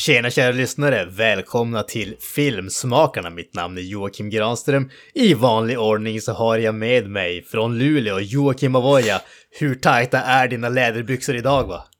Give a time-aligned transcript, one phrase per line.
[0.00, 1.04] Tjena kära lyssnare!
[1.04, 3.30] Välkomna till Filmsmakarna.
[3.30, 4.90] Mitt namn är Joakim Granström.
[5.14, 9.20] I vanlig ordning så har jag med mig från Luleå Joakim Avoya.
[9.60, 11.84] Hur tajta är dina läderbyxor idag va?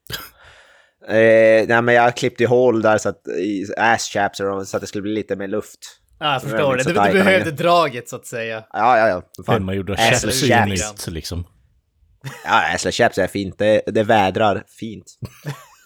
[1.09, 4.87] Eh, nej men jag klippte hål där så att, i ass chaps så att det
[4.87, 5.79] skulle bli lite mer luft.
[6.19, 6.81] Ja, jag Det förstår det.
[6.81, 8.65] inte Du, du behövde draget så att säga.
[8.73, 9.23] Ja, ja, ja.
[9.47, 9.55] Fan.
[9.55, 11.45] Hemmagjorda chaps liksom.
[12.45, 13.59] Ja, ass chaps är fint.
[13.59, 15.19] Det, det vädrar fint.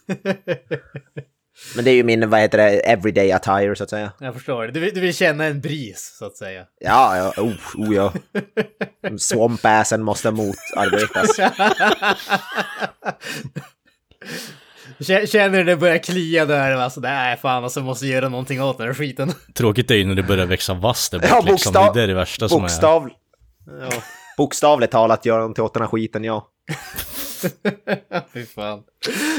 [1.76, 4.12] Men det är ju min, vad heter det, everyday attire så att säga.
[4.20, 4.70] Jag förstår det.
[4.72, 6.64] Du, vill- du vill känna en bris så att säga.
[6.80, 8.12] Ja, ja, oh, oh ja.
[9.19, 11.38] Swamp-assen måste motarbetas.
[14.98, 16.72] Kä- Känner du det börjar klia där?
[16.77, 19.33] Alltså, nej fan, alltså måste göra någonting åt den här skiten.
[19.55, 21.44] Tråkigt är ju när det börjar växa vass där Ja, liksom.
[21.44, 22.62] Det bokstav, är det värsta som är.
[22.62, 23.11] bokstav,
[24.36, 26.48] bokstavligt talat gör någonting åt den här skiten, ja.
[28.32, 28.80] Fy fan.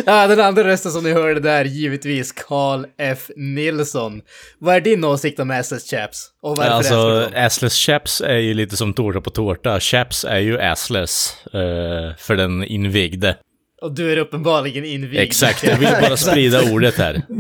[0.06, 3.30] Ja, den andra rösten som ni hörde där, givetvis Carl F.
[3.36, 4.22] Nilsson.
[4.60, 6.28] Vad är din åsikt om SS Chaps?
[6.42, 9.80] Och varför Alltså, assless chaps är ju lite som tårta på tårta.
[9.80, 13.38] Chaps är ju assless eh, för den invigde.
[13.82, 15.22] Och du är uppenbarligen invigd.
[15.22, 17.22] Exakt, jag vill bara sprida ordet här.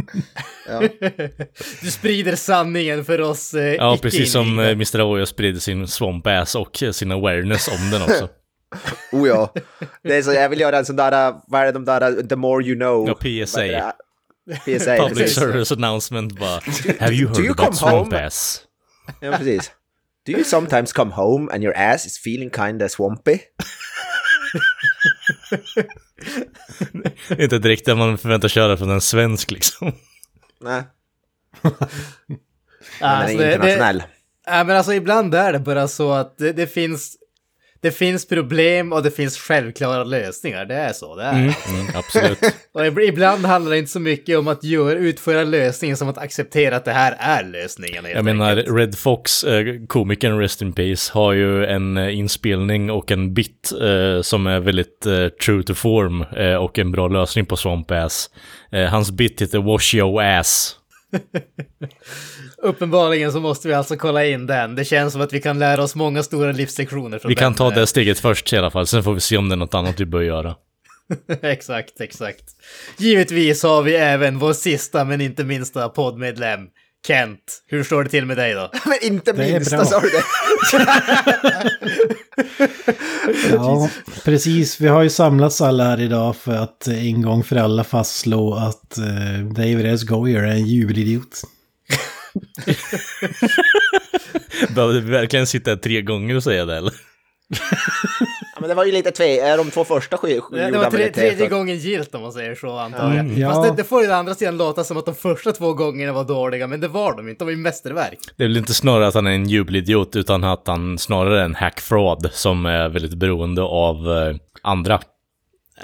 [1.81, 5.01] Du sprider sanningen för oss eh, Ja, precis som eh, Mr.
[5.01, 8.29] Oyo sprider sin swamp ass och eh, sin awareness om den också.
[9.11, 9.53] Oh ja.
[10.03, 12.35] Det är så, jag vill göra en sån där, vad är det de där, the
[12.35, 13.07] more you know.
[13.07, 13.93] Ja, PSA.
[14.65, 16.59] PSA, Public service announcement bara.
[16.99, 18.25] Have you do you heard come about swamp home?
[18.25, 18.61] ass?
[19.21, 19.71] Ja, precis.
[20.25, 23.39] Do you sometimes come home and your ass is feeling kinda swampy?
[27.39, 29.93] Inte direkt det man förväntar sig höra från en svensk liksom.
[30.61, 30.83] Nej,
[31.61, 31.73] men
[32.99, 34.03] alltså, den är det- internationell.
[34.47, 37.17] Ja, men alltså ibland är det bara så att det, det finns...
[37.85, 40.65] Det finns problem och det finns självklara lösningar.
[40.65, 41.33] Det är så det är.
[41.33, 41.53] Mm,
[41.95, 42.39] absolut.
[42.71, 46.17] Och ib- ibland handlar det inte så mycket om att göra, utföra lösningen som att
[46.17, 48.05] acceptera att det här är lösningen.
[48.13, 48.77] Jag menar, enkelt.
[48.77, 53.71] Red Fox, eh, komikern Rest in Peace, har ju en eh, inspelning och en bit
[53.81, 57.91] eh, som är väldigt eh, true to form eh, och en bra lösning på Swamp
[57.91, 58.29] Ass.
[58.71, 60.75] Eh, hans bit heter Wash Your Ass.
[62.57, 64.75] Uppenbarligen så måste vi alltså kolla in den.
[64.75, 67.57] Det känns som att vi kan lära oss många stora livslektioner från Vi kan den.
[67.57, 69.73] ta det steget först i alla fall, sen får vi se om det är något
[69.73, 70.55] annat vi bör göra.
[71.41, 72.43] exakt, exakt.
[72.97, 76.59] Givetvis har vi även vår sista men inte minsta poddmedlem,
[77.07, 77.63] Kent.
[77.67, 78.71] Hur står det till med dig då?
[78.85, 80.23] Men inte Det minsta sa du det?
[83.51, 83.89] Ja,
[84.23, 84.81] precis.
[84.81, 88.53] Vi har ju samlats alla här idag för att eh, en gång för alla fastslå
[88.53, 90.03] att uh, David S.
[90.03, 91.41] Goyer är en jubelidiot.
[94.75, 96.93] Behövde vi verkligen sitta tre gånger och säga det eller?
[98.55, 100.91] Ja, men det var ju lite tve, är de två första Det, gjorde det var
[100.91, 103.19] tre, tredje gången gilt om man säger så antar jag.
[103.19, 103.49] Mm, ja.
[103.51, 106.13] Fast det, det får ju å andra sidan låta som att de första två gångerna
[106.13, 107.39] var dåliga, men det var de inte.
[107.39, 108.19] De var ju mästerverk.
[108.37, 111.45] Det är väl inte snarare att han är en jubelidiot, utan att han snarare är
[111.45, 114.99] en hackfraud som är väldigt beroende av eh, andra.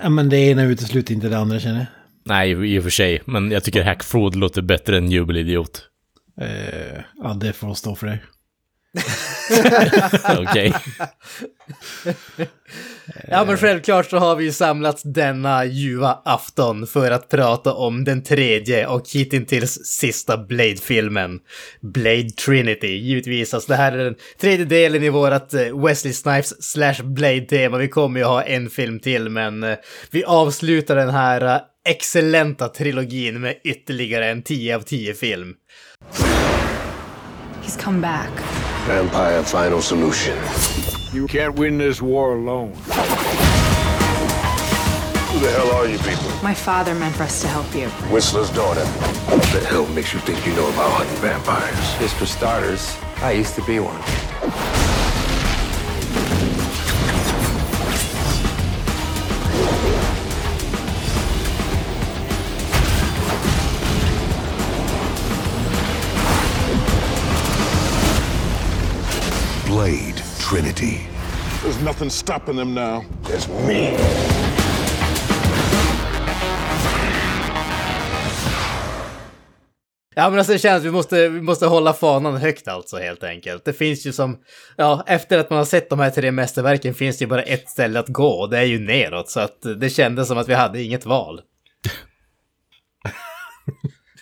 [0.04, 1.88] Ja, men det ena utesluter inte det andra känner jag.
[2.26, 3.22] Nej, i och för sig.
[3.26, 5.88] Men jag tycker hackfraud låter bättre än jubelidiot.
[6.42, 8.24] Eh, ja, det får stå för dig.
[10.40, 10.74] Okej.
[13.28, 18.04] Ja, men självklart så har vi ju samlats denna ljuva afton för att prata om
[18.04, 21.40] den tredje och hittills sista Blade-filmen.
[21.82, 23.54] Blade Trinity, givetvis.
[23.54, 27.78] Alltså det här är den tredje delen i vårat eh, Wesley Snipes slash Blade-tema.
[27.78, 29.78] Vi kommer ju ha en film till, men eh,
[30.12, 35.54] vi avslutar den här eh, excellenta trilogin med ytterligare en 10 av 10 film.
[37.64, 38.61] He's come back.
[38.92, 40.38] Vampire Final Solution.
[41.14, 42.74] You can't win this war alone.
[45.30, 46.30] Who the hell are you people?
[46.44, 47.88] My father meant for us to help you.
[48.12, 48.86] Whistler's daughter.
[48.86, 52.00] What the hell makes you think you know about hunting vampires?
[52.00, 54.81] Just for starters, I used to be one.
[69.82, 71.00] Blade Trinity.
[71.64, 73.04] There's nothing stopping them now.
[73.24, 73.98] There's me.
[80.16, 83.66] Ja men alltså det känns, vi måste, vi måste hålla fanan högt alltså helt enkelt.
[83.66, 84.38] Det finns ju som,
[84.78, 87.70] ja efter att man har sett de här tre mästerverken finns det ju bara ett
[87.70, 89.30] ställe att gå och det är ju neråt.
[89.30, 91.42] Så att det kändes som att vi hade inget val.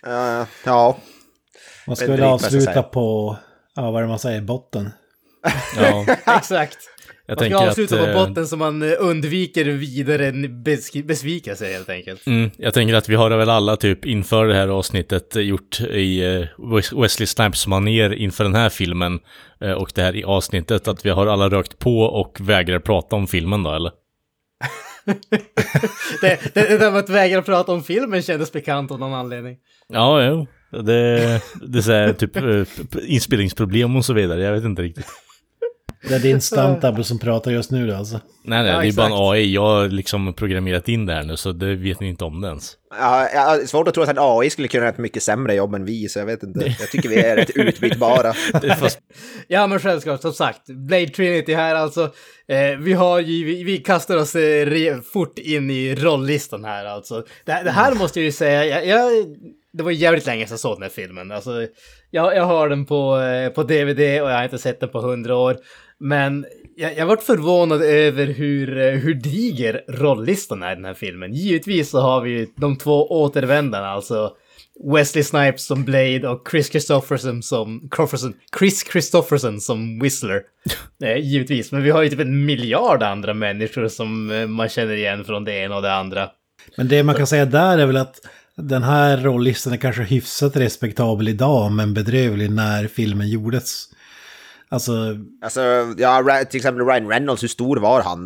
[0.07, 0.97] Uh, ja,
[1.88, 3.38] Man ska avsluta på,
[3.75, 4.91] ja vad är det man säger, botten.
[5.77, 6.06] Ja,
[6.38, 6.77] Exakt.
[7.25, 8.01] jag Man ska avsluta att...
[8.01, 10.31] på eh, botten så man eh, undviker vidare
[11.03, 12.27] besvikelse helt enkelt.
[12.27, 15.81] Mm, jag tänker att vi har väl alla typ inför det här avsnittet eh, gjort
[15.81, 16.21] i
[16.57, 19.19] Wes- Wesley Snipes maner inför den här filmen
[19.77, 23.27] och det här i avsnittet att vi har alla rökt på och vägrar prata om
[23.27, 23.91] filmen då eller?
[26.21, 29.57] Det, det, det där med att vägra prata om filmen kändes bekant av någon anledning.
[29.88, 30.47] Ja, jo.
[30.71, 32.31] Det, det är så här, typ
[33.07, 35.06] inspelningsproblem och så vidare, jag vet inte riktigt.
[36.07, 38.19] Det är din stuntable som pratar just nu alltså.
[38.44, 39.54] Nej, nej, Ja, det är bara en AI.
[39.54, 42.48] Jag har liksom programmerat in det här nu, så det vet ni inte om det
[42.48, 42.74] ens.
[43.00, 45.75] Ja, jag svårt att tro att en AI skulle kunna göra ett mycket sämre jobb
[45.75, 46.75] än vi, så jag vet inte.
[46.80, 48.34] Jag tycker vi är rätt utbytbara.
[48.80, 49.00] Fast,
[49.48, 52.04] Ja men självklart, som sagt, Blade Trinity här alltså.
[52.48, 56.86] Eh, vi har ju, vi, vi kastar oss eh, re, fort in i rolllistan här
[56.86, 57.24] alltså.
[57.46, 59.12] Det, det här måste jag ju säga, jag, jag,
[59.74, 61.31] det var jävligt länge sedan jag såg den här filmen.
[61.31, 61.68] Alltså,
[62.12, 65.01] jag, jag har den på, eh, på DVD och jag har inte sett den på
[65.01, 65.57] hundra år.
[66.00, 70.94] Men jag, jag varit förvånad över hur, eh, hur diger rolllistan är i den här
[70.94, 71.34] filmen.
[71.34, 74.31] Givetvis så har vi de två återvändarna, alltså
[74.94, 80.42] Wesley Snipes som Blade och Chris Christopherson som Christopherson, Chris Christopherson som Whistler.
[81.04, 84.94] Eh, givetvis, men vi har ju typ en miljard andra människor som eh, man känner
[84.94, 86.30] igen från det ena och det andra.
[86.78, 88.16] Men det man kan säga där är väl att
[88.56, 93.86] den här rollistan är kanske hyfsat respektabel idag men bedrövlig när filmen gjordes.
[94.71, 94.92] Alltså,
[95.44, 95.62] Alltså,
[95.98, 98.19] ja, till exempel Ryan Reynolds, hur stor var han?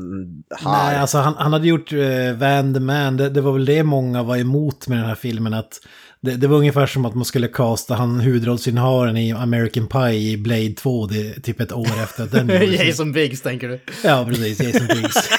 [0.59, 0.71] Här?
[0.71, 3.83] nej, alltså han, han hade gjort uh, Van the Man, det, det var väl det
[3.83, 5.53] många var emot med den här filmen.
[5.53, 5.79] att
[6.21, 10.37] det, det var ungefär som att man skulle casta han huvudrollsinnehavaren i American Pie i
[10.37, 12.47] Blade 2, det, typ ett år efter att den.
[12.73, 13.79] Jason Biggs tänker du?
[14.03, 14.61] Ja, precis.
[14.61, 15.15] Jason Biggs.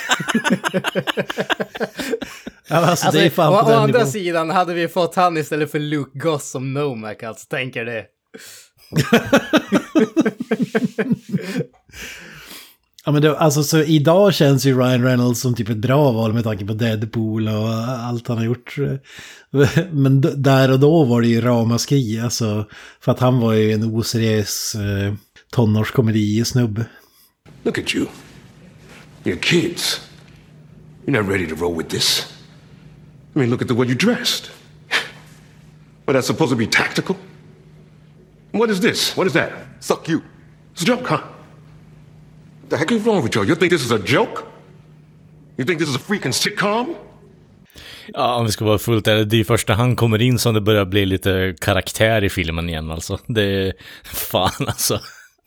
[2.68, 4.12] ja, alltså, Alltså, det är fan å, på å andra nivån.
[4.12, 8.04] sidan hade vi fått han istället för Luke Goss som Nomak, alltså tänker det.
[13.06, 16.32] Ja, men det, alltså, så idag känns ju Ryan Reynolds som typ ett bra val
[16.32, 18.76] med tanke på Deadpool och allt han har gjort.
[19.92, 22.66] Men d- där och då var det ju ramaskri, alltså.
[23.00, 25.14] För att han var ju en oseriös eh,
[25.52, 26.84] tonårskomedi-snubbe.
[27.62, 28.06] Look at you.
[29.24, 30.00] You're kids.
[31.06, 32.26] You're not ready to roll with this.
[33.34, 34.50] I mean, look at the way you dressed.
[36.06, 37.16] But that's supposed to be tactical?
[38.54, 39.16] What is this?
[39.16, 39.50] What is that?
[39.80, 40.20] Suck you.
[40.72, 41.22] It's a joke, huh?
[42.68, 43.44] The heck is wrong with you?
[43.44, 44.44] You think this is a joke?
[45.58, 46.94] You think this is a freaking sitcom?
[48.12, 50.54] ja, om vi ska vara fullt ärliga, det är först när han kommer in som
[50.54, 53.18] det börjar bli lite karaktär i filmen igen alltså.
[53.26, 53.72] Det är...
[54.04, 55.00] Fan alltså.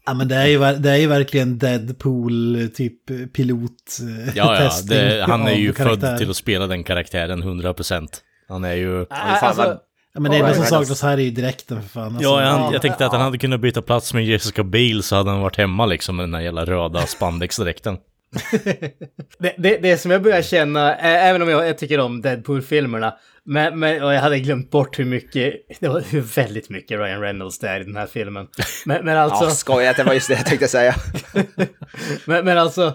[0.05, 3.71] Ja, men det är ju, det är ju verkligen Deadpool, typ pilot
[4.01, 8.07] eh, Ja, ja, det, han är ju född till att spela den karaktären 100%.
[8.47, 9.05] Han är ju...
[9.09, 9.79] Alltså,
[10.17, 12.03] Ja, men det enda som saknas här är ju direkten för fan.
[12.03, 15.15] Alltså, Ja, jag, jag tänkte att han hade kunnat byta plats med Jessica Biel så
[15.15, 17.97] hade han varit hemma liksom med den här jävla röda spandexdräkten.
[19.39, 23.13] det, det, det som jag börjar känna, även om jag, jag tycker om Deadpool-filmerna,
[23.45, 27.21] men, men, och jag hade glömt bort hur mycket, det var hur väldigt mycket Ryan
[27.21, 28.47] Reynolds det är i den här filmen.
[28.85, 29.43] Men, men alltså...
[29.43, 30.95] Ja, skojat, det var just det jag tänkte säga.
[32.25, 32.85] Men, men alltså,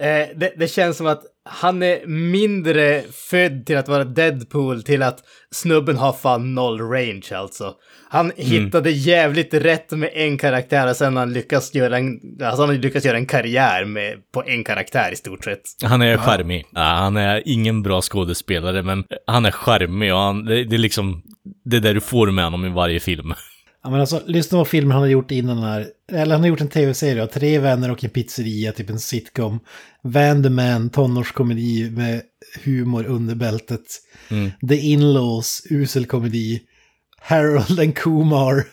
[0.00, 1.22] eh, det, det känns som att
[1.52, 5.18] han är mindre född till att vara Deadpool till att
[5.50, 7.74] snubben har fan noll range alltså.
[8.08, 12.66] Han hittade jävligt rätt med en karaktär och sen har han lyckats göra en, alltså
[12.66, 15.62] han lyckats göra en karriär med, på en karaktär i stort sett.
[15.82, 16.66] Han är charmig.
[16.72, 20.78] Ja, han är ingen bra skådespelare, men han är charmig och han, det, det är
[20.78, 21.22] liksom
[21.64, 23.34] det är där du får med honom i varje film.
[23.82, 25.86] Ja, men alltså, lyssna på filmen han har gjort innan den här.
[26.12, 29.60] Eller han har gjort en tv-serie, Tre vänner och en pizzeria, typ en sitcom.
[30.02, 32.22] Van the Man, tonårskomedi med
[32.64, 33.82] humor under bältet.
[34.68, 36.60] The In-Laws, usel komedi.
[37.20, 38.64] Harold and Kumar.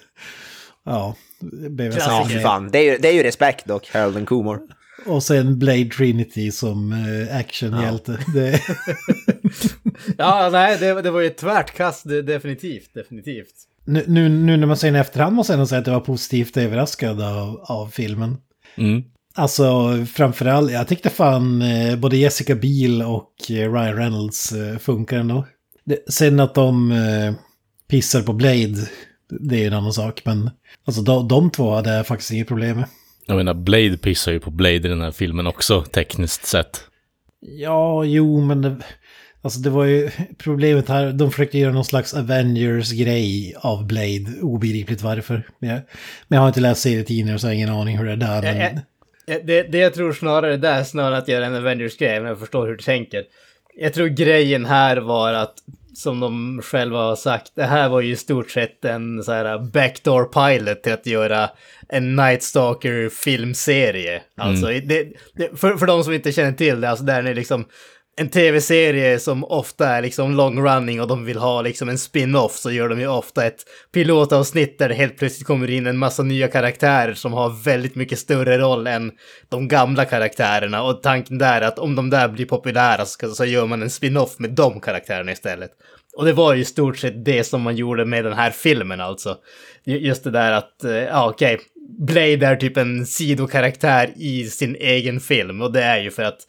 [0.85, 2.69] Ja, det blev jag Ja, fan.
[2.71, 4.59] Det är, ju, det är ju respekt dock, Harold and Kumar.
[5.05, 8.19] Och sen Blade Trinity som eh, actionhjälte.
[8.33, 8.61] Det,
[10.17, 13.53] Ja, nej, det, det var ju ett tvärt kast, definitivt, definitivt.
[13.85, 15.93] nu, nu, nu när man ser den i efterhand måste jag ändå säga att jag
[15.93, 18.37] var positivt överraskad av, av filmen.
[18.77, 19.03] Mm.
[19.37, 25.17] Alltså framförallt, jag tyckte fan eh, både Jessica Biel och eh, Ryan Reynolds eh, funkar
[25.17, 25.45] ändå.
[25.85, 27.33] Det, sen att de eh,
[27.89, 28.87] pissar på Blade,
[29.29, 30.21] det är en annan sak.
[30.25, 30.49] Men
[30.85, 32.85] alltså de, de två hade jag faktiskt inget problem med.
[33.25, 36.81] Jag menar, Blade pissar ju på Blade i den här filmen också, tekniskt sett.
[37.39, 38.77] Ja, jo, men det,
[39.41, 45.01] Alltså det var ju problemet här, de försökte göra någon slags Avengers-grej av Blade, obegripligt
[45.01, 45.47] varför.
[45.59, 45.81] Men jag,
[46.27, 48.73] men jag har inte läst serietidningar så jag har ingen aning hur det är där.
[48.73, 48.81] Men...
[49.27, 52.67] Eh, Det, det jag tror snarare där, snarare att göra en Avengers-grej, men jag förstår
[52.67, 53.23] hur du tänker.
[53.79, 55.53] Jag tror grejen här var att,
[55.95, 59.59] som de själva har sagt, det här var ju i stort sett en så här
[59.59, 61.49] backdoor pilot till att göra
[61.89, 64.21] en Night Stalker filmserie.
[64.37, 67.33] Alltså, det, det, för, för de som inte känner till det, alltså där är det
[67.33, 67.65] liksom
[68.19, 72.55] en tv-serie som ofta är liksom long running och de vill ha liksom en spin-off
[72.55, 76.23] så gör de ju ofta ett pilotavsnitt där det helt plötsligt kommer in en massa
[76.23, 79.11] nya karaktärer som har väldigt mycket större roll än
[79.49, 83.45] de gamla karaktärerna och tanken där är att om de där blir populära så, så
[83.45, 85.71] gör man en spin-off med de karaktärerna istället.
[86.15, 89.01] Och det var ju i stort sett det som man gjorde med den här filmen
[89.01, 89.37] alltså.
[89.83, 91.59] Just det där att, eh, ja okej,
[91.99, 96.39] Blade är typ en sidokaraktär i sin egen film och det är ju för att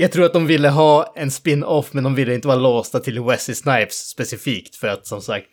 [0.00, 3.20] jag tror att de ville ha en spin-off men de ville inte vara låsta till
[3.20, 5.48] Wesley Snipes specifikt för att som sagt,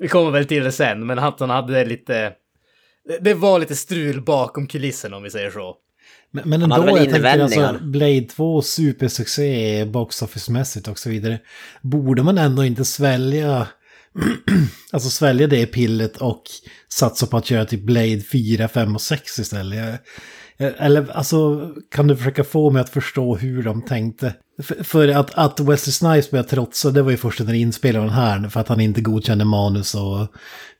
[0.00, 2.32] vi kommer väl till det sen, men han hade lite,
[3.20, 5.74] det- var lite strul bakom kulissen om vi säger så.
[6.30, 7.78] Men, men ändå, jag tänker alltså.
[7.82, 11.38] Blade 2 supersuccé box office-mässigt och så vidare.
[11.82, 13.68] Borde man ändå inte svälja,
[14.92, 16.42] alltså svälja det pillet och
[16.88, 20.00] satsa på att göra typ Blade 4, 5 och 6 istället?
[20.58, 24.34] Eh, eller alltså, kan du försöka få mig att förstå hur de tänkte?
[24.62, 28.48] För, för att, att Wesley Snipes började trotsa, det var ju först under inspelningen här,
[28.48, 30.20] för att han inte godkände manus och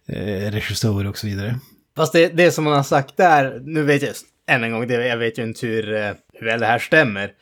[0.08, 1.58] eh, regissör och så vidare.
[1.96, 4.14] Fast det, det som man har sagt där, nu vet jag
[4.48, 7.32] än en gång, det, jag vet ju inte hur, eh, hur väl det här stämmer.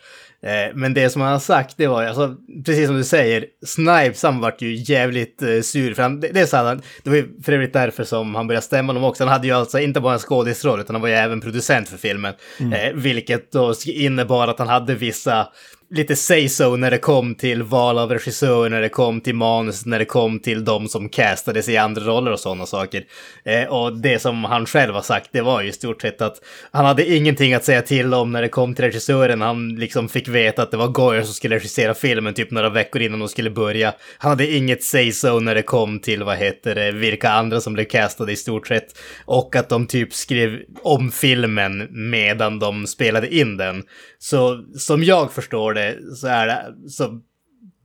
[0.45, 2.37] Eh, Men det som han har sagt, det var alltså,
[2.67, 5.95] precis som du säger, Snipes han vart ju jävligt eh, sur.
[5.95, 8.67] För han, det, det är här, det var ju för övrigt därför som han började
[8.67, 9.25] stämma dem också.
[9.25, 11.97] Han hade ju alltså inte bara en skådisroll, utan han var ju även producent för
[11.97, 12.35] filmen.
[12.59, 15.49] Eh, vilket då innebar att han hade vissa
[15.91, 19.99] lite say-so när det kom till val av regissör, när det kom till manus, när
[19.99, 23.05] det kom till de som castades i andra roller och sådana saker.
[23.45, 26.37] Eh, och det som han själv har sagt, det var ju i stort sett att
[26.71, 29.41] han hade ingenting att säga till om när det kom till regissören.
[29.41, 33.03] Han liksom fick veta att det var Goyer som skulle regissera filmen typ några veckor
[33.03, 33.95] innan de skulle börja.
[34.19, 37.85] Han hade inget say-so när det kom till, vad heter det, vilka andra som blev
[37.85, 38.99] castade i stort sett.
[39.25, 43.83] Och att de typ skrev om filmen medan de spelade in den.
[44.19, 45.84] Så som jag förstår det
[46.17, 47.21] så är det, så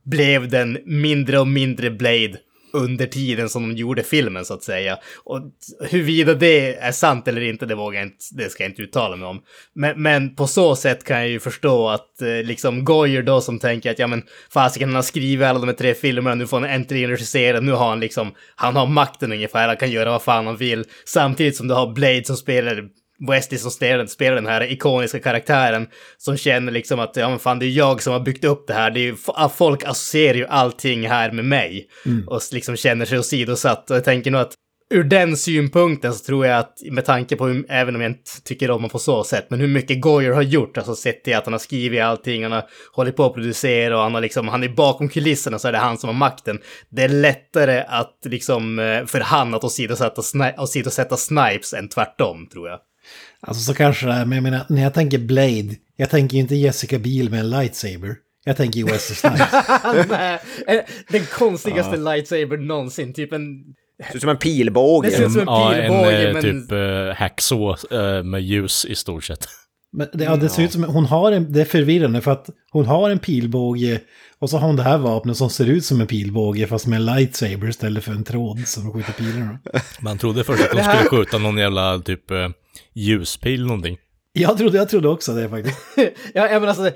[0.04, 2.38] blev den mindre och mindre Blade
[2.72, 4.98] under tiden som de gjorde filmen så att säga.
[5.24, 5.40] Och
[5.90, 9.16] huruvida det är sant eller inte, det vågar jag inte, det ska jag inte uttala
[9.16, 9.42] mig om.
[9.74, 13.58] Men, men på så sätt kan jag ju förstå att eh, liksom Goyer då som
[13.58, 16.60] tänker att ja men fasiken han har skrivit alla de här tre filmerna, nu får
[16.60, 20.22] han äntligen regissera, nu har han liksom, han har makten ungefär, han kan göra vad
[20.22, 20.84] fan han vill.
[21.04, 22.88] Samtidigt som du har Blade som spelar
[23.28, 25.86] Wesley som spelar, den här ikoniska karaktären
[26.18, 28.74] som känner liksom att ja men fan det är jag som har byggt upp det
[28.74, 28.90] här.
[28.90, 31.86] Det är ju, f- folk associerar ju allting här med mig
[32.26, 33.90] och liksom känner sig åsidosatt.
[33.90, 34.54] Och jag tänker nog att
[34.94, 38.42] ur den synpunkten så tror jag att med tanke på, hur, även om jag inte
[38.44, 41.36] tycker om honom på så sätt, men hur mycket Goyer har gjort, alltså sett till
[41.36, 44.48] att han har skrivit allting, han har hållit på att producera och han har liksom,
[44.48, 46.58] han är bakom kulisserna så är det han som har makten.
[46.90, 52.46] Det är lättare att liksom, eh, för han att åsidosätta, sni- åsidosätta Snipes än tvärtom,
[52.52, 52.78] tror jag.
[53.46, 56.40] Alltså så kanske det är, men jag menar, när jag tänker Blade, jag tänker ju
[56.40, 58.16] inte Jessica Biel med en lightsaber.
[58.44, 59.52] Jag tänker ju Wesley Snipes.
[60.08, 63.64] Nej, eh, Den konstigaste lightsaber någonsin, typ en...
[64.08, 65.08] Ser ut som en pilbåge.
[65.08, 66.42] Det ser ut som en Ja, en pilbåge, eh, men...
[66.42, 69.48] typ uh, hacksaw eh, med ljus i stort sett.
[69.92, 72.50] Men det, ja, det ser ut som, hon har en, det är förvirrande för att
[72.70, 74.00] hon har en pilbåge
[74.38, 76.96] och så har hon det här vapnet som ser ut som en pilbåge fast med
[76.96, 79.58] en lightsaber istället för en tråd som skjuter pilarna.
[80.00, 82.48] Man trodde först att de skulle skjuta någon jävla typ uh,
[82.94, 83.98] ljuspil eller någonting.
[84.32, 85.78] Jag trodde, jag trodde också det faktiskt.
[86.34, 86.90] Ja, men alltså,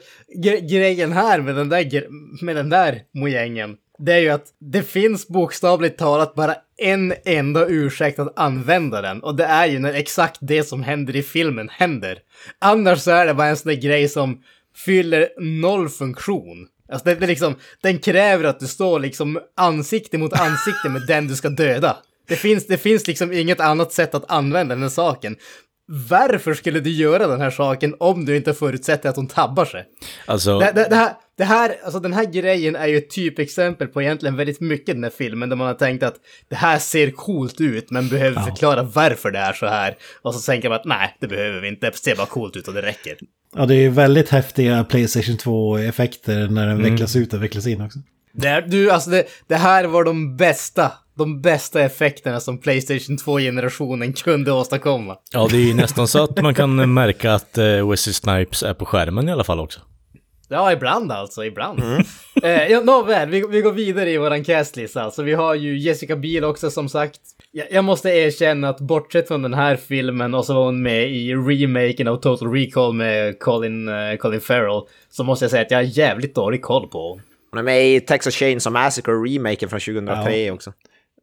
[0.45, 2.07] gre- grejen här med den där,
[2.45, 7.67] med den där mojängen, det är ju att det finns bokstavligt talat bara en enda
[7.67, 9.23] ursäkt att använda den.
[9.23, 12.19] Och det är ju när exakt det som händer i filmen händer.
[12.59, 14.43] Annars så är det bara en sån där grej som
[14.85, 16.67] fyller noll funktion.
[16.89, 21.07] Alltså det, det är liksom, den kräver att du står liksom ansikte mot ansikte med
[21.07, 21.97] den du ska döda.
[22.29, 25.37] Det finns, det finns liksom inget annat sätt att använda den här saken.
[25.87, 29.85] Varför skulle du göra den här saken om du inte förutsätter att hon tabbar sig?
[30.27, 33.89] Alltså, Det, det, det, här, det här, alltså den här grejen är ju ett typexempel
[33.89, 36.15] på egentligen väldigt mycket i den här filmen där man har tänkt att
[36.49, 39.97] det här ser coolt ut men behöver förklara varför det är så här.
[40.23, 42.69] Och så tänker man att nej, det behöver vi inte, det ser bara coolt ut
[42.69, 43.17] och det räcker.
[43.57, 47.81] Ja, det är ju väldigt häftiga Playstation 2-effekter när den vecklas ut och vecklas in
[47.81, 47.99] också.
[48.33, 54.13] Det, du, alltså det, det här var de bästa, de bästa effekterna som Playstation 2-generationen
[54.13, 55.17] kunde åstadkomma.
[55.33, 58.75] ja det är ju nästan så att man kan märka att uh, Wesley Snipes är
[58.75, 59.81] på skärmen i alla fall också.
[60.49, 61.81] Ja, ibland alltså, ibland.
[62.43, 65.03] eh, ja, nåväl, vi, vi går vidare i våran castlista.
[65.03, 67.21] Alltså, vi har ju Jessica Biel också som sagt.
[67.53, 71.11] Jag, jag måste erkänna att bortsett från den här filmen och så var hon med
[71.11, 74.83] i remaken av Total Recall med Colin, eh, Colin Farrell.
[75.11, 77.23] Så måste jag säga att jag har jävligt dålig koll på hon.
[77.51, 80.73] Hon är med i Texas Chainsaw Massacre remaken från 2003 också.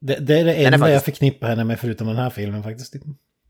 [0.01, 2.63] Det, det är det är enda faktiskt- jag förknippar henne med förutom den här filmen
[2.63, 2.95] faktiskt.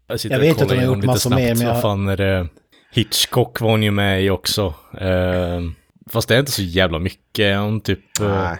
[0.08, 1.42] Jag, Jag vet att hon har gjort massor snabbt.
[1.44, 2.48] mer, men jag- Vad fan är det?
[2.94, 4.74] Hitchcock var hon ju med i också.
[5.02, 5.62] Eh,
[6.10, 7.58] fast det är inte så jävla mycket.
[7.58, 8.00] Hon typ...
[8.20, 8.58] Nej.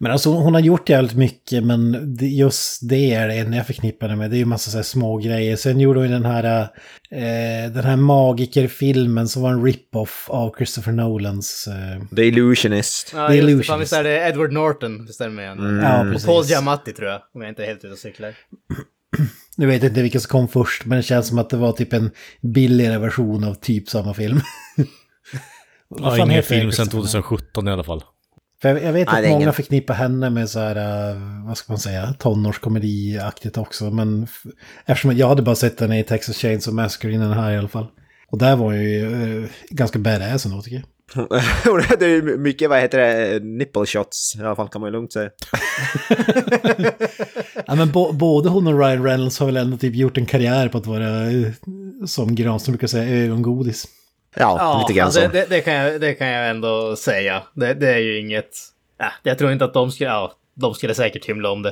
[0.00, 4.16] Men alltså hon har gjort jävligt mycket men just det är det enda jag förknippar
[4.16, 4.30] med.
[4.30, 5.56] Det är ju massa så här små grejer.
[5.56, 6.62] Sen gjorde hon ju den här,
[7.10, 11.68] eh, den här magikerfilmen som var en rip-off av Christopher Nolans.
[11.68, 13.12] Eh, The Illusionist.
[13.14, 13.52] Ja, The just det.
[13.52, 13.82] Illusionist.
[13.82, 15.80] visst är det Edward Norton, det med igen?
[15.82, 16.26] Ja, Och precis.
[16.26, 18.34] Paul Giamatti tror jag, om jag inte är helt ute och cyklar.
[19.56, 21.72] Nu vet jag inte vilka som kom först men det känns som att det var
[21.72, 22.10] typ en
[22.42, 24.40] billigare version av typ samma film.
[25.98, 27.22] Ja, ingen film sedan Christopher Nolan?
[27.22, 28.02] 2017 i alla fall.
[28.62, 29.52] För jag, jag vet Nej, att många ingen.
[29.52, 30.76] förknippar henne med så här,
[31.10, 33.90] eh, vad ska man säga, tonårskomediaktigt också.
[33.90, 34.26] Men
[34.86, 37.86] eftersom jag hade bara sett henne i Texas Chainsaw Massacre innan här i alla fall.
[38.30, 40.84] Och där var hon ju eh, ganska badass ändå tycker jag.
[41.98, 44.92] det är ju mycket, vad heter det, nipple shots i alla fall kan man ju
[44.92, 45.30] lugnt säga.
[47.66, 50.78] Ja, men både hon och Ryan Reynolds har väl ändå typ gjort en karriär på
[50.78, 51.52] att vara, eh,
[52.06, 53.86] som Granström brukar säga, ögongodis.
[54.36, 55.28] Ja, Ja, lite grann alltså, så.
[55.28, 57.42] det, det, kan jag, det kan jag ändå säga.
[57.54, 58.50] Det, det är ju inget...
[58.98, 60.10] Ja, jag tror inte att de skulle...
[60.10, 61.68] Ja, de skulle säkert hymla om det.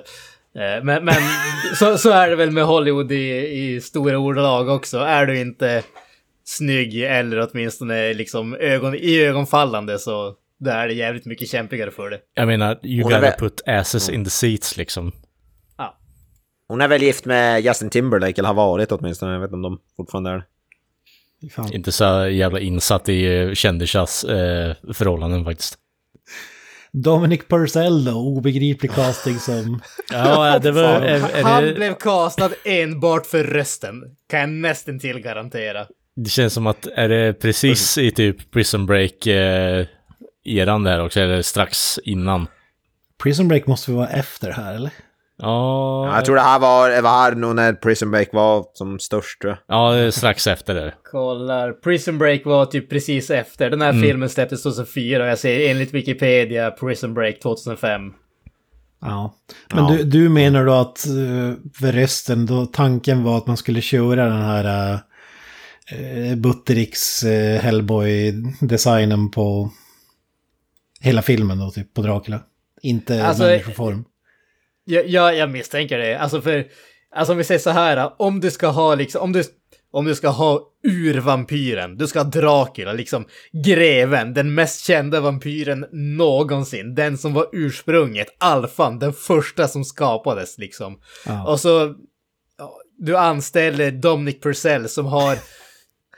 [0.58, 1.14] Eh, Men, men
[1.78, 4.98] så, så är det väl med Hollywood i, i stora ordalag också.
[4.98, 5.82] Är du inte
[6.44, 12.10] snygg eller åtminstone liksom ögon, i ögonfallande så då är det jävligt mycket kämpigare för
[12.10, 12.18] det.
[12.34, 15.12] Jag menar, you Hon gotta väl- put asses in the seats liksom.
[15.78, 15.98] Ja.
[16.68, 19.32] Hon är väl gift med Justin Timberlake, eller har varit åtminstone.
[19.32, 20.44] Jag vet inte om de fortfarande är det.
[21.50, 21.72] Fan.
[21.72, 25.78] Inte så jävla insatt i eh, kändisars eh, förhållanden faktiskt.
[26.92, 29.80] Dominic Purcell då, obegriplig casting som...
[30.12, 30.82] Ja, det var...
[30.82, 34.02] Är, är Han det, blev castad enbart för rösten.
[34.30, 35.86] Kan jag nästan till garantera.
[36.16, 39.86] det känns som att, är det precis i typ Prison Break eh,
[40.44, 42.46] eran där också, eller strax innan?
[43.22, 44.90] Prison Break måste vi vara efter här eller?
[45.38, 48.64] Ja, Ja, jag tror det här var, det var här nog när Prison Break var
[48.72, 50.94] som störst ja, det är strax efter det.
[51.10, 51.72] Kollar.
[51.72, 53.70] Prison Break var typ precis efter.
[53.70, 58.12] Den här filmen släpptes 2004 och jag ser enligt Wikipedia Prison Break 2005.
[59.00, 59.34] Ja.
[59.74, 63.80] Men Du, du menar då att uh, för resten, då tanken var att man skulle
[63.80, 69.70] köra den här uh, Buttericks uh, Hellboy-designen på
[71.00, 72.40] hela filmen då, typ på Dracula?
[72.82, 74.04] Inte Alltså, människoform.
[74.88, 76.18] Ja, ja, jag misstänker det.
[76.18, 76.66] Alltså för...
[77.14, 79.22] Alltså om vi säger så här, om du ska ha liksom...
[79.22, 79.42] Om du,
[79.90, 83.24] om du ska ha urvampyren, du ska ha Dracula, liksom
[83.64, 90.58] greven, den mest kända vampyren någonsin, den som var ursprunget, alfan, den första som skapades
[90.58, 91.00] liksom.
[91.26, 91.46] Ja.
[91.46, 91.94] Och så...
[92.98, 95.38] Du anställer Dominic Purcell som har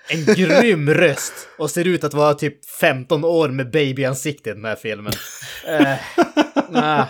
[0.09, 4.64] en grym röst och ser ut att vara typ 15 år med babyansikte i den
[4.64, 5.12] här filmen.
[5.68, 5.96] Uh,
[6.70, 7.07] nah.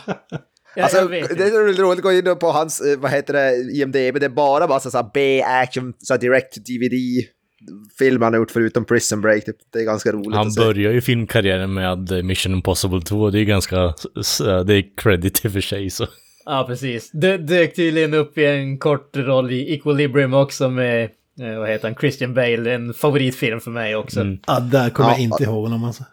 [0.77, 4.19] Jag, Alltså, det är roligt att gå in på hans, eh, vad heter det, IMDB,
[4.21, 9.21] det är bara massa så B-action, så här direct DVD-film han har gjort förutom Prison
[9.21, 9.43] Break.
[9.73, 13.41] Det- är ganska roligt Han börjar ju filmkarriären med eh, Mission Impossible 2, det är
[13.41, 16.07] ju ganska, s- det är credit i och för sig så.
[16.45, 17.11] Ja, precis.
[17.13, 21.03] Det dök tydligen upp i en kort roll i Equilibrium också med,
[21.41, 24.21] eh, vad heter han, Christian Bale, en favoritfilm för mig också.
[24.47, 26.05] Ja, där kommer Ja, jag inte ihåg honom alltså.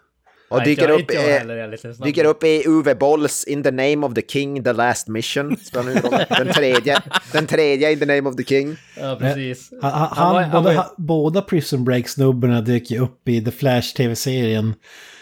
[0.48, 4.14] Och Nej, dyker upp, eh, är dyker upp i Uwe Bolls In the name of
[4.14, 5.56] the king, the last mission.
[5.72, 6.98] Den tredje,
[7.32, 8.76] den tredje In the name of the king.
[9.00, 9.70] Ja, precis.
[9.82, 13.50] Han, han, Han var- han båda, var båda Prison Break-snubbarna dök ju upp i The
[13.50, 14.74] Flash-tv-serien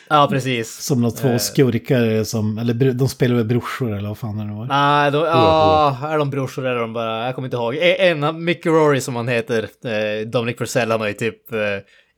[0.09, 0.73] Ja, precis.
[0.85, 4.53] som de två skurkar som, eller de spelar väl brorsor eller vad fan det nu
[4.53, 4.67] var.
[4.67, 7.75] Nej, de, ja, är de brorsor eller är de bara, jag kommer inte ihåg.
[7.75, 11.53] E- En, av- Mickey Rory som han heter, eh, Dominic Purcell, han har ju typ,
[11.53, 11.59] eh,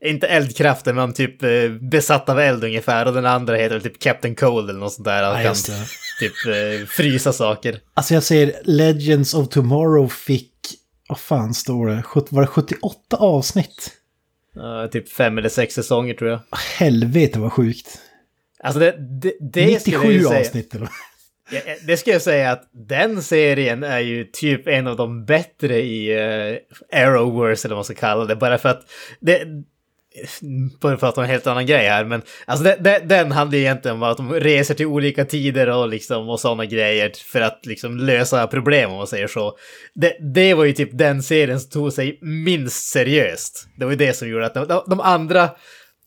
[0.05, 3.07] inte eldkraften, men typ eh, besatt av eld ungefär.
[3.07, 5.23] Och den andra heter typ Captain Cold eller något sånt där.
[5.23, 5.55] Han Ja, kan
[6.21, 7.81] typ eh, frysa saker.
[7.95, 10.53] Alltså jag ser Legends of Tomorrow fick,
[11.09, 13.91] vad fan står det, var det 78 avsnitt?
[14.55, 16.41] Ja, typ fem eller sex säsonger tror jag.
[16.79, 17.99] Helvete vad sjukt.
[18.63, 20.41] Alltså det, det, det skulle jag 97 ju säga.
[20.41, 20.89] avsnitt eller
[21.87, 26.15] Det ska jag säga att den serien är ju typ en av de bättre i
[26.15, 26.59] uh,
[27.03, 28.37] Arrowverse eller vad man ska kalla det.
[28.37, 28.83] Bara för att
[29.21, 29.45] det...
[30.83, 33.59] För att prata om en helt annan grej här, men alltså de, de, den handlar
[33.59, 37.67] egentligen om att de reser till olika tider och liksom och sådana grejer för att
[37.67, 39.57] liksom lösa problem om man säger så.
[39.95, 43.69] Det, det var ju typ den serien som tog sig minst seriöst.
[43.77, 45.51] Det var ju det som gjorde att de, de, andra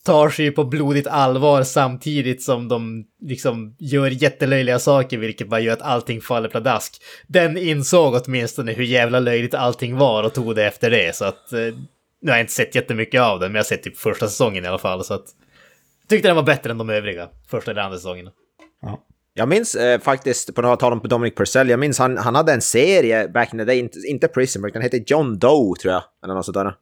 [0.05, 5.73] tar sig på blodigt allvar samtidigt som de liksom gör jättelöjliga saker, vilket bara gör
[5.73, 7.01] att allting faller pladask.
[7.27, 11.53] Den insåg åtminstone hur jävla löjligt allting var och tog det efter det, så att...
[11.53, 11.59] Eh,
[12.21, 14.27] Eh, nu har jag inte sett jättemycket av den, men jag har sett typ första
[14.27, 15.25] säsongen i alla fall, så att...
[16.09, 18.31] Tyckte den var bättre än de övriga, första eller andra säsongerna.
[19.33, 22.61] Jag minns eh, faktiskt, på tal om Dominic Purcell, jag minns han, han hade en
[22.61, 26.03] serie back in the day, inte, inte Prison Break, den hette John Doe tror jag,
[26.23, 26.73] eller något sånt där.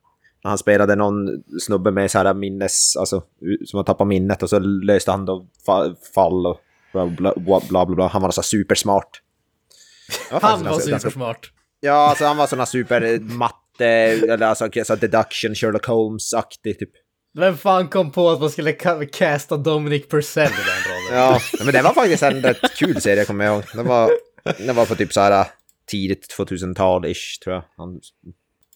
[0.44, 1.28] Han spelade någon
[1.60, 3.24] snubbe med så här minnes, alltså
[3.66, 6.58] som har tappat minnet och så löste han då fa- fall och
[6.94, 8.08] bla bla bla, bla, bla.
[8.08, 9.22] Han var så supersmart.
[10.32, 11.52] Var Han var ganska- supersmart.
[11.80, 16.90] Ja, alltså han var sån här super matte, eller alltså så deduction, Sherlock Holmes-aktig typ.
[17.38, 18.74] Vem fan kom på att man skulle
[19.12, 21.20] casta Dominic Purcell i den rollen?
[21.24, 23.64] Ja, men det var faktiskt en rätt kul serie, kommer jag ihåg.
[23.74, 24.12] Den var,
[24.58, 25.46] den var på typ så här
[25.92, 27.64] tidigt 2000-tal-ish, tror jag.
[27.78, 28.00] Han,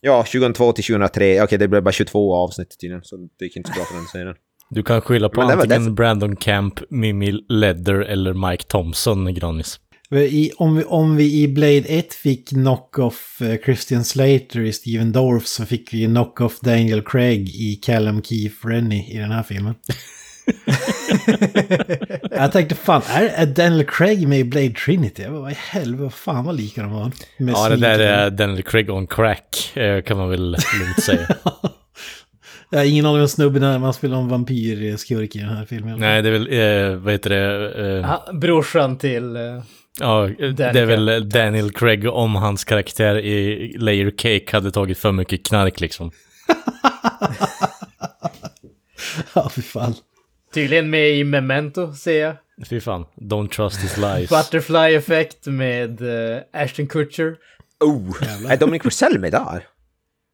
[0.02, 1.44] ja, 2002 till 2003.
[1.44, 4.06] Okej, det blev bara 22 avsnitt tydligen, så det gick inte så bra för den
[4.06, 4.36] serien.
[4.70, 8.64] Du kan skylla på Men det var antingen def- Brandon Camp, Mimi Ledder eller Mike
[8.64, 9.80] Thompson, Granis.
[10.18, 15.12] I, om, vi, om vi i Blade 1 fick knock-off eh, Christian Slater i Steven
[15.12, 19.76] Dorff så fick vi knock-off Daniel Craig i Callum Keith Rennie i den här filmen.
[22.32, 25.24] jag tänkte fan, är, är Daniel Craig med i Blade Trinity?
[25.24, 27.12] Jag bara, vad i helvete, fan vad lika de var.
[27.38, 31.28] Med Ja, det där är Daniel Craig on crack, eh, kan man väl lugnt säga.
[32.74, 36.00] Jag har ingen aning om snubben när man spelar en vampyrskurk i den här filmen.
[36.00, 37.98] Nej, det är väl, eh, vad heter det?
[37.98, 39.36] Eh, Ha, brorsan till...
[39.36, 39.42] eh,
[40.00, 45.12] Ja, det är väl Daniel Craig om hans karaktär i Layer Cake hade tagit för
[45.12, 46.12] mycket knark liksom.
[49.34, 49.94] Ja, fy fan.
[50.54, 52.36] Tydligen med i Memento, ser jag.
[52.70, 54.30] Fy fan, don't trust his lies.
[54.30, 57.36] Butterfly Effect med uh, Ashton Kutcher.
[57.80, 59.68] Oh, är Dominic Purcell med där?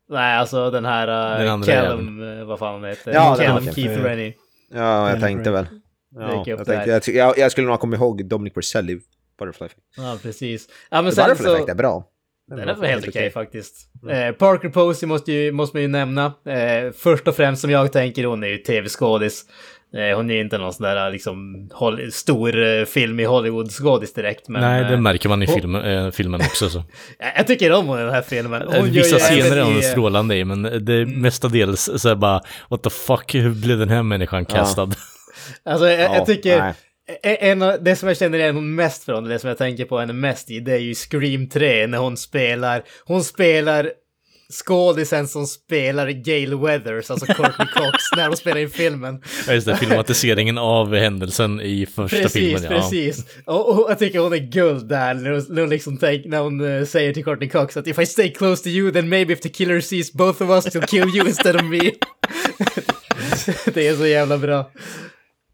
[0.09, 3.13] Nej, alltså den här Den uh, andra Callum, uh, vad fan han heter.
[3.13, 3.73] Ja, den Callum.
[3.73, 4.33] Keith Rennie.
[4.73, 5.67] Ja, jag Daniel tänkte väl.
[6.15, 8.99] Ja, jag, tänkte, jag, jag, skulle nog komma ihåg Dominic Purcell i
[9.39, 9.81] Butterfly Effect.
[9.97, 10.67] Ja, precis.
[10.89, 11.53] Ja, men sen Butterfly så...
[11.53, 12.03] Effect är bra.
[12.49, 13.75] Den är väl helt okej faktiskt.
[14.09, 16.25] Eh, Parker Posey måste, ju, måste man ju nämna.
[16.25, 19.45] Eh, först och främst som jag tänker, hon är ju tv-skådis.
[19.95, 24.13] Eh, hon är ju inte någon sån där liksom hol- stor eh, film i Hollywood-skådis
[24.13, 24.49] direkt.
[24.49, 26.69] Men, Nej, det eh, märker man i hon- film, eh, filmen också.
[26.69, 26.83] Så.
[27.35, 28.61] jag, tycker om hon i den här filmen.
[28.61, 32.15] Hon gör Vissa scener är hon i, strålande i, men det är mestadels så här
[32.15, 34.89] bara What the fuck, hur blev den här människan castad?
[35.65, 36.59] Alltså jag, Ja, jag tycker...
[36.61, 36.73] nej.
[37.23, 39.85] E- En av, det som jag känner igen hon mest från, det som jag tänker
[39.85, 43.91] på henne mest i, det är ju Scream 3 när hon spelar, hon spelar
[44.53, 49.21] skådisen som spelar Gale Weathers, alltså Courtney Cox, när de spelar in filmen.
[49.47, 52.63] Ja, just det, filmatiseringen av händelsen i första Precis, filmen.
[52.63, 52.69] Ja.
[52.81, 53.25] precis.
[53.45, 56.39] Och, och jag tycker hon är guld där, när hon, när hon liksom tänk, när
[56.39, 59.33] hon eh, säger till Courtney Cox att if I stay close to you then maybe
[59.33, 61.79] if the killer sees both of us he'll kill you instead of me.
[63.73, 64.71] det är så jävla bra.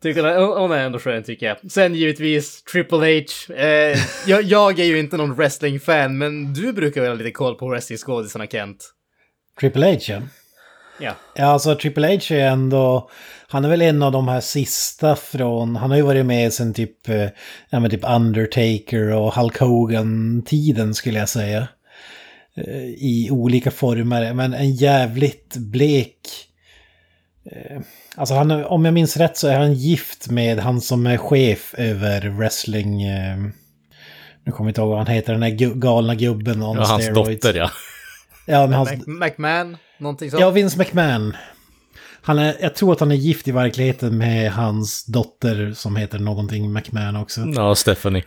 [0.04, 1.72] Tycker hon, hon är ändå skön tycker jag.
[1.72, 3.54] Sen givetvis Triple H.
[3.56, 7.56] Eh, jag, jag är ju inte någon wrestling-fan, men du brukar väl ha lite koll
[7.56, 8.94] på wrestling-skådisarna Kent?
[9.60, 10.22] Triple H, ja.
[11.00, 11.16] Ja.
[11.36, 13.10] Ja, alltså Triple H är ändå...
[13.48, 15.76] Han är väl en av de här sista från...
[15.76, 17.10] Han har ju varit med sen typ...
[17.10, 17.28] eh,
[17.70, 21.68] Ja, men typ Undertaker och Hulk Hogan-tiden skulle jag säga.
[22.58, 26.20] Eh, I olika former, men en jävligt blek...
[28.16, 31.74] Alltså han, om jag minns rätt så är han gift med han som är chef
[31.78, 33.02] över wrestling...
[33.04, 33.38] eh,
[34.46, 36.84] Nu kommer jag inte ihåg vad han heter, den där gu- galna gubben on Ja,
[36.86, 37.42] hans steroids.
[37.42, 37.70] dotter ja.
[38.48, 39.78] Ja, men hans, McMahon?
[39.98, 40.42] Någonting sånt?
[40.42, 41.34] Ja, Vince McMahon.
[42.22, 46.20] Han är, jag tror att han är gift i verkligheten med hans dotter som heter
[46.20, 47.42] någonting McMahon också.
[47.56, 48.24] Ja, Stephanie.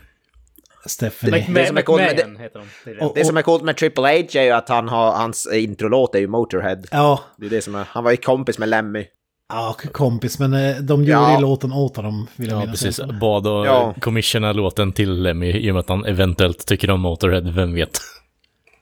[0.86, 1.40] Stephanie.
[1.40, 2.66] McMahon, Det som är coolt med McMahon heter de.
[2.84, 3.08] tydligen.
[3.08, 6.14] Och- Det som är coolt med Triple H är ju att han har, hans introlåt
[6.14, 6.78] är ju Motorhead.
[6.90, 9.04] Ja, Det är det som är, han var ju kompis med Lemmy.
[9.48, 11.34] Ja, kompis, men eh, de gjorde Ja.
[11.34, 12.82] ju låten åt honom, vill jag Ja, minnas.
[12.82, 13.04] precis.
[13.20, 13.94] Bad och Ja.
[14.00, 17.98] commissiona låten till Lemmy i och med att han eventuellt tycker om Motorhead, vem vet.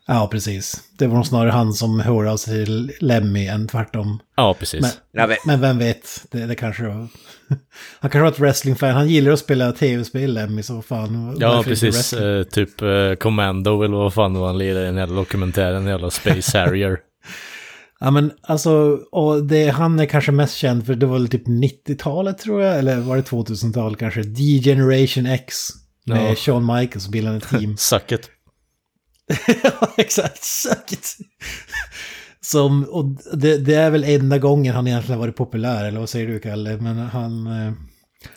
[0.07, 0.75] Ja, precis.
[0.99, 4.19] Det var nog snarare han som hörde av sig till Lemmy än tvärtom.
[4.37, 4.99] Ja, precis.
[5.13, 5.39] Men, vet.
[5.47, 6.95] men vem vet, det, det kanske var...
[8.01, 8.95] Han kanske var ett wrestling-fan.
[8.95, 11.37] Han gillar att spela tv-spel, Lemmy, så fan.
[11.41, 12.13] Ja, precis.
[12.13, 15.87] Eh, typ eh, Commando eller vad fan var han lirade i den jävla dokumentären, den
[15.87, 16.99] jävla Space Harrier.
[18.01, 21.47] Ja men alltså, och det han är kanske mest känd för det var väl typ
[21.47, 24.23] 90-talet tror jag, eller var det 2000-tal kanske?
[24.23, 25.57] D-Generation X.
[26.07, 26.35] Med Ja.
[26.35, 27.77] Shawn Michaels bildade ett team.
[27.79, 28.31] Suck it.
[29.65, 30.45] ja, exakt.
[30.45, 31.07] Säkert.
[32.41, 33.05] Som, och
[33.39, 36.77] det, det är väl enda gången han egentligen varit populär, eller vad säger du Kalle?
[36.77, 37.47] Men han...
[37.47, 37.73] eh,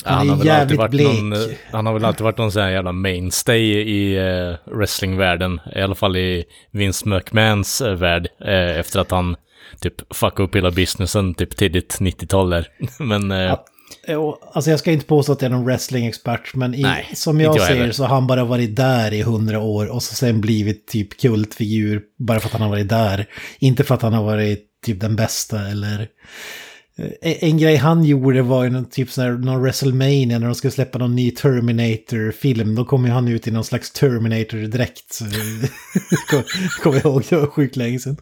[0.05, 1.07] Ja, Han är har väl alltid jävligt varit blek.
[1.21, 1.39] Någon, eh,
[1.71, 5.59] han har väl alltid varit någon sån här jävla mainstay i uh, wrestlingvärlden.
[5.75, 8.27] I alla fall i Vince McMahons uh, värld.
[8.45, 9.35] eh, efter att han
[9.79, 12.67] typ fuckade upp hela businessen typ tidigt 90-tal där.
[12.99, 13.59] Men eh,
[14.07, 17.39] Jo, Alltså jag ska inte påstå att jag är någon wrestling-expert, men i, Nej, som
[17.39, 17.91] jag jag ser heller.
[17.91, 22.01] så har han bara varit där i hundra år och så sen blivit typ kultfigur
[22.19, 23.25] bara för att han har varit där.
[23.59, 26.07] Inte för att han har varit typ den bästa eller...
[27.21, 30.55] Eh, En grej han gjorde var ju någon, typ sån här, någon WrestleMania när de
[30.55, 32.75] skulle släppa någon ny Terminator-film.
[32.75, 35.13] Då kom ju han ut i någon slags Terminator-dräkt.
[35.13, 35.25] Så-
[36.31, 36.43] Kommer
[36.83, 38.17] kommer jag ihåg, det var sjukt länge sedan.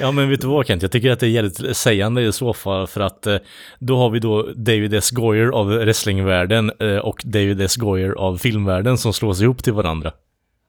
[0.00, 2.52] Ja men vet du vad Kent, jag tycker att det är jävligt sägande i så
[2.54, 3.36] fall för att eh,
[3.78, 5.10] då har vi då David S.
[5.10, 7.76] Goyer av wrestlingvärlden eh, och David S.
[7.76, 10.12] Goyer av filmvärlden som slås ihop till varandra.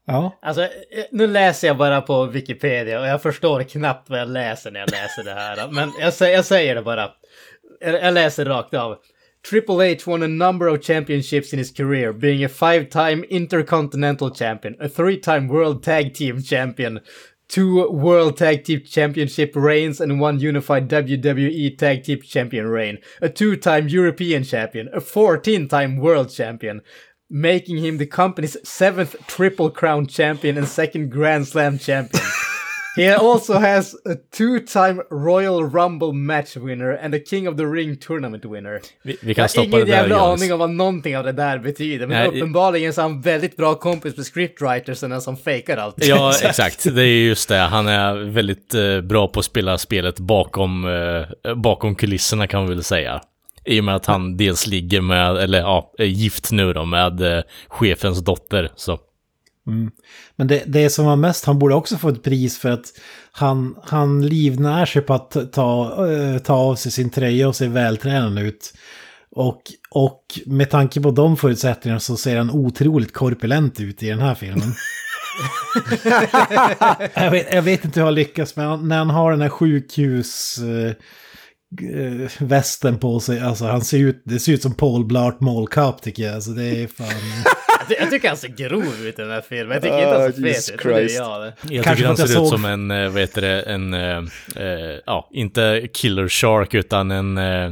[0.07, 0.67] Ja, Alltså,
[1.11, 4.91] nu läser jag bara på Wikipedia och jag förstår knappt vad jag läser när jag
[4.91, 5.71] läser det här.
[5.71, 7.09] Men jag, jag säger det bara.
[7.79, 8.97] Jag, läser rakt av.
[9.41, 14.75] Triple H won a number of championships in his career, being a five-time intercontinental champion,
[14.79, 16.99] a three-time world tag team champion,
[17.47, 23.29] two world tag team championship reigns and one unified WWE tag team champion reign, a
[23.29, 26.81] two-time European champion, a 14-time world champion,
[27.29, 32.23] making him the company's seventh Triple Crown champion and second Grand Slam champion.
[32.97, 37.97] He also has a two-time Royal Rumble match winner and a King of the Ring
[37.97, 38.79] tournament winner.
[39.03, 40.41] Vi, vi kan Jag har stoppa ingen det där jävla Johannes.
[40.41, 43.57] aning om vad någonting av det där betyder, men Nej, uppenbarligen så är han väldigt
[43.57, 45.95] bra kompis med scriptwritersen som fejkar allt.
[46.05, 46.95] Ja, exakt.
[46.95, 47.57] Det är just det.
[47.57, 50.85] Han är väldigt eh, bra på att spela spelet bakom,
[51.43, 53.21] eh, bakom kulisserna kan man väl säga.
[53.65, 57.21] I och med att han dels ligger med, eller ja, är gift nu då med
[57.21, 58.71] eh, chefens dotter.
[58.75, 58.99] Så.
[60.35, 62.85] Men det, det som var mest, han borde också få ett pris för att
[63.31, 67.67] han, han livnär sig på att ta, eh, ta av sig sin tröja och se
[67.67, 68.73] vältränad ut.
[69.31, 74.19] Och, och med tanke på de förutsättningarna så ser han otroligt korpulent ut i den
[74.19, 74.73] här filmen.
[77.13, 80.57] jag, vet, jag vet inte hur han lyckas, men när han har den här sjukhus...
[80.57, 80.93] Eh,
[81.81, 85.67] eh, västen på sig, alltså han ser ut, det ser ut som Paul Blart Mall
[85.67, 87.07] Cop tycker jag, alltså det är fan...
[87.89, 89.71] Jag ty- Jag tycker han ser grov ut i den här filmen.
[89.73, 91.07] Jag tycker inte han ser fet ut.
[91.07, 91.45] det jag.
[91.69, 94.17] Jag Kanske tycker han ser jag ut som en, eh, vad heter det, en, eh,
[94.55, 97.71] eh, ja, inte killer shark utan en eh,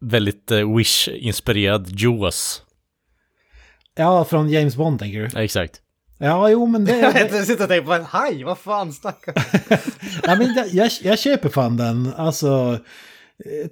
[0.00, 2.62] väldigt Wish-inspirerad Jaws.
[3.96, 5.28] Ja, från James Bond tänker du?
[5.34, 5.80] Ja, exakt.
[6.18, 6.96] Ja, jo men det...
[7.32, 9.34] Jag sitter och tänker på en haj, vad fan stackarn.
[10.22, 12.12] ja, men det, jag, jag köper fan den.
[12.16, 12.78] Alltså,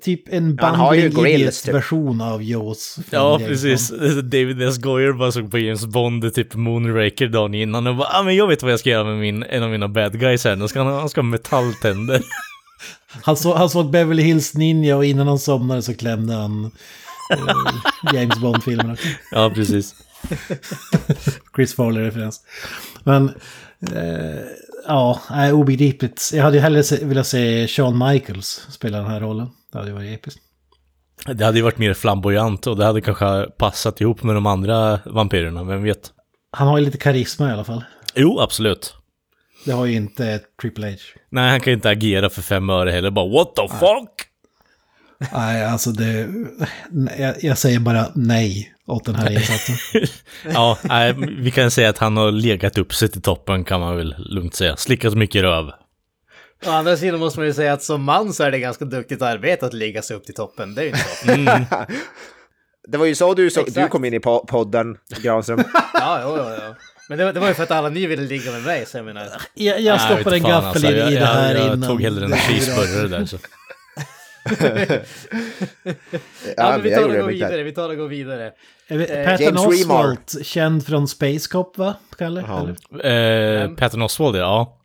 [0.02, 1.74] typ en Han Idiots typ.
[1.74, 2.98] version av Jaws.
[3.10, 3.88] Ja, precis.
[4.22, 4.78] David S.
[4.78, 8.48] Goyer bara såg på James Bond, typ Moonraker dagen innan och bara ah, men jag
[8.48, 10.56] vet vad jag ska göra med min, en av mina bad guys här.
[10.56, 12.22] Nu ska han, han ska ha metalltänder.
[13.22, 16.70] Han, så, han såg Beverly Hills Ninja och innan han somnade så klämde han
[17.30, 18.96] eh, James Bond-filmerna.
[19.30, 19.94] ja, precis.
[21.56, 22.40] Chris Farley-referens.
[23.04, 23.28] Men,
[23.92, 24.40] eh,
[24.86, 26.30] ja, nej, obegripligt.
[26.34, 29.48] Jag hade ju hellre velat se Shawn Michaels spela den här rollen.
[29.72, 30.40] Det hade ju varit episkt.
[31.26, 35.00] Det hade ju varit mer flamboyant och det hade kanske passat ihop med de andra
[35.06, 36.12] vampyrerna, vem vet?
[36.50, 37.84] Han har ju lite karisma i alla fall.
[38.14, 38.94] Jo, absolut.
[39.64, 40.96] Det har ju inte Triple H.
[41.30, 43.10] Nej, han kan inte agera för fem öre heller.
[43.10, 44.33] Bara what the fuck?
[45.32, 46.28] Nej, alltså det...
[47.18, 49.74] Jag, jag säger bara nej åt den här insatsen.
[50.54, 53.96] ja, nej, vi kan säga att han har legat upp sig till toppen kan man
[53.96, 54.76] väl lugnt säga.
[54.76, 55.70] Slickat mycket röv.
[56.66, 59.22] Å andra sidan måste man ju säga att som man så är det ganska duktigt
[59.22, 60.74] arbete att ligga sig upp till toppen.
[60.74, 61.84] Det är ju inte så.
[62.88, 65.64] Det var ju så du, så, du kom in i po- podden, Granström.
[65.94, 66.74] Ja, jo, jo, jo.
[67.08, 68.96] Men det, var- det var ju för att alla ni ville ligga med mig, så
[68.98, 69.28] jag menar.
[69.54, 70.86] Jag, jag vet en gaffel alltså.
[70.90, 71.88] in jag, i det här jag, jag innan.
[71.88, 73.36] tog hellre en cheeseburgare där så.
[76.56, 78.52] Ja, men vi tar och går vidare, vi tar och går vidare.
[78.86, 79.58] Eh, Patton.
[79.66, 82.44] Oswalt, känd från Space Cop va, Kalle?
[82.46, 82.68] Ja.
[83.00, 83.62] Eller?
[83.62, 84.80] Eh, Patton Oswald, ja.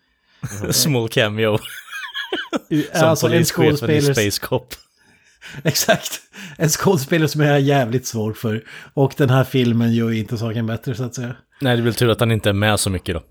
[0.70, 1.58] Small cameo.
[2.92, 4.02] Som Alltså en polischefen i.
[4.02, 4.74] Space Cop.
[5.64, 6.20] Exakt.
[6.58, 8.64] En skådespelare som jag är jävligt svår för.
[8.94, 11.36] Och den här filmen gör ju inte saken bättre så att säga.
[11.60, 13.22] Nej, det är väl tur att han inte är med så mycket då.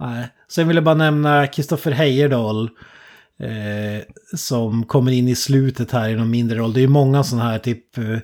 [0.00, 0.28] Nej.
[0.48, 2.70] Sen vill jag bara nämna Kristoffer Heyerdahl.
[3.40, 4.02] Eh,
[4.36, 6.72] som kommer in i slutet här i någon mindre roll.
[6.72, 8.18] Det är ju många sådana här typ eh,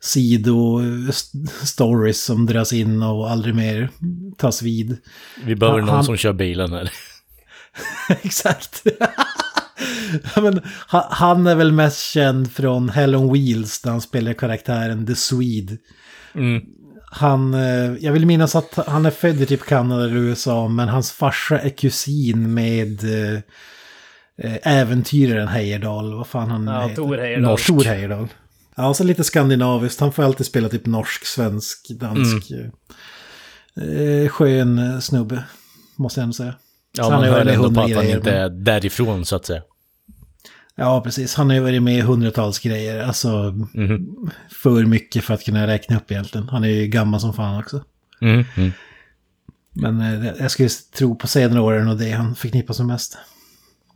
[0.00, 3.88] sido-stories som dras in och aldrig mer
[4.36, 4.96] tas vid.
[5.44, 6.90] Vi behöver Han- någon han- som kör bilen här.
[8.22, 8.82] Exakt.
[10.36, 15.06] Men, ha- han är väl mest känd från Hell on Wheels där han spelar karaktären
[15.06, 15.76] The Swede.
[16.34, 16.62] Mm.
[17.10, 20.88] Han, eh, jag vill minnas att han är född i typ Kanada eller USA men
[20.88, 23.40] hans farsa är kusin med eh, eh,
[24.62, 26.14] äventyraren Heyerdahl.
[26.14, 26.94] Vad fan han Ja, heter.
[26.96, 27.58] Tor Heyerdahl.
[27.58, 28.28] Tor Heyerdahl.
[28.76, 30.00] Ja, och så lite skandinaviskt.
[30.00, 32.50] Han får alltid spela typ norsk, svensk, dansk.
[33.76, 35.44] Eh, skön eh, snubbe,
[35.96, 36.54] måste jag ändå säga.
[36.96, 39.62] Ja, Så man hör ändå på att han grejer, inte är därifrån så att säga.
[40.76, 41.34] Ja, precis.
[41.34, 43.02] Han har ju varit med i hundratals grejer.
[43.02, 43.28] Alltså,
[43.74, 44.06] Mhm.
[44.62, 46.48] för mycket för att kunna räkna upp egentligen.
[46.48, 47.84] Han är ju gammal som fan också.
[48.20, 48.72] Mm, mm.
[49.72, 53.18] Men eh, jag skulle tro på senare åren och det han förknippas med mest.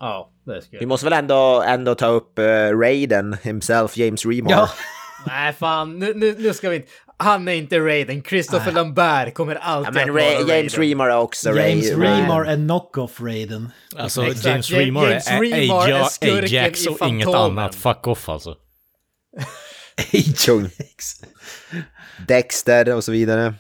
[0.01, 2.45] Ja, det skulle Vi måste väl ändå, ändå ta upp uh,
[2.79, 4.51] Raiden himself, James Remar.
[4.51, 4.69] Ja.
[5.27, 5.99] Nej, fan.
[5.99, 6.89] Nu, nu, nu ska vi inte...
[7.17, 8.23] Han är inte Raiden.
[8.23, 10.91] Christopher Lambert kommer Ja, alltid men att vara Ray, James Raiden.
[10.91, 13.69] Remar är också James Ray, Remar är knock-off Raiden.
[13.97, 14.45] Alltså Exakt.
[14.45, 17.75] James Ja- Remar James är, är är, skurken Ajax i och inget annat.
[17.75, 18.57] Fuck off alltså.
[20.47, 20.71] Kung.
[22.29, 23.55] Dexter och så vidare.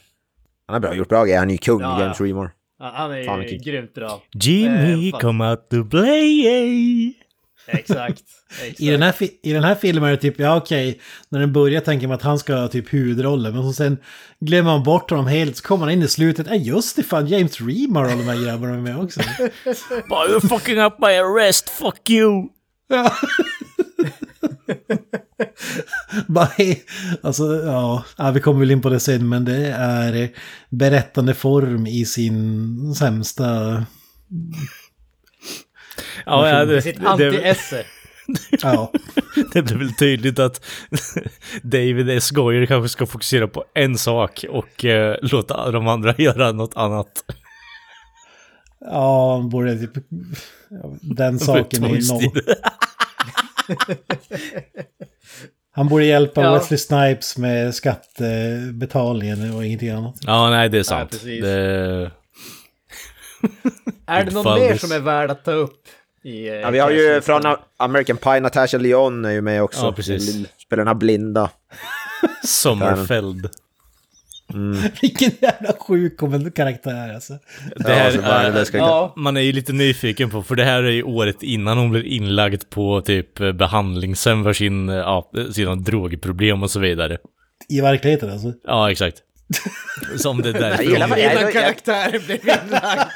[0.66, 1.38] Han har bra, gjort bra grejer.
[1.38, 2.26] Han är ju kung, Ja, James ja.
[2.26, 2.50] Remar.
[2.80, 4.22] Ja, Han är Fan, ju grymt bra.
[4.34, 7.14] Jimmy, Eh, come out to play.
[7.66, 8.22] Exakt.
[8.62, 8.80] Exakt.
[8.80, 11.80] I den, här I den här filmen är det typ, ja okej, när den börjar
[11.80, 13.98] tänker man att han ska ha typ huvudrollen, men så sen
[14.40, 17.26] glömmer man bort honom helt, så kommer han in i slutet, ja just det fan,
[17.26, 19.20] James Remar och de här grabbarna är med också.
[19.88, 22.48] But you're fucking up my arrest, fuck you!
[26.26, 26.48] Bara,
[27.22, 30.30] alltså, ja, ja, vi kommer väl in på det sen, men det är
[30.70, 33.46] berättande form i sin sämsta...
[36.26, 37.84] Ja, ja, det, Sitt det, det, anti-esse.
[38.62, 38.92] Ja,
[39.52, 40.64] det blir väl tydligt att
[41.62, 42.30] David S.
[42.30, 47.24] Goyer kanske ska fokusera på en sak och eh, låta de andra göra något annat.
[48.84, 49.90] Ja han borde typ...
[50.68, 52.00] ja, Den saken är ju.
[55.72, 56.54] Han borde hjälpa Ja.
[56.54, 60.14] Wesley Snipes med skattebetalningen och ingenting annat.
[60.20, 61.10] Ja, nej, det är sant.
[61.10, 61.42] precis.
[61.42, 62.10] det,
[64.06, 65.82] Är det någon mer this- som är värd att ta upp?
[66.22, 67.42] I, eh, Ja, vi har ju från
[67.76, 69.80] American Pie, Natasha Lyon är ju med också.
[69.86, 70.48] Ja, precis.
[70.58, 71.50] Spelar den här blinda.
[72.46, 73.48] Sommerfeld.
[75.02, 77.38] Vilken jävla sjuk karaktär alltså.
[77.76, 80.64] Det här alltså, vad är det Ja, man är ju lite nyfiken på, för det
[80.64, 85.30] här är ju året innan hon blir inlagd på typ eh, behandlingshem för sin, ja,
[85.52, 87.18] sina drogproblem och så vidare.
[87.68, 88.52] I verkligheten alltså.
[88.64, 89.22] Ja, exakt.
[90.16, 90.82] Som det där.
[90.82, 93.10] Innan karaktären blev inlagd.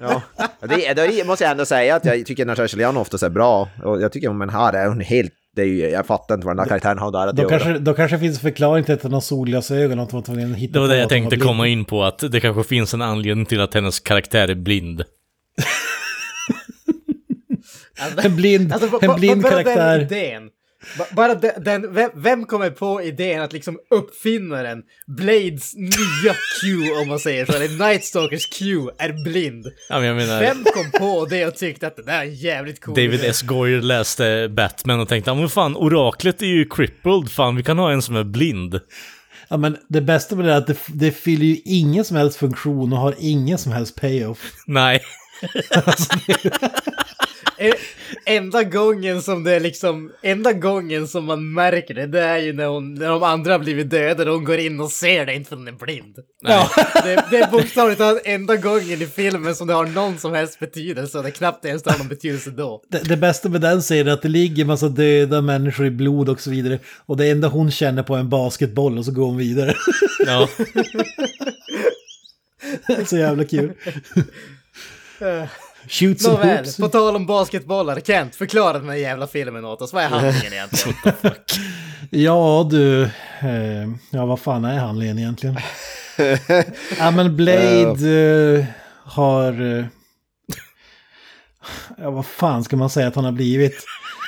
[0.00, 0.22] Ja.
[0.60, 3.68] Det, det måste jag ändå säga att jag tycker Natasha Lyon oftast är bra.
[3.84, 5.32] Och jag tycker om en här är hon helt...
[5.56, 7.50] Det är ju, jag fattar inte vad den här karaktären har där att Då göra.
[7.50, 10.52] kanske, då kanske finns förklaring till att han har solglasögon och att man var tvungen
[10.52, 13.02] att hitta Det var det jag tänkte komma in på, att det kanske finns en
[13.02, 15.02] anledning till att hennes karaktär är blind.
[18.24, 19.98] En blind, Alltså, en blind karaktär.
[19.98, 20.42] den idén.
[20.98, 26.90] Ba- Bara den, den vem, vem kommer på idén att liksom uppfinnaren, Blades nya Q
[27.02, 28.64] om man säger så, eller Night Stalkers Q,
[28.98, 29.66] är blind?
[29.88, 32.34] Ja, men jag menar, Vem kom på det och tyckte att det där är en
[32.34, 33.24] jävligt cool David?
[33.24, 33.42] S.
[33.42, 37.78] Goyer läste Batman och tänkte, ja men fan, oraklet är ju crippled, fan vi kan
[37.78, 38.80] ha en som är blind.
[39.48, 42.36] Ja, men det bästa med det är att det, det fyller ju ingen som helst
[42.38, 44.52] funktion och har ingen som helst payoff.
[44.66, 45.00] Nej.
[47.58, 47.72] Eh,
[48.28, 52.52] Enda gången som det är liksom, enda gången som man märker det, det är ju
[52.52, 55.34] när, hon, när de andra har blivit dödade och hon går in och ser det,
[55.34, 56.16] inte för hon är blind.
[56.42, 56.70] Ja.
[57.04, 60.58] Det, det är bokstavligt talat enda gången i filmen som det har någon som helst
[60.58, 62.82] betydelse och det knappt ens har någon betydelse då.
[62.88, 65.90] Det, det bästa med den scenen är att det ligger en massa döda människor i
[65.90, 66.78] blod och så vidare.
[67.06, 69.74] Och det enda hon känner på är en basketboll och så går hon vidare.
[70.26, 70.48] Ja.
[73.06, 73.72] så jävla kul.
[75.88, 76.76] Shoot some Nåväl, hoops.
[76.76, 79.92] på tal om basketbollar, Kent, förklara den här jävla filmen åt oss.
[79.92, 80.96] Vad är handlingen egentligen?
[82.10, 83.02] Ja du,
[83.40, 85.56] eh, ja vad fan är handlingen egentligen?
[86.98, 88.10] ja men Blade
[88.58, 88.64] eh,
[89.04, 89.78] har...
[89.78, 89.84] Eh,
[91.98, 93.84] ja vad fan ska man säga att han har blivit?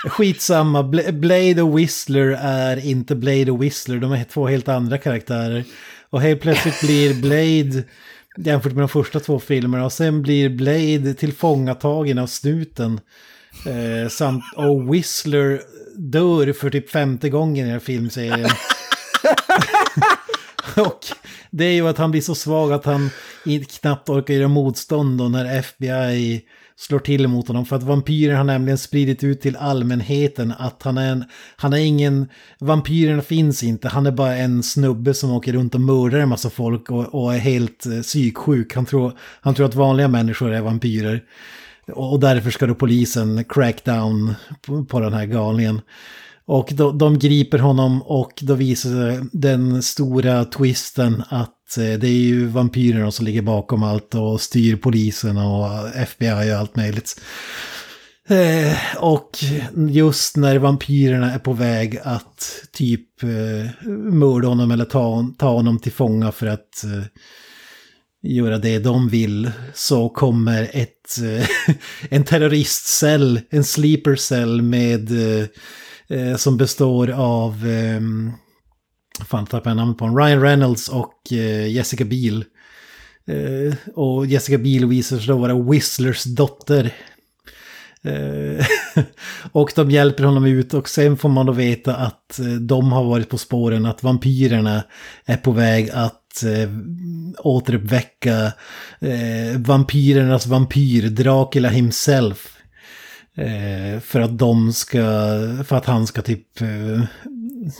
[0.08, 4.98] Skitsamma, Bla- Blade och Whistler är inte Blade och Whistler, de är två helt andra
[4.98, 5.64] karaktärer.
[6.10, 7.84] Och helt plötsligt blir Blade,
[8.44, 13.00] jämfört med de första två filmerna, och sen blir Blade tillfångatagen av snuten.
[13.66, 15.60] Eh, samt, och Whistler
[15.96, 18.50] dör för typ femte gången i den här filmserien.
[20.76, 21.00] och
[21.50, 23.10] det är ju att han blir så svag att han
[23.80, 26.42] knappt orkar göra motstånd då när FBI
[26.78, 27.66] slår till mot honom.
[27.66, 31.24] För att vampyrer har nämligen spridit ut till allmänheten att han är en,
[31.56, 35.80] han är ingen, vampyrerna finns inte, han är bara en snubbe som åker runt och
[35.80, 38.74] mördar en massa folk och, och är helt eh, psyksjuk.
[38.74, 41.22] Han tror, han tror att vanliga människor är vampyrer.
[41.92, 44.34] Och därför ska då polisen crack down
[44.66, 45.80] på, på den här galningen.
[46.46, 52.08] Och då, de griper honom och då visar sig den stora twisten att Eh, det
[52.08, 57.20] är ju vampyrerna som ligger bakom allt och styr polisen och FBI och allt möjligt.
[58.28, 59.30] Eh, och
[59.88, 65.78] just när vampyrerna är på väg att typ eh, mörda honom eller ta, ta honom
[65.78, 67.04] till fånga för att eh,
[68.22, 71.74] göra det de vill så kommer ett, eh,
[72.10, 75.10] en terroristcell, en sleeper cell med,
[76.08, 78.00] eh, som består av, eh,
[79.24, 82.44] fan tappade jag namnet på honom, Ryan Reynolds och eh, Jessica Biel.
[83.26, 86.94] Eh, och Jessica Biel visar sig då vara Whistlers dotter.
[88.02, 88.66] Eh,
[89.52, 93.04] och de hjälper honom ut och sen får man då veta att eh, de har
[93.04, 94.82] varit på spåren att vampyrerna
[95.24, 96.70] är på väg att eh,
[97.38, 98.52] återuppväcka
[99.00, 102.54] eh, vampyrernas vampyr, Dracula himself.
[103.34, 105.00] Eh, för att de ska,
[105.64, 107.02] för att han ska typ eh,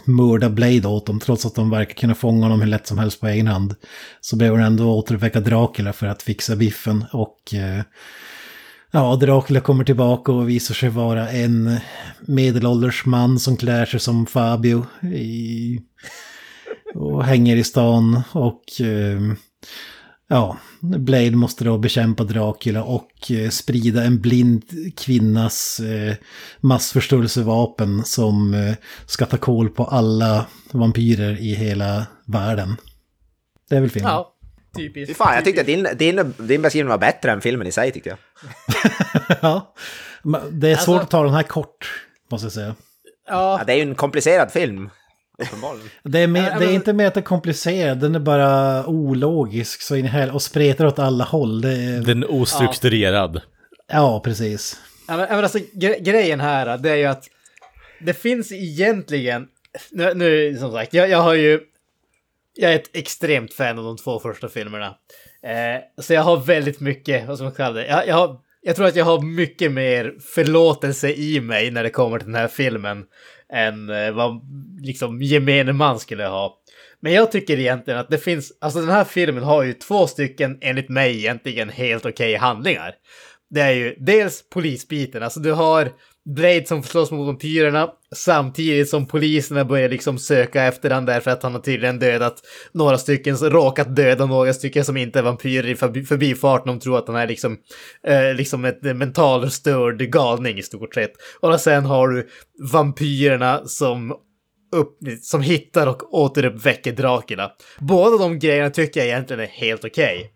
[0.05, 3.21] mörda Blade åt dem trots att de verkar kunna fånga honom hur lätt som helst
[3.21, 3.75] på egen hand.
[4.21, 7.83] Så behöver han ändå återuppväcka Dracula för att fixa biffen och eh,
[8.91, 11.77] Ja, Dracula kommer tillbaka och visar sig vara en
[12.21, 15.81] medelålders man som klär sig som Fabio i,
[16.95, 18.23] och hänger i stan.
[18.33, 19.21] Och eh,
[20.29, 24.65] ja, Blade måste då bekämpa Dracula och eh, sprida en blind
[24.97, 26.15] kvinnas eh,
[26.61, 28.75] massförstörelsevapen som eh,
[29.07, 32.77] ska ta koll på alla vampyrer i hela världen.
[33.71, 34.13] Det är väl filmen.
[34.13, 34.35] Ja,
[34.77, 35.09] typiskt.
[35.11, 37.93] Fy fan, jag tyckte att din, din, din beskrivning var bättre än filmen i sig
[37.93, 38.19] tyckte jag.
[39.41, 39.75] ja.
[40.51, 42.75] Det är svårt Alltså- att ta den här kort, måste jag säga.
[43.29, 44.91] Ja, Ja, det är ju en komplicerad film.
[45.43, 45.89] Uppenbarligen.
[46.03, 48.87] Det är, Ja, men- det är inte mer att det är komplicerad, den är bara
[48.87, 51.61] ologisk så in hel och spretar åt alla håll.
[51.61, 53.41] Det är, Den är ostrukturerad.
[53.93, 54.81] ja, precis.
[55.09, 57.25] Ja, men, ja, men alltså gre grejen här, det är ju att
[58.01, 59.47] det finns egentligen,
[59.91, 61.61] nu, nu som sagt, jag, jag har ju,
[62.57, 64.87] jag är ett extremt fan av de två första filmerna.
[65.43, 68.77] Eh, så jag har väldigt mycket, vad ska man kalla det, jag, jag, har, jag
[68.77, 72.49] tror att jag har mycket mer förlåtelse i mig när det kommer till den här
[72.49, 73.05] filmen
[73.53, 74.41] än eh, vad
[74.81, 76.59] liksom gemene man skulle ha.
[77.01, 80.59] Men jag tycker egentligen att det finns, alltså den här filmen har ju två stycken,
[80.61, 82.95] enligt mig, egentligen helt okej handlingar.
[83.51, 85.93] Det är ju dels polisbiten, alltså du har
[86.35, 91.43] Blade som slåss mot vampyrerna samtidigt som poliserna börjar liksom söka efter han därför att
[91.43, 92.41] han har tydligen dödat
[92.73, 96.67] några stycken, råkat döda några stycken som inte är vampyrer i förbi, förbifarten.
[96.67, 97.57] De tror att han är liksom,
[98.07, 101.13] eh, liksom ett mentalstörd galning i stort sett.
[101.41, 102.29] Och sen har du
[102.73, 104.15] vampyrerna som
[104.77, 107.53] upp, som hittar och återuppväcker Dracula.
[107.79, 110.33] Båda de grejerna tycker jag egentligen är helt okej.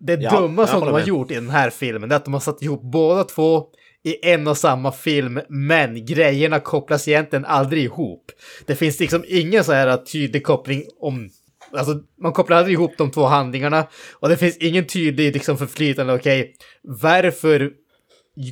[0.00, 1.08] Det Ja, dumma som de har med.
[1.08, 3.64] gjort i den här filmen är att de har satt ihop båda två
[4.04, 8.32] i en och samma film, men grejerna kopplas egentligen aldrig ihop.
[8.66, 11.30] Det finns liksom ingen så här tydlig koppling om
[11.72, 16.14] Alltså, man kopplar aldrig ihop de två handlingarna och det finns ingen tydlig liksom, förflytande,
[16.14, 17.72] okej, varför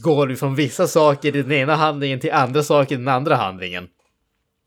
[0.03, 3.37] går vi från vissa saker i den ena handlingen till andra saker i den andra
[3.37, 3.89] handlingen?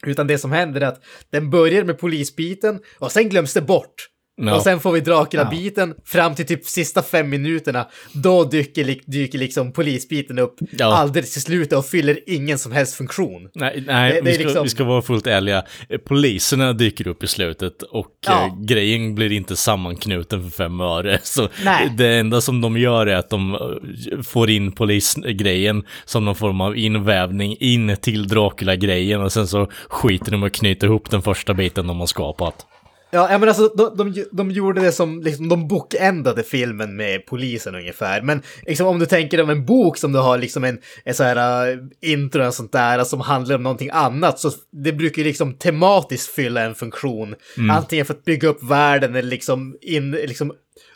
[0.05, 4.10] Utan det som händer är att den börjar med polisbiten och sen glöms det bort.
[4.47, 4.55] Ja.
[4.55, 7.87] Och sen får vi Dracula-biten fram till typ sista fem minuterna.
[8.13, 10.85] Då dyker, dyker liksom polisbiten upp Ja.
[10.85, 13.49] alldeles till slutet och fyller ingen som helst funktion.
[13.55, 15.63] Nej, nej Det- det vi, ska, liksom- vi ska vara fullt ärliga.
[16.05, 18.45] Poliserna dyker upp i slutet och Ja.
[18.45, 21.19] eh, grejen blir inte sammanknuten för fem öre.
[21.23, 21.93] Så Nej.
[21.97, 26.61] det enda som de gör är att de eh, får in polisgrejen som någon form
[26.61, 31.53] av invävning in till Dracula-grejen och sen så skiter de och knyter ihop den första
[31.53, 32.65] biten de har skapat.
[33.11, 37.75] Ja, men alltså de, de, de gjorde det som, liksom, de bokändade filmen med polisen
[37.75, 38.21] ungefär.
[38.21, 41.23] Men liksom om du tänker om en bok som du har liksom en, en så
[41.23, 45.27] här uh, intro och sånt där som handlar om någonting annat, så det brukar ju
[45.27, 47.35] liksom tematiskt fylla en funktion.
[47.71, 50.53] Antingen för att bygga upp världen eller liksom, in, liksom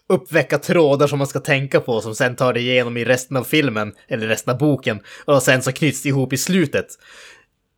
[0.09, 3.43] uppväcka trådar som man ska tänka på som sen tar det igenom i resten av
[3.43, 6.87] filmen, eller resten av boken, och sen så knyts det ihop i slutet.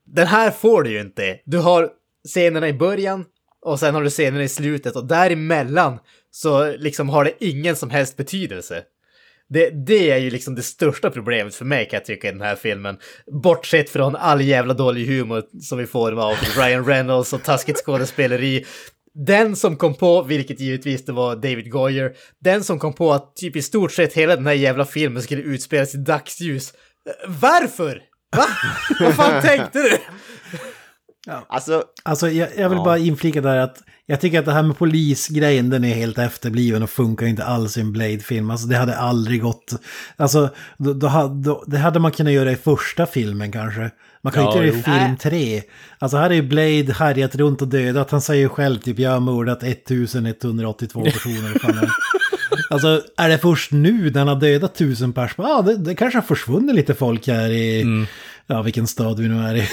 [0.05, 1.39] Den här får du ju inte.
[1.45, 1.89] Du har
[2.27, 3.25] scenerna i början
[3.65, 5.99] och sen har du scenerna i slutet och däremellan
[6.31, 8.83] så liksom har det ingen som helst betydelse.
[9.49, 12.41] Det, det är ju liksom det största problemet för mig kan jag tycka i den
[12.41, 12.97] här filmen.
[13.43, 18.65] Bortsett från all jävla dålig humor som vi får av Ryan Reynolds och taskigt skådespeleri.
[19.13, 23.35] Den som kom på, vilket givetvis det var David Goyer, den som kom på att
[23.35, 26.73] typ i stort sett hela den här jävla filmen skulle utspelas i dagsljus.
[27.27, 28.01] Varför?
[28.35, 28.45] Va?
[28.99, 29.97] Vad fan tänkte du?
[31.47, 34.77] Alltså, Alltså jag, jag vill bara inflika där att jag tycker att det här med
[34.77, 38.51] polisgrejen den är helt efterbliven och funkar inte alls i en Blade-film.
[38.51, 39.73] Alltså det hade aldrig gått.
[40.17, 43.91] Alltså då, då, då, det hade man kunnat göra i första filmen kanske.
[44.21, 45.61] Man kan Ja, inte göra det i film tre.
[45.99, 48.11] Alltså här är ju Blade härjat runt och dödat.
[48.11, 51.59] Han säger ju själv typ jag har mördat 1182 personer.
[51.59, 51.89] Fan,
[52.69, 55.31] Alltså, är det först nu när han har dödat tusen pers?
[55.37, 57.85] Ja, ah, det, det kanske har försvunnit lite folk här i...
[58.47, 59.69] Ja, vilken stad vi nu är i.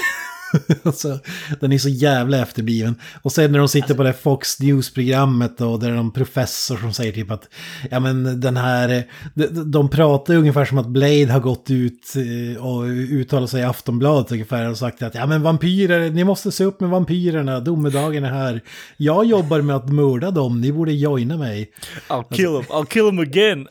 [0.83, 1.19] alltså,
[1.59, 2.95] den är så jävla efterbliven.
[3.21, 6.93] Och sen när de sitter på det Fox News-programmet och där är någon professor som
[6.93, 7.49] säger typ att
[7.91, 9.03] ja men den här,
[9.33, 13.63] de, de pratar ungefär som att Blade har gått ut eh, och uttalat sig i
[13.63, 18.23] Aftonbladet ungefär och sagt att ja men vampyrer, ni måste se upp med vampyrerna, domedagen
[18.23, 18.61] är här.
[18.97, 21.71] Jag jobbar med att mörda dem, ni borde joina mig.
[22.07, 23.67] I'll kill him, I'll kill him again.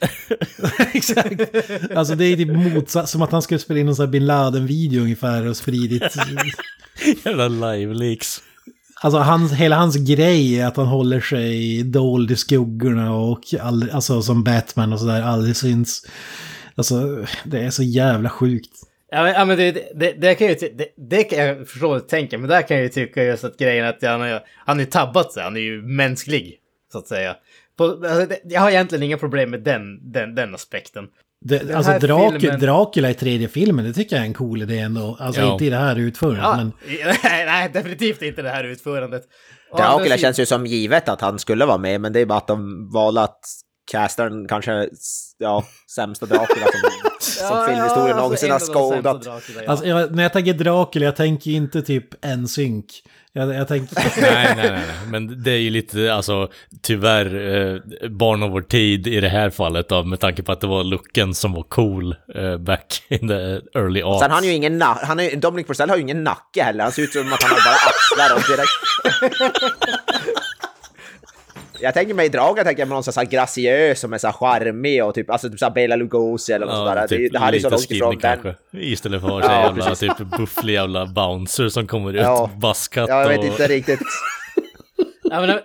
[0.95, 1.41] Exakt.
[1.97, 4.27] Alltså det är typ motsatt, som att han skulle spela in en sån här bin
[4.27, 6.17] Laden-video ungefär och spridit
[7.25, 8.43] Jävla live leaks.
[9.03, 13.91] Alltså hans, hela hans grej är att han håller sig dold i skuggorna och all,
[13.91, 16.07] alltså som Batman och sådär aldrig syns.
[16.75, 18.71] Alltså det är så jävla sjukt.
[19.11, 21.97] Ja men, ja, men det, det, det, kan jag ju, det, det kan jag förstå
[21.97, 24.81] och tänka, men där kan jag ju tycka just att grejen att han har, han
[24.81, 26.59] är tabbat sig, han är ju mänsklig,
[26.93, 27.37] så att säga.
[27.77, 31.05] På, alltså, det, jag har egentligen inga problem med den, den, den aspekten.
[31.47, 34.79] Det, alltså Drak, filmen- Dracula i tredje filmen, det tycker jag är en cool idé
[34.79, 35.17] ändå.
[35.21, 35.53] Alltså Ja.
[35.53, 36.73] inte i det här utförandet, Ja, men...
[37.25, 39.23] nej, nej, definitivt inte det här utförandet.
[39.77, 42.47] Dracula känns ju som givet att han skulle vara med, men det är bara att
[42.49, 43.41] de valde att
[43.91, 44.89] casta den kanske,
[45.39, 45.65] ja,
[45.95, 46.91] sämsta Dracula som,
[47.21, 49.23] som Ja, filmhistorien ja, någonsin har alltså, en av de skådat.
[49.23, 49.71] Dracula, ja.
[49.71, 52.87] Alltså, jag, när jag tänker Dracula, jag tänker inte typ en synk.
[53.37, 53.97] Jag, jag tänker...
[54.21, 56.49] nej, nej, nej, nej, men det är ju lite, alltså,
[56.83, 60.61] tyvärr, eh, barn av vår tid i det här fallet då, med tanke på att
[60.61, 64.21] det var looken som var cool eh, back in the early aughts.
[64.21, 66.85] Sen har han ju ingen nack, han är, Dominic Purcell har ju ingen nacke heller,
[66.85, 70.41] han ser ut som att han har bara axlar och direkt...
[71.85, 75.05] Jag tänker mig Draga, tänker jag mig någon sån här graciös som är så charmig
[75.05, 77.19] och typ, alltså typ så Bela Lugosi eller något sånt där.
[77.19, 78.41] det, det här är så typ långt ifrån skinny den.
[78.43, 78.79] kanske.
[78.79, 82.51] Istället för att ha Ja, ja, jävla typ bufflig jävla bouncer som kommer ut, Ja.
[82.57, 83.45] baskat Jag vet och...
[83.45, 84.01] inte riktigt.
[85.23, 85.59] Ja, men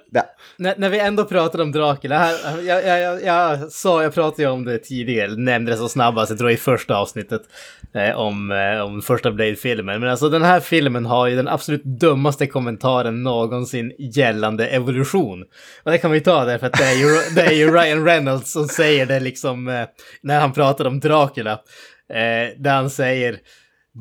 [0.60, 4.44] när, när, vi ändå pratar om Dracula, här, jag, jag, jag, jag sa, jag pratade
[4.44, 7.42] ju om det tidigare, nämnde det så snabbast, alltså, jag tror i första avsnittet,
[7.94, 10.00] eh, om, eh, om första Blade-filmen.
[10.00, 15.44] Men alltså den här filmen har ju den absolut dummaste kommentaren någonsin gällande evolution.
[15.84, 18.52] Och det kan vi ta därför att det är ju, det är ju Ryan Reynolds
[18.52, 19.86] som säger det liksom, eh,
[20.22, 21.52] när han pratar om Dracula.
[22.14, 23.40] Eh, där han säger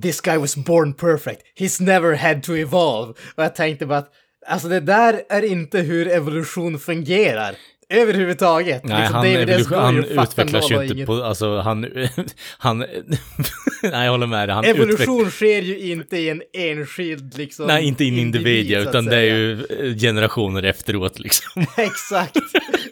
[0.02, 1.42] This guy was born perfect.
[1.58, 3.14] He's never had to evolve.
[3.34, 4.12] Och jag tänkte bara att
[4.48, 7.54] Alltså det där är inte hur evolution fungerar.
[7.90, 8.84] Överhuvudtaget.
[8.84, 11.06] Nej, Liksom, han, David evolution, han utvecklas ju inte inget.
[11.06, 11.86] på, alltså han,
[12.58, 12.78] han,
[13.82, 17.66] nej jag håller med dig, han Evolution sker ju inte i en enskild liksom...
[17.66, 21.66] Nej, inte in individ, ja, så att utan det är ju eh, generationer efteråt liksom.
[21.76, 22.36] Exakt,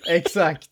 [0.09, 0.69] exakt.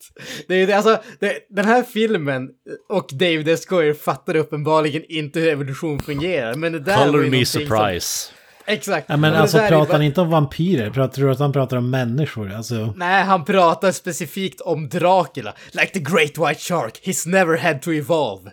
[0.47, 2.49] Det är det, alltså, det, den här filmen
[2.89, 3.65] och David S.
[3.65, 6.53] Goyer fattar uppenbarligen inte hur evolution fungerar.
[6.55, 8.31] Men det där var Color ju me någonting som- surprise.
[8.67, 9.05] Exakt.
[9.09, 10.89] Ja, men det alltså pratar bara- han inte om vampyrer?
[10.89, 12.53] Pratar, tror du att han pratar om människor?
[12.53, 12.93] Alltså...
[12.97, 15.53] Nej, han pratar specifikt om Dracula.
[15.71, 18.51] Like the great white shark, he's never had to evolve.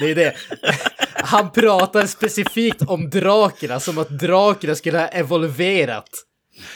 [0.00, 0.34] Det är det.
[1.14, 6.08] Han pratar specifikt om Dracula som att Dracula skulle ha evolverat.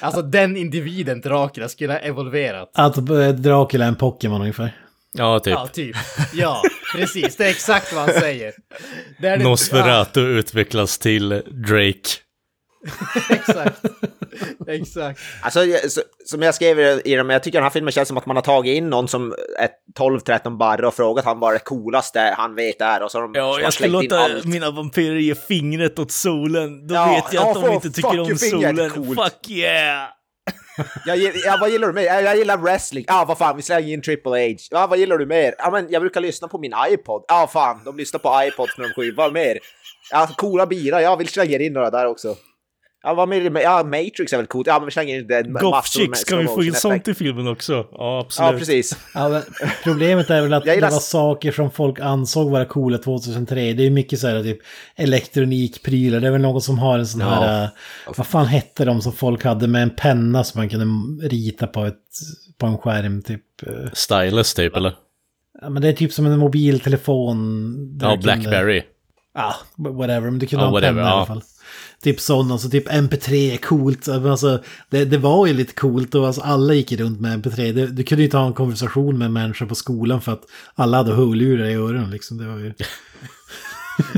[0.01, 2.71] Alltså den individen Dracula skulle ha evolverat.
[2.75, 4.77] Att eh, Dracula är en Pokémon ungefär.
[5.13, 5.53] Ja, typ.
[5.55, 5.97] Ja, typ.
[6.33, 6.63] Ja,
[6.97, 7.37] precis.
[7.37, 8.53] Det är exakt vad han säger.
[9.21, 11.29] Det- Nosferatu utvecklas till
[11.69, 12.09] Drake.
[13.31, 13.85] Exakt.
[14.69, 15.21] Exakt.
[15.43, 18.17] Alltså, jag- så, som jag skrev i dem, jag tycker den här filmen känns som
[18.17, 19.69] att man har tagit in någon som är
[19.99, 23.55] 12-13 barre och frågat han vad det coolaste han vet är och så de Ja,
[23.55, 26.87] så jag in låta mina vampyrer ge fingret åt solen.
[26.87, 28.91] Då Ja, vet jag ja, att de inte tycker om solen.
[28.91, 29.21] coolt.
[29.25, 30.09] Fuck yeah!
[31.07, 32.03] Jag, ja, vad gillar du mer?
[32.03, 33.05] Jag, jag gillar wrestling.
[33.09, 34.57] Ja, vad fan, vi slänger in Triple H.
[34.71, 35.55] Ja, vad gillar du mer?
[35.59, 37.25] Ja, men jag brukar lyssna på min iPod.
[37.29, 39.17] Ja, fan, de lyssnar på iPods när de skivor.
[39.17, 39.59] Vad mer?
[40.11, 41.01] Ja, coola bilar.
[41.01, 42.37] Ja, vi slänger in några där också.
[43.03, 43.61] Ja, vad mer?
[43.61, 44.67] Ja, Matrix är väl coolt.
[44.67, 45.53] Ja, men vi slänger in den.
[45.53, 47.87] massor Goth med chicks, kan vi få in sånt i filmen också?
[47.93, 48.53] Ja, absolut.
[48.53, 48.97] Ja, precis.
[49.15, 49.43] Ja, men
[49.85, 53.73] problemet är väl att det var saker som folk ansåg vara coola 2003.
[53.73, 54.59] Det är mycket så här typ
[54.97, 56.21] elektronikprylar.
[56.21, 57.65] Det är väl någon som har en sån här...
[57.65, 57.69] eh,
[58.17, 60.87] vad fan hette de som folk hade med en penna som man kunde
[61.29, 61.97] rita på, ett,
[62.59, 63.43] på en skärm typ.
[63.67, 63.91] eh.
[63.93, 64.95] Stylus typ, eller?
[65.63, 67.99] Ja, men det är typ som en mobiltelefon.
[68.03, 68.83] Ja, Blackberry.
[69.35, 70.21] Ja, whatever.
[70.31, 71.43] Men du kunde Ja, ha en whatever, penna i alla fall.
[72.03, 74.09] Typ sådana, alltså typ MP3 är coolt.
[74.09, 77.73] Alltså, alltså, det, det var ju lite coolt och alltså, alla gick runt med MP3.
[77.73, 80.43] Du, du kunde ju ta en konversation med människor på skolan för att
[80.75, 82.39] alla hade hörlurar i öronen liksom.
[82.39, 82.75] Det var ju...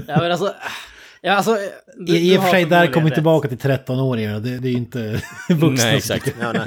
[0.06, 0.54] Ja, men alltså,
[1.24, 1.58] Ja, alltså,
[2.06, 4.40] du, I, och för sig, där kommer vi tillbaka till 13-åringarna.
[4.40, 4.98] Det, det är ju inte
[5.48, 5.86] vuxna.
[5.86, 6.34] Nej, exakt.
[6.40, 6.62] Ja, nej.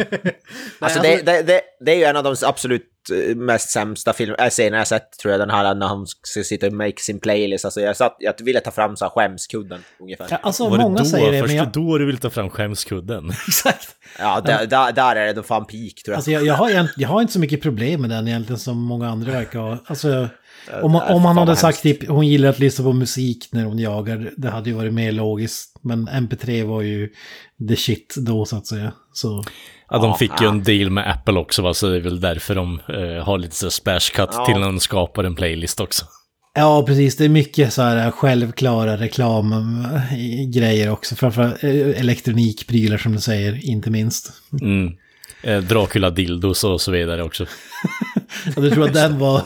[0.80, 2.84] Alltså, alltså- det, det, det, det är ju en av de absolut
[3.30, 6.44] eh, mest sämsta film, äh, scener jag sett, tror jag, den här när han ska
[6.44, 7.66] sitta och make sin playlist.
[7.66, 10.28] Alltså, jag, satt, jag ville ta fram så här skämskudden, ungefär.
[10.30, 12.30] Ja, alltså, Var det många då, säger det, först men jag, då du vill ta
[12.30, 13.30] fram skämskudden?
[13.48, 13.88] exakt.
[14.20, 16.16] Ja, där, där, där är det då fan peak, tror jag.
[16.16, 19.10] Alltså jag, jag, har, jag har inte så mycket problem med den egentligen som många
[19.10, 19.78] andra verkar ha.
[19.86, 20.30] Alltså,
[20.84, 23.66] om, man- nej, om han hade sagt typ hon gillar att lyssna på musik när
[23.66, 25.80] hon jagar, det hade ju varit mer logiskt.
[25.82, 27.10] Men MP3 var ju
[27.70, 28.92] the shit då så att säga.
[29.14, 29.44] Så
[29.90, 31.74] Ja, de fick ju en deal med Apple också, va?
[31.74, 34.46] så det är väl därför de eh, har lite så splash cut Ja.
[34.46, 36.06] till när de skapar en playlist också.
[36.58, 37.18] Ja, precis.
[37.18, 41.16] Det är mycket så här självklara reklamgrejer också.
[41.16, 44.32] Framförallt eh, elektronikprylar som du säger, inte minst.
[44.62, 44.94] Mm.
[45.42, 47.46] Eh, Dracula dildos och så vidare också.
[48.56, 49.44] Och du tror att den var...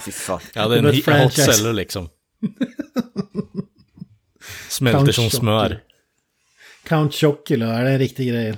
[0.54, 2.10] Ja, det är en hot seller liksom.
[4.70, 5.40] Smälter Count som Chocula.
[5.40, 5.80] smör.
[6.84, 8.54] Count Chocula, är det en riktig grej?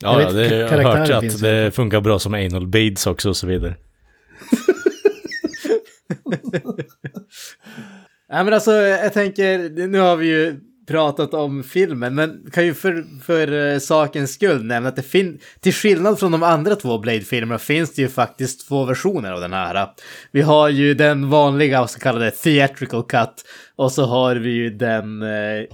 [0.00, 3.06] Ja, Jag ja, vet, det, jag har hört att det funkar bra som anal beads
[3.06, 3.74] också och så vidare.
[8.28, 12.74] Ja, men alltså, jag tänker, nu har vi ju pratat om filmen, men kan ju
[12.74, 16.98] för, för eh, sakens skull nämna att det finns, till skillnad från de andra två
[16.98, 19.88] Blade-filmerna finns det ju faktiskt två versioner av den här.
[20.30, 23.44] Vi har ju den vanliga, så kallade theatrical cut,
[23.76, 25.64] och så har vi ju den eh,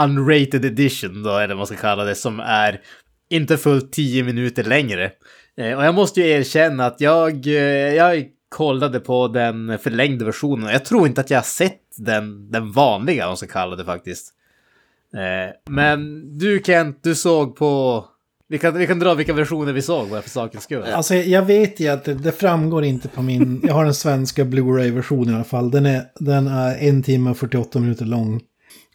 [0.00, 2.80] unrated edition då, eller vad man ska kalla det, som är
[3.30, 5.10] inte fullt tio minuter längre.
[5.56, 10.66] Eh, och jag måste ju erkänna att jag, eh, jag kollade på den förlängda versionen.
[10.66, 13.76] och Jag tror inte att jag har sett den, den vanliga, om man ska kalla
[13.76, 14.34] det faktiskt.
[15.14, 18.04] Eh, men du Kent, du såg på...
[18.48, 20.82] Vi kan, vi kan dra vilka versioner vi såg bara för sakens skull.
[20.82, 23.60] Alltså jag vet ju att det, det framgår inte på min...
[23.62, 25.70] Jag har den svenska Blu-ray-versionen i alla fall.
[25.70, 28.40] Den är, den är en timme och 48 minuter lång.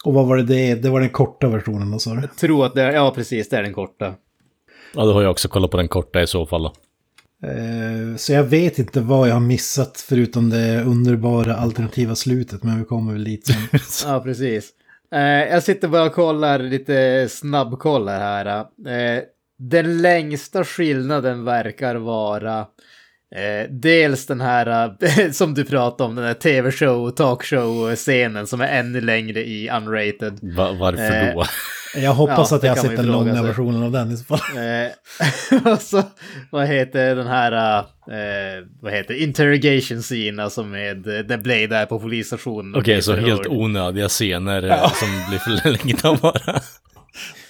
[0.04, 0.74] Och vad var det det?
[0.74, 2.20] Det var den korta versionen då sa du?
[2.20, 4.14] Jag tror att det är, ja precis, det är den korta.
[4.94, 6.62] Ja, då har jag också kollat på den korta i så fall.
[6.62, 6.72] Då.
[7.48, 12.62] Eh, så jag vet inte vad jag har missat förutom det underbara alternativa slutet.
[12.62, 13.80] Men vi kommer väl dit sen.
[14.12, 14.70] Ja, precis.
[15.14, 15.20] Eh,
[15.52, 18.66] jag sitter bara och kollar lite snabbkollar här.
[18.86, 19.16] Eh.
[19.16, 19.22] Eh,
[19.58, 22.66] den längsta skillnaden verkar vara
[23.36, 28.66] eh, dels den här eh, som du pratade om, den här tv-show, talkshow-scenen som är
[28.68, 30.38] ännu längre i unrated.
[30.42, 31.44] Va- varför Eh, då?
[31.96, 33.42] Jag hoppas Ja, att det jag har sett den långa sig.
[33.42, 34.40] versionen av den i så fall.
[34.56, 36.02] Eh, och så,
[36.50, 41.86] vad heter den här, eh, vad heter interrogation scene, alltså med eh, där Blade är
[41.86, 42.74] på polisstationen.
[42.74, 46.60] Okej, blir så helt onödiga scener eh, som blir förlängda bara.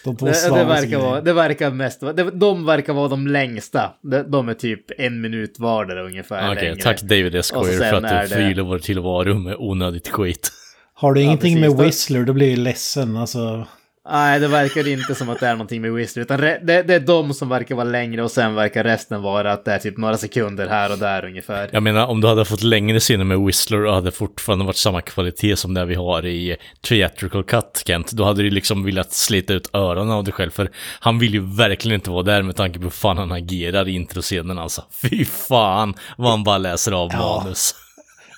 [0.04, 3.90] De två Det, det, verkar vara, det verkar mest det, de verkar vara de längsta.
[4.02, 6.82] De, de är typ en minut vardera ungefär Okej, längre.
[6.82, 10.52] tack David Esquire för att du det- förgyller vår tillvaro med onödigt skit.
[10.94, 11.76] Har du ingenting precis.
[11.76, 13.16] med Whistler, då blir jag ledsen.
[13.16, 13.66] Alltså,
[14.12, 17.00] Nej, det verkar inte som att det är någonting med Whistler, utan det, det är
[17.00, 20.16] de som verkar vara längre och sen verkar resten vara att det är typ några
[20.16, 21.70] sekunder här och där ungefär.
[21.72, 25.00] Jag menar, om du hade fått längre scener med Whistler och hade fortfarande varit samma
[25.00, 26.56] kvalitet som det vi har i
[26.88, 30.70] Theatrical Cut, Kent, då hade du liksom velat slita ut öronen av dig själv, för
[31.00, 33.92] han vill ju verkligen inte vara där med tanke på hur fan han agerar i
[33.92, 34.84] introscenen alltså.
[35.02, 37.74] Fy fan vad han bara läser av manus.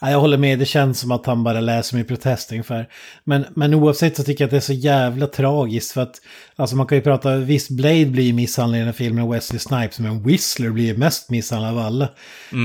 [0.03, 2.89] Ja, jag håller med, det känns som att han bara läser med protest ungefär.
[3.25, 6.15] Men, men oavsett så tycker jag att det är så jävla tragiskt för att
[6.57, 9.99] alltså man kan ju prata, visst Blade blir misshandlad i den här filmen Wesley Snipes,
[9.99, 12.09] men Whistler blir mest misshandlad av alla.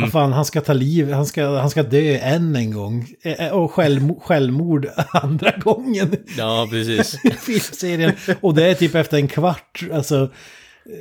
[0.02, 3.08] Vad fan, han ska ta liv, han ska, han ska dö än en gång.
[3.22, 7.16] Eh, Och självmord, självmord andra gången Ja, precis.
[7.42, 8.12] filmserien.
[8.42, 10.30] Och det är typ efter en kvart, alltså.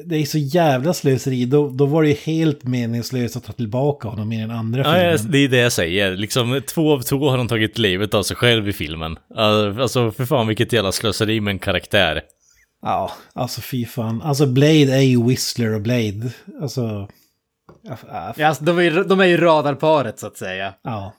[0.05, 4.09] Det är så jävla slöseri, då, då var det ju helt meningslöst att ta tillbaka
[4.09, 5.07] honom i den andra Ja, filmen.
[5.11, 6.16] jag- det är det jag säger.
[6.16, 9.18] Liksom, två av två har han tagit livet av sig själv i filmen.
[9.37, 12.22] Alltså, för fan vilket jävla slöseri med en karaktär.
[12.82, 14.22] Ja, alltså fy fan.
[14.22, 16.30] Alltså Blade är ju Whistler och Blade.
[16.62, 17.09] Alltså...
[17.82, 20.74] Ja, ja, Ja, alltså, de, är, ju- de är ju radarparet så att säga.
[20.82, 21.12] ja.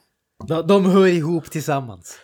[0.48, 2.14] De, de hör ihop tillsammans.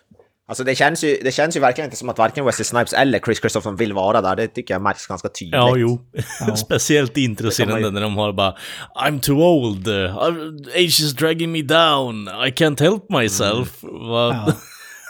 [0.46, 3.18] Alltså det känns, ju, det känns ju verkligen inte som att varken Wesley Snipes eller
[3.18, 4.36] Chris Christopher vill vara där.
[4.36, 5.54] Det tycker jag märks ganska tydligt.
[5.54, 6.00] Ja, jo.
[6.46, 6.56] Ja.
[6.56, 8.54] Speciellt i introscenen Det kan man ju- när de har bara
[9.08, 10.16] I'm too old, uh,
[10.74, 13.78] age is dragging me down, I can't help myself.
[13.82, 14.44] Va?
[14.46, 14.52] ja.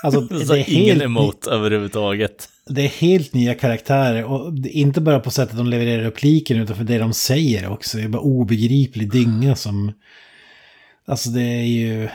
[0.03, 2.49] Alltså Så det är, ingen emot överhuvudtaget.
[2.67, 4.25] det är helt nya karaktärer.
[4.25, 7.97] Och inte bara på sättet de levererar repliken utan för det de säger också.
[7.99, 9.93] Det är bara obegriplig dynga som...
[11.07, 12.09] Alltså det är ju...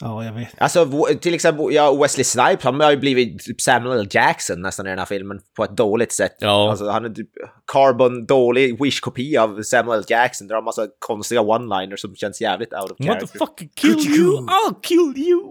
[0.00, 0.48] Ja, jag vet.
[0.58, 4.08] Alltså till exempel ja, Wesley Snipes, han har ju blivit typ Samuel L.
[4.10, 6.36] Jackson nästan i den här filmen på ett dåligt sätt.
[6.38, 6.70] Ja.
[6.70, 7.30] Alltså han är typ
[7.72, 10.04] carbon, dålig wish-kopia av Samuel L.
[10.08, 10.48] Jackson.
[10.48, 13.26] Drar en massa konstiga one-liners som känns jävligt out of character.
[13.26, 15.42] Motherfucker kill you, I'll kill you!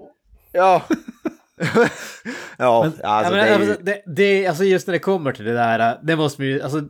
[0.51, 0.81] Ja.
[2.57, 3.83] Ja, Men, alltså, men, det är alltså, ju...
[3.83, 6.81] det, det, alltså just när det kommer till det där, det måste man ju, alltså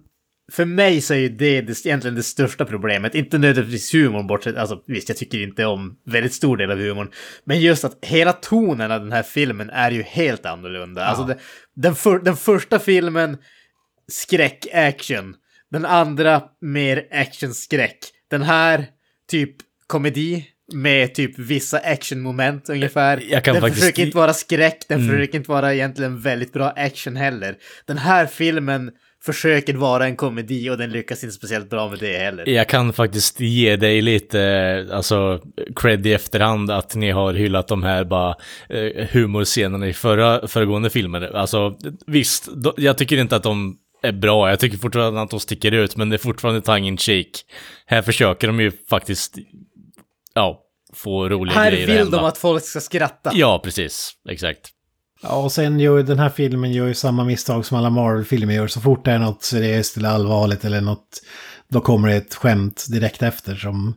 [0.51, 3.15] för mig så är ju det, det egentligen det största problemet.
[3.15, 7.11] Inte nödvändigtvis humorn bortsett, alltså visst jag tycker inte om väldigt stor del av humorn.
[7.45, 11.05] Men just att hela tonen av den här filmen är ju helt annorlunda.
[11.05, 11.37] Alltså det,
[11.75, 13.37] den, för, den första filmen,
[14.11, 15.35] skräck-action.
[15.71, 17.97] Den andra, mer action-skräck.
[18.29, 18.85] Den här,
[19.29, 19.55] typ
[19.87, 20.45] komedi.
[20.73, 23.23] Med typ vissa actionmoment ungefär.
[23.29, 25.15] Jag den faktiskt- försöker inte vara skräck, den Mm.
[25.15, 27.55] försöker inte vara egentligen väldigt bra action heller.
[27.85, 28.91] Den här filmen
[29.25, 32.49] försöker vara en komedi och den lyckas inte speciellt bra med det heller.
[32.49, 35.41] Jag kan faktiskt ge dig lite, alltså,
[35.75, 38.35] cred i efterhand att ni har hyllat de här bara
[38.69, 41.35] eh, humorscenerna i förra, föregående filmer.
[41.35, 41.75] Alltså,
[42.07, 45.95] visst, jag tycker inte att de är bra, jag tycker fortfarande att de sticker ut,
[45.95, 47.29] men det är fortfarande tongue in cheek.
[47.85, 49.35] Här försöker de ju faktiskt,
[50.33, 50.63] ja,
[50.93, 52.17] få roliga Här grejer att vill hända.
[52.17, 53.31] de att folk ska skratta.
[53.33, 54.11] Ja, precis.
[54.29, 54.69] Exakt.
[55.21, 58.67] Ja, och sen gör den här filmen gör ju samma misstag som alla Marvel-filmer gör.
[58.67, 61.21] Så fort det är något seriöst eller allvarligt eller något,
[61.69, 63.93] då kommer det ett skämt direkt efter som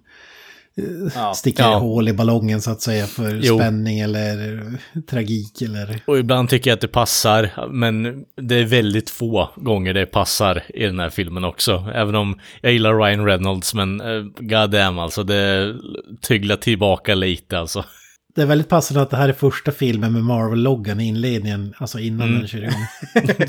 [0.76, 1.34] eh, Ja.
[1.34, 1.78] sticker Ja.
[1.78, 3.58] hål i ballongen så att säga för Jo.
[3.58, 4.62] spänning eller
[5.10, 6.00] tragik eller...
[6.06, 10.62] Och ibland tycker jag att det passar, men det är väldigt få gånger det passar
[10.74, 11.90] i den här filmen också.
[11.94, 15.74] Även om jag gillar Ryan Reynolds, men uh, god damn alltså, det
[16.20, 17.84] tyglar tillbaka lite alltså.
[18.34, 21.98] Det är väldigt passande att det här är första filmen med Marvel-loggan i inledningen, alltså
[21.98, 22.38] innan Mm.
[22.38, 22.86] den kör igång.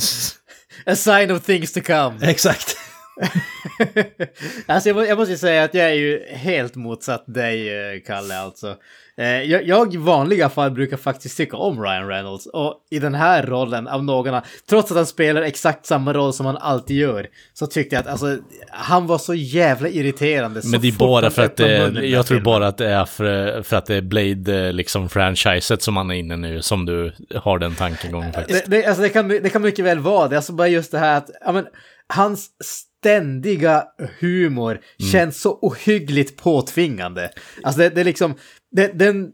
[0.85, 2.17] A sign of things to come.
[2.21, 2.77] Exakt.
[4.65, 7.99] alltså jag, må- jag måste ju säga att jag är ju helt motsatt dig, eh,
[8.07, 8.75] Kalle, alltså.
[9.21, 13.15] Eh, jag, jag i vanliga fall brukar faktiskt tycka om Ryan Reynolds och i den
[13.15, 17.27] här rollen av någon, trots att han spelar exakt samma roll som han alltid gör,
[17.53, 18.37] så tyckte jag att alltså,
[18.69, 20.61] han var så jävla irriterande.
[20.63, 23.75] Men det är bara för att det, jag tror bara att det är för, för
[23.75, 27.59] att det är Blade, eh, liksom franchiset som han är inne nu, som du har
[27.59, 28.65] den tankegången faktiskt.
[28.65, 30.35] Det, det, alltså det, kan, det kan mycket väl vara det.
[30.35, 31.65] Alltså bara just det här att ja, men,
[32.07, 33.83] hans ständiga
[34.19, 34.79] humor
[35.11, 37.29] känns så ohyggligt påtvingande.
[37.63, 38.35] Alltså det, det är liksom,
[38.71, 39.31] det, den,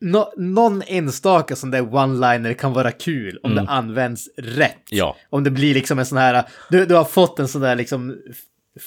[0.00, 4.82] nå- någon enstaka sån där one-liner kan vara kul om det används rätt.
[4.90, 5.16] Ja.
[5.30, 8.16] Om det blir liksom en sån här, du, du har fått en sån där liksom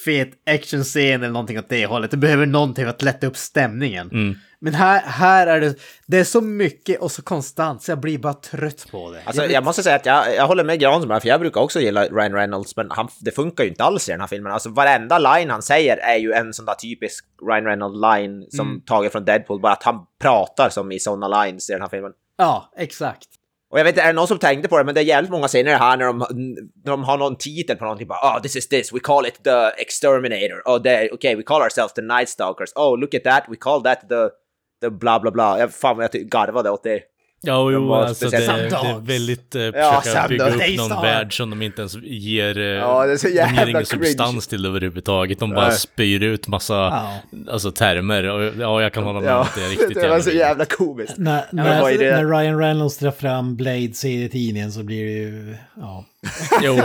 [0.06, 2.12] fet actionscen eller någonting åt det hållet.
[2.12, 4.38] Du behöver någonting för att lätta upp stämningen.
[4.64, 5.76] Men här, här är det,
[6.08, 9.22] det är så mycket och så konstant så jag blir bara trött på det.
[9.26, 11.80] Alltså, Jag jag måste säga att jag, jag håller med Granström, för jag brukar också
[11.80, 14.52] gilla Ryan Reynolds, men han, det funkar ju inte alls i den här filmen.
[14.52, 18.82] Alltså varenda line han säger är ju en sån där typisk Ryan Reynolds-line som Mm.
[18.82, 22.12] taget från Deadpool, bara att han pratar som i såna lines i den här filmen.
[22.38, 23.28] Ja, exakt.
[23.72, 25.32] Och jag vet inte, är det någon som tänkte på det, men det är jävligt
[25.32, 26.18] många scener här när de,
[26.86, 29.44] när de har någon titel på någonting, bara oh this is this, we call it
[29.44, 33.44] the exterminator, oh okej, okay we call ourselves the night stalkers, oh look at that,
[33.50, 34.30] we call that the,
[34.82, 35.60] the bla bla bla.
[35.60, 37.02] Jag, fan vad jag garvade åt det.
[37.44, 41.38] Ja, jo, var alltså det, det är väldigt eh, Ja, försöka bygga upp någon värld
[41.38, 44.06] som de inte ens ger, eh, Ja, det är så de ger jävla ingen cringe.
[44.06, 45.40] substans till överhuvudtaget.
[45.40, 45.78] De bara Nej.
[45.78, 47.22] spyr ut massa, Ja.
[47.52, 48.24] alltså termer.
[48.30, 50.32] Och, ja, jag kan hålla med om Ja, att det är riktigt det var så
[50.32, 51.18] jävla komiskt.
[51.18, 52.12] När, när, det?
[52.12, 55.56] när Ryan Reynolds drar fram Blade-serietidningen så blir det ju...
[55.78, 56.06] Ja.
[56.62, 56.76] Jo,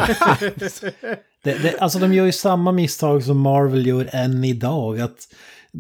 [1.45, 5.01] Det, det, alltså de gör ju samma misstag som Marvel gör än idag.
[5.01, 5.17] Att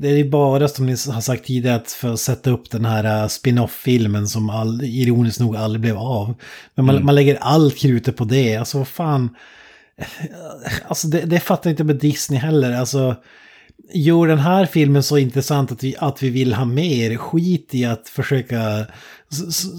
[0.01, 2.84] det är ju bara som ni har sagt tidigare att för att sätta upp den
[2.84, 6.34] här uh, spin-off-filmen som all, ironiskt nog aldrig blev av.
[6.74, 8.57] Men man, man lägger allt krutet på det.
[8.57, 9.30] Alltså vad fan.
[10.88, 12.72] Alltså det, det fattar inte med Disney heller.
[12.72, 13.16] Alltså
[13.92, 17.16] gör den här filmen så intressant att vi, att vi vill ha mer.
[17.16, 18.86] Skit i att försöka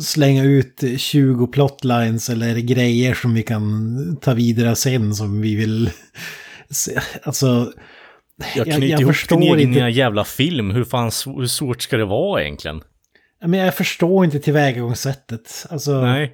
[0.03, 5.89] slänga ut 20 plotlines eller grejer som vi kan ta vidare sen som vi vill
[6.69, 6.99] se.
[7.23, 7.71] Alltså,
[8.55, 10.71] jag Jag- knyter jag ihop förstår din egen inte- jävla film.
[10.71, 12.81] Hur fan hur svårt ska det vara egentligen?
[13.45, 15.65] men jag förstår inte tillvägagångssättet.
[15.69, 16.33] Alltså, Nej.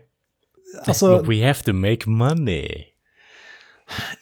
[0.86, 2.84] alltså We have to make money.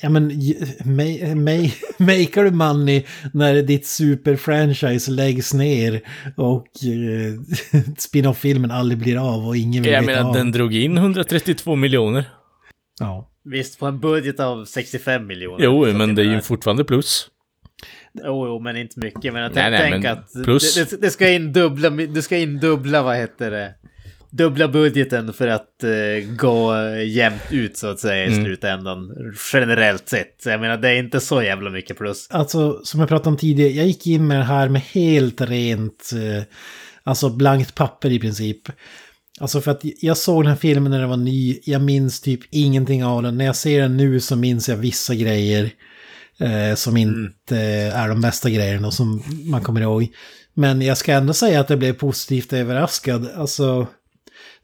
[0.01, 3.03] ja men, j- ma- ma- maker du money
[3.33, 6.01] när ditt superfranchise läggs ner
[6.37, 10.33] och eh, spin-off-filmen aldrig blir av och ingen vill Jag menar, av.
[10.35, 12.29] den drog in 132 miljoner.
[12.99, 13.27] Ja.
[13.43, 15.63] Visst, på en budget av 65 miljoner.
[15.65, 17.27] Jo, men det är ju fortfarande plus.
[18.13, 19.33] Jo, jo, men inte mycket.
[19.33, 20.75] Men jag Nej, tänk, nej, tänk men att plus.
[20.75, 23.73] Det, det, det ska in dubbla, du ska in dubbla, vad heter det?
[24.29, 28.43] Dubbla budgeten för att eh, gå jämnt ut så att säga i Mm.
[28.45, 29.11] slutändan.
[29.53, 30.35] Generellt sett.
[30.43, 32.27] Så jag menar, det är inte så jävla mycket plus.
[32.29, 36.09] Alltså, som jag pratade om tidigare, jag gick in med det här med helt rent,
[36.13, 36.43] eh,
[37.03, 38.61] alltså blankt papper i princip.
[39.39, 42.39] Alltså för att jag såg den här filmen när den var ny, jag minns typ
[42.51, 43.37] ingenting av den.
[43.37, 45.69] När jag ser den nu så minns jag vissa grejer
[46.41, 47.57] eh, som inte
[47.93, 50.07] är de bästa grejerna och som man kommer ihåg.
[50.53, 53.29] Men jag ska ändå säga att jag blev positivt överraskad.
[53.35, 53.87] Alltså,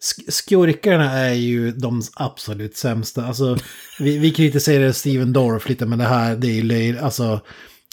[0.01, 3.25] sk- skurkarna är ju de absolut sämsta.
[3.25, 3.57] Alltså,
[3.99, 7.39] vi, vi kritiserar Steven Dorff lite, men det här, det är ju löj- alltså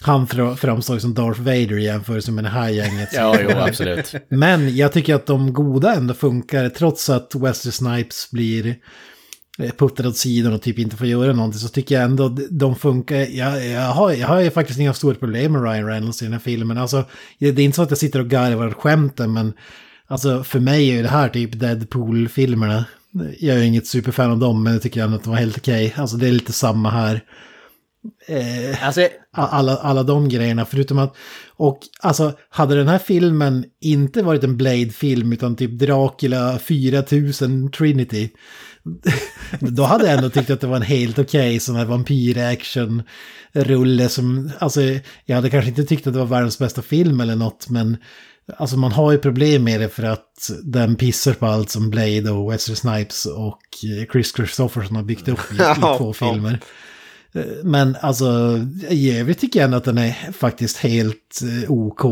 [0.02, 3.08] han fra- framstår som Darth Vader i jämförelse med det här gänget.
[3.12, 4.14] Ja, jo, absolut.
[4.28, 8.76] Men jag tycker att de goda ändå funkar, trots att Wesley Snipes blir
[9.58, 13.16] puttad åt sidan och typ inte får göra någonting, så tycker jag ändå de funkar.
[13.16, 16.32] Jag, jag, har, jag har ju faktiskt inga stora problem med Ryan Reynolds i den
[16.32, 16.78] här filmen.
[16.78, 17.04] Alltså,
[17.38, 19.52] det är inte så att jag sitter och garvar åt skämten, men
[20.06, 22.84] alltså, för mig är ju det här typ Deadpool-filmerna.
[23.38, 25.58] Jag är ju inget superfan av dem, men jag tycker ändå att de var helt
[25.58, 25.94] okej.
[25.96, 27.20] Alltså det är lite samma här.
[28.28, 31.16] Eh, Alltså, alla, alla de grejerna, förutom att...
[31.56, 38.30] Och alltså, hade den här filmen inte varit en Blade-film, utan typ Dracula 4000 Trinity,
[39.60, 44.50] då hade jag ändå tyckt att det var en helt okej sån här vampyr-action-rulle som...
[44.58, 44.80] Alltså,
[45.24, 47.96] jag hade kanske inte tyckt att det var världens bästa film eller något, men...
[48.56, 52.30] Alltså man har ju problem med det för att den pissar på allt som Blade
[52.30, 53.60] och Wesley Snipes och
[54.12, 55.58] Chris Christopherson har byggt upp i, i
[55.98, 56.60] två filmer.
[57.62, 62.04] Men alltså, i övrigt tycker jag ändå att den är faktiskt helt eh, OK.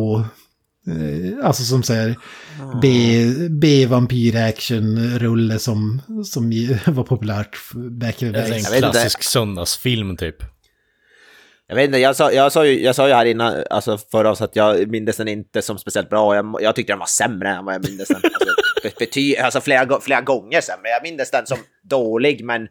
[0.86, 2.16] Eh, Alltså som säger
[2.82, 2.88] B,
[3.50, 6.50] B-vampyr-action-rulle som, som
[6.86, 8.72] var populärt back in the days.
[8.72, 10.36] En klassisk söndagsfilm typ.
[11.68, 14.30] Jag vet inte, jag sa, jag sa, ju, jag sa ju här innan, alltså förra
[14.30, 16.36] oss att jag minns den inte som speciellt bra.
[16.36, 18.16] Jag, jag tyckte den var sämre än vad jag minns den.
[18.16, 18.38] Alltså,
[18.82, 20.88] be- bety, alltså flera, flera gånger sämre.
[20.88, 22.68] Jag minns den som dålig, men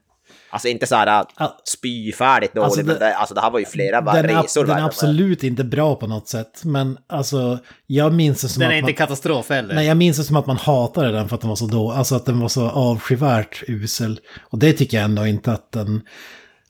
[0.51, 1.57] alltså inte så här Ja.
[1.77, 2.65] spyfärdigt dålig.
[2.65, 4.65] Alltså, men det- det, alltså det här var ju flera Den är, resor.
[4.65, 6.61] den är absolut inte bra på något sätt.
[6.63, 9.75] Men alltså, jag minns det som den att är inte man, katastrof heller.
[9.75, 11.91] Nej, jag minns det som att man hatade den för att den var så då,
[11.91, 14.19] alltså att den var så avskyvärt usel.
[14.49, 16.01] Och det tycker jag ändå inte att den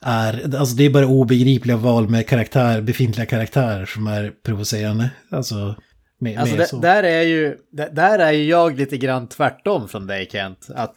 [0.06, 5.10] är, alltså det är bara obegripliga val med karaktär, befintliga karaktärer som är provocerande.
[5.32, 5.76] Alltså,
[6.20, 6.78] mer, Alltså mer där, så.
[6.80, 10.68] där är ju, där, där är ju jag lite grann tvärtom från dig Kent.
[10.76, 10.96] Att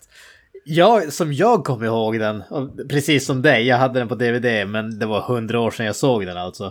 [0.64, 4.68] jag, som jag kommer ihåg den, och precis som dig, jag hade den på DVD
[4.68, 6.64] men det var hundra år sedan jag såg den alltså.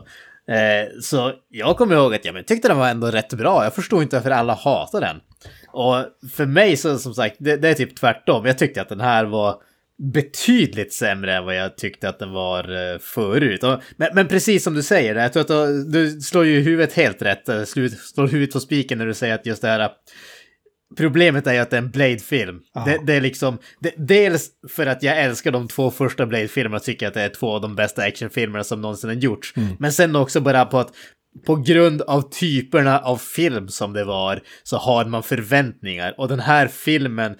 [0.47, 3.75] Eh, så jag kommer ihåg att jag men, tyckte den var ändå rätt bra, jag
[3.75, 5.17] förstod inte varför alla hatade den.
[5.67, 5.95] Och
[6.31, 8.45] för mig så som sagt, det, det är typ tvärtom.
[8.45, 9.55] Jag tyckte att den här var
[9.97, 13.63] betydligt sämre än vad jag tyckte att den var eh, förut.
[13.63, 16.93] Och, men, men precis som du säger, jag tror att du, du slår ju huvudet
[16.93, 19.89] helt rätt, eh, slår huvudet på spiken när du säger att just det här
[20.97, 22.59] Problemet är ju att det är en Blade-film.
[22.85, 26.83] Det, det är liksom, det, dels för att jag älskar de två första Blade-filmerna och
[26.83, 29.53] tycker att det är två av de bästa actionfilmerna som någonsin har gjorts.
[29.79, 30.91] Men sen också bara på att
[31.45, 36.15] på grund av typerna av film som det var så har man förväntningar.
[36.17, 37.35] Och den här filmen,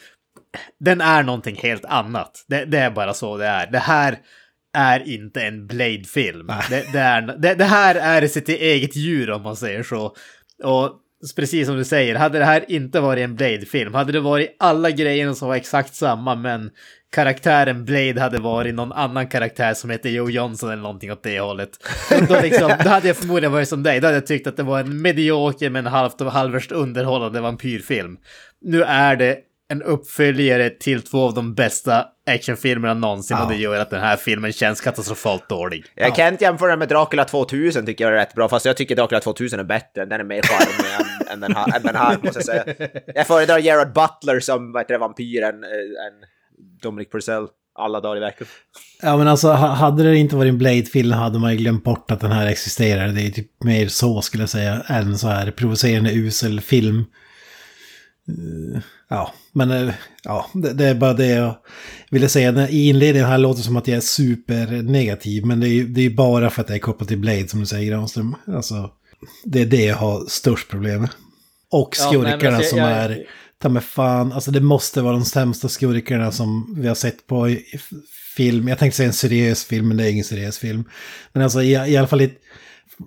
[0.80, 2.46] den är någonting helt annat.
[2.48, 3.72] Det, det är bara så det är.
[3.72, 4.20] Det här
[4.78, 6.48] är inte en Blade-film.
[6.70, 10.16] Det, det, är, det, det här är sitt eget djur om man säger så.
[10.64, 11.00] Och
[11.36, 14.92] precis som du säger, hade det här inte varit en Blade-film, hade det varit alla
[14.92, 16.72] grejerna som var exakt samma, men
[17.12, 21.40] karaktären Blade hade varit någon annan karaktär som heter Joe Johnson eller någonting åt det
[21.40, 21.70] hållet.
[22.30, 24.64] Då, liksom, då hade jag förmodligen varit som dig, då hade jag tyckt att det
[24.64, 28.18] var en medioker men halvt och halvvärst underhållande vampyrfilm.
[28.62, 29.38] Nu är det
[29.70, 34.16] en uppföljare till två av de bästa actionfilmerna någonsin och det gör att den här
[34.16, 35.86] filmen känns katastrofalt dålig.
[35.96, 38.78] Jag kan inte jämföra den med Dracula 2000 tycker jag är rätt bra, fast jag
[38.78, 40.06] tycker Dracula 2000 är bättre.
[40.06, 42.64] Den är mer charmig än, än, den här, än den här, måste jag säga.
[43.16, 46.14] Jag föredrar Gerard Butler som vad heter det, vampyren än, än
[46.82, 47.48] Dominic Purcell
[47.80, 48.48] alla dagar i veckan.
[49.02, 52.12] Ja men alltså ha- hade det inte varit en Blade-film hade man ju glömt bort
[52.12, 53.08] att den här existerar.
[53.08, 57.06] Det är typ mer så skulle jag säga, än så här provocerande usel film.
[58.28, 59.94] Eh, Ja, men eh,
[60.24, 61.56] ja, det, det är bara det jag
[62.12, 62.70] ville säga.
[62.70, 66.02] I inledningen här låter det som att jag är supernegativ, men det är ju det
[66.02, 68.36] är bara för att jag är kopplad till Blade som du säger Granström.
[68.48, 68.90] Alltså,
[69.46, 71.10] det är det jag har störst problem med.
[71.72, 73.24] Och Ja, men skurkarna alltså, som jag- är...
[73.62, 77.50] Ta mig fan, alltså det måste vara de sämsta skurkarna som vi har sett på
[77.50, 77.80] i- i
[78.36, 78.68] film.
[78.68, 80.84] Jag tänkte säga en seriös film, men det är ingen seriös film.
[81.34, 82.34] Men alltså i, i alla fall i...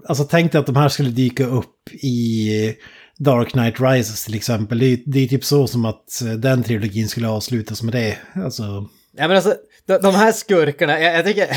[0.09, 2.51] Alltså tänk dig att de här skulle dyka upp i
[3.19, 4.79] Dark Knight Rises till exempel.
[4.79, 8.19] Det är, det är typ så som att eh, den trilogin skulle avslutas med det.
[8.35, 8.89] Alltså...
[9.19, 9.57] Ja men alltså,
[9.87, 11.49] de, de här skurkarna, jag, jag, tycker,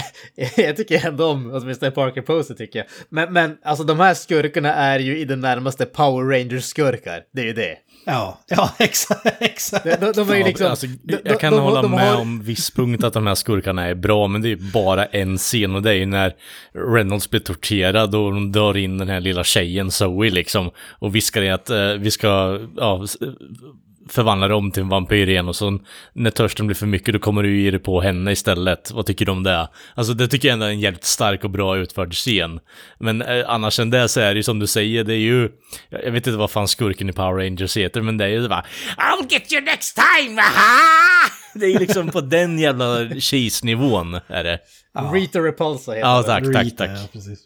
[0.67, 2.85] jag tycker ändå om åtminstone Parker Posey tycker jag.
[3.09, 7.21] Men, men alltså de här skurkarna är ju i det närmaste Power Rangers-skurkar.
[7.33, 7.75] Det är ju det.
[8.05, 9.25] Ja, ja exakt.
[9.39, 9.83] exakt.
[9.83, 10.67] De, de, de är ju Ja, liksom...
[10.67, 13.35] alltså, de- jag kan de- hålla de med har- om viss punkt att de här
[13.35, 16.33] skurkarna är bra, men det är ju bara en scen och det är ju när
[16.95, 21.41] Reynolds blir torterad och de dör in den här lilla tjejen Zoe liksom och viskar
[21.41, 23.05] i att eh, vi ska ja,
[24.11, 25.79] förvandlar om till en vampyr igen och så
[26.13, 28.91] när törsten blir för mycket då kommer du ge dig på henne istället.
[28.91, 29.69] Vad tycker du om det?
[29.95, 32.59] Alltså det tycker jag ändå är en jävligt stark och bra utförd scen.
[32.99, 35.49] Men eh, annars än det så är det ju som du säger, det är ju...
[35.89, 38.65] Jag vet inte vad fan skurken i Power Rangers heter, men det är ju bara
[38.97, 41.29] I'll get you next time, aha!
[41.53, 44.59] Det är liksom på den jävla cheese-nivån är det.
[45.13, 46.97] Rita Repulsa heter Ja, tack, tack, Rita, tack.
[46.97, 47.39] Ja, precis.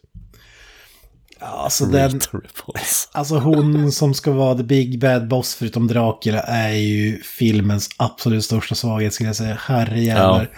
[1.46, 2.20] Ja, alltså den...
[3.12, 8.44] Alltså hon som ska vara the big bad boss förutom Dracula är ju filmens absolut
[8.44, 9.58] största svaghet skulle jag säga.
[9.66, 10.50] Herrejävlar.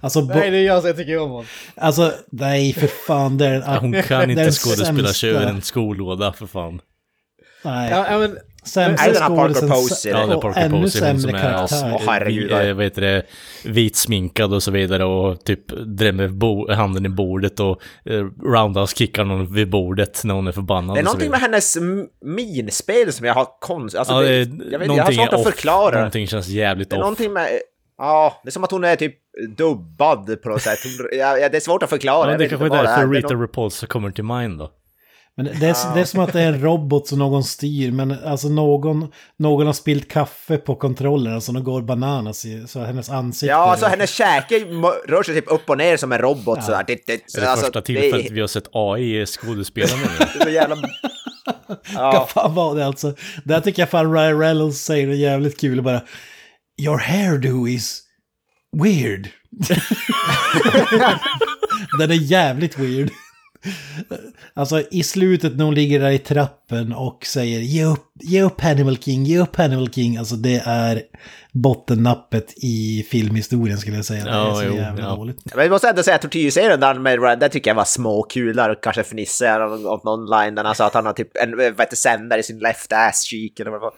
[0.00, 1.46] Alltså, bo- Nej, det är jag som tycker om honom.
[1.76, 3.38] alltså, nej för fan.
[3.38, 6.80] Det är den, Hon kan inte skådespela sämsta- över en skolåda för fan.
[7.64, 10.12] Nej, Ja, ja, men, sämsta här Parker Posey?
[10.12, 11.90] Ja, det är Parker ännu Posey, hon som är karaktär.
[11.94, 12.48] Åh, herregud.
[12.48, 13.22] vi- eh, vad heter det,
[13.64, 19.24] vitsminkad och så vidare och typ drämmer bo- handen i bordet och eh, roundhouse kickar
[19.24, 20.96] någon vid bordet när hon är förbannad.
[20.96, 21.76] Det är någonting med hennes
[22.24, 23.96] minspel som jag har konst...
[23.96, 24.38] Alltså, Ja, det,
[24.70, 25.44] jag, vet, jag har svårt att off.
[25.46, 25.94] förklara.
[25.96, 27.02] Någonting känns jävligt Det är off.
[27.02, 27.48] någonting med...
[27.98, 29.14] Ja, det är som att hon är typ
[29.56, 30.78] dubbad på något sätt.
[30.84, 32.26] Hon- Ja, det är svårt att förklara.
[32.32, 34.70] Ja, det vet kanske är därför Rita någon- Repulsa kommer till mind då.
[35.36, 38.24] Men det är, det är som att det är en robot som någon styr, men
[38.24, 43.10] alltså någon, någon har spillt kaffe på kontrollen, alltså de går bananas i, så hennes
[43.10, 43.50] ansikte...
[43.50, 44.54] Ja, alltså hennes käke
[45.08, 46.84] rör sig typ upp och ner som en robot sådär.
[46.86, 50.08] Det, det, Det är det alltså, första tillfället vi har sett AI i skådespelarna nu.
[50.18, 50.76] det är så jävla...
[50.76, 50.90] Vad
[51.94, 53.14] Ja, fan var det alltså?
[53.44, 56.00] Där tycker jag fan Ryan Reynolds säger det jävligt kul bara.
[56.82, 58.02] Your hairdo is
[58.82, 59.28] weird.
[61.98, 63.10] Den är jävligt weird.
[64.54, 68.60] Alltså i slutet när hon ligger där i trappen och säger ge upp, ge upp
[68.60, 70.16] Hannibal King, ge upp Hannibal King.
[70.16, 71.02] Alltså det är
[71.52, 74.24] bottennappet i filmhistorien skulle jag säga.
[74.24, 75.08] Det är Ja, så jo, jävla ja.
[75.08, 75.36] men dåligt.
[75.56, 78.70] jag måste ändå säga att tortyrserien där med Ryan, det tycker jag var småkul där
[78.70, 81.56] och kanske fnissade jag åt någon line där han sa att han har typ en
[81.56, 83.90] vad heter, sändare i sin left ass cheek eller vad det.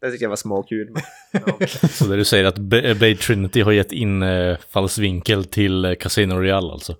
[0.00, 0.88] Det tycker jag var småkul.
[0.92, 1.02] Men,
[1.60, 1.66] ja.
[1.90, 6.34] Så där du säger att Blade Trinity har gett in eh, falsvinkel till eh, Casino
[6.34, 6.94] Royale alltså.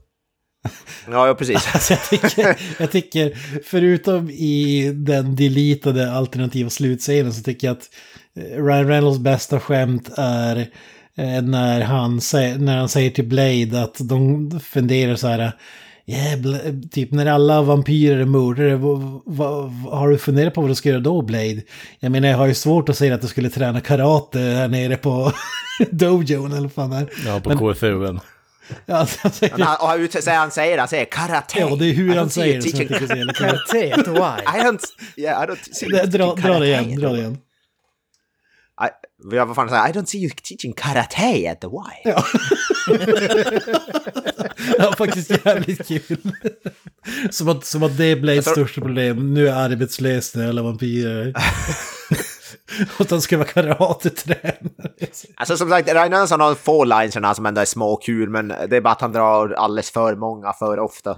[1.11, 1.69] Ja, ja, precis.
[1.75, 3.33] Alltså jag, tycker, jag tycker,
[3.65, 7.89] förutom i den deletade alternativa slutscenen så tycker jag att
[8.37, 10.57] eh, Ryan Reynolds bästa skämt är
[11.17, 15.53] eh, när han, säger, när han säger till Blade att de funderar så här
[16.07, 16.39] Yeah,
[16.91, 18.71] typ när alla vampyrer är mördare,
[19.91, 21.63] har du funderat på vad du ska göra då Blade?
[22.01, 24.97] Jag menar jag har ju svårt att säga att du skulle träna karate här nere
[24.97, 25.33] på
[25.91, 27.09] dojon eller vad fan det är.
[27.27, 28.21] Ja, på Men- KFUn.
[28.87, 30.09] Ja, alltså, han säger, Han, och han,
[30.39, 31.59] han säger han säger karate.
[31.61, 33.49] ja, det är I hur don't han see you säger det som jag teaching- tycker
[33.49, 33.93] är.
[33.95, 34.59] Karate, why?
[34.61, 34.85] I don't,
[35.17, 37.01] yeah, I don't see you Dra, dra, det igen, karate.
[37.01, 37.39] dra det igen.
[38.81, 41.71] I, ja, vad fan säger I don't see you teaching karate at the Y.
[42.05, 42.25] Ja.
[44.77, 46.19] det var faktiskt jävligt kul.
[47.31, 48.05] Som att, som att det
[48.35, 49.35] Jag tror- största problem.
[49.35, 51.35] Nu är arbetslös när alla vampyrer.
[52.95, 54.57] Och att han ska vara karatetränare.
[55.37, 58.81] Alltså som sagt, Ryan Johansson har få lines som ändå är småkul, men det är
[58.81, 61.17] bara att han drar alldeles för många för ofta.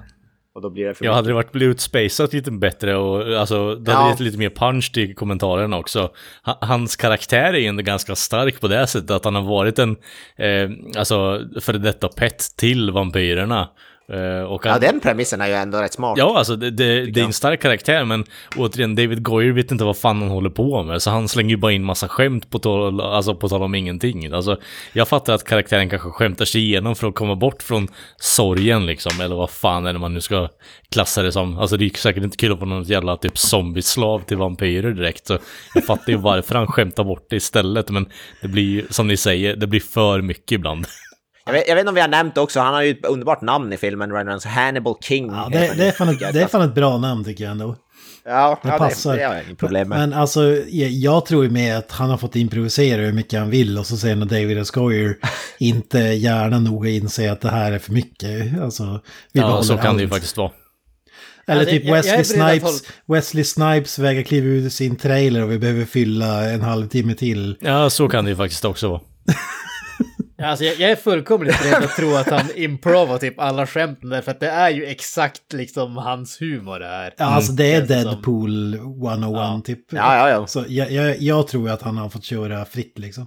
[0.55, 3.75] Och då blir det för Jag hade det varit blivit spacet lite bättre och alltså,
[3.75, 4.11] det hade Ja.
[4.11, 6.11] gett lite mer punch till kommentarerna också.
[6.45, 9.79] Ha- Hans karaktär är ju ändå ganska stark på det sättet att han har varit
[9.79, 9.97] en,
[10.37, 13.69] eh, alltså, före detta pet till vampyrerna.
[14.13, 16.19] Eh, och Ja, han, den premissen är ju ändå rätt smart.
[16.19, 18.25] Ja, alltså det, det, det är en stark karaktär, men
[18.57, 21.57] återigen, David Goyer vet inte vad fan han håller på med, så han slänger ju
[21.57, 24.33] bara in massa skämt på tal, alltså på tal om ingenting.
[24.33, 24.57] Alltså,
[24.93, 29.21] jag fattar att karaktären kanske skämtar sig igenom för att komma bort från sorgen liksom,
[29.21, 30.49] eller vad fan är det man nu ska
[30.91, 31.59] klassa det som.
[31.59, 34.91] Alltså det är ju säkert inte kul att vara någon jävla typ zombieslav till vampyrer
[34.91, 35.39] direkt, så
[35.75, 38.07] jag fattar ju varför han skämtar bort det istället, men
[38.43, 40.87] det blir ju, som ni säger, det blir för mycket ibland.
[41.47, 43.41] Jag, vet, jag vet inte om vi har nämnt också, han har ju ett underbart
[43.43, 44.45] namn i filmen, Ryan Reynolds.
[44.47, 45.27] Hannibal King.
[45.27, 47.77] Ja, det, det, är fan ett, det är fan ett bra namn tycker jag ändå.
[48.25, 49.13] Ja, Det ja passar.
[49.13, 49.99] det, det har jag inget problem med.
[49.99, 53.51] Men alltså, jag, jag tror ju med att han har fått improvisera hur mycket han
[53.51, 54.71] vill och så sen när David S.
[54.71, 55.17] Goyer
[55.59, 58.61] inte gärna noga inser att det här är för mycket.
[58.63, 59.01] Alltså,
[59.33, 59.99] vi Ja, så kan allt.
[59.99, 60.51] det ju faktiskt vara.
[61.47, 64.97] Eller Alltså, typ jag- jag Wesley att Snipes, Wesley Snipes vägrar kliva ut ur sin
[64.97, 67.57] trailer och vi behöver fylla en halvtimme till.
[67.61, 69.01] Ja, så kan det ju faktiskt också vara.
[70.39, 74.31] Alltså jag, jag är fullkomligt beredd att tro att han improvar typ alla skämten därför
[74.31, 77.15] att det är ju exakt liksom hans humor det här.
[77.17, 77.87] Ja, alltså det är.
[77.87, 79.93] Deadpool 101 typ.
[79.93, 80.47] Ja, ja, ja.
[80.47, 83.27] Så jag, jag, jag tror att han har fått köra fritt liksom.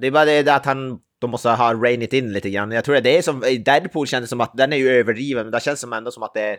[0.00, 2.70] Det är bara det att han, de måste ha rain it in lite grann.
[2.70, 5.62] Jag tror det är som, Deadpool kändes som att den är ju överdriven, men det
[5.62, 6.56] känns som ändå som att det är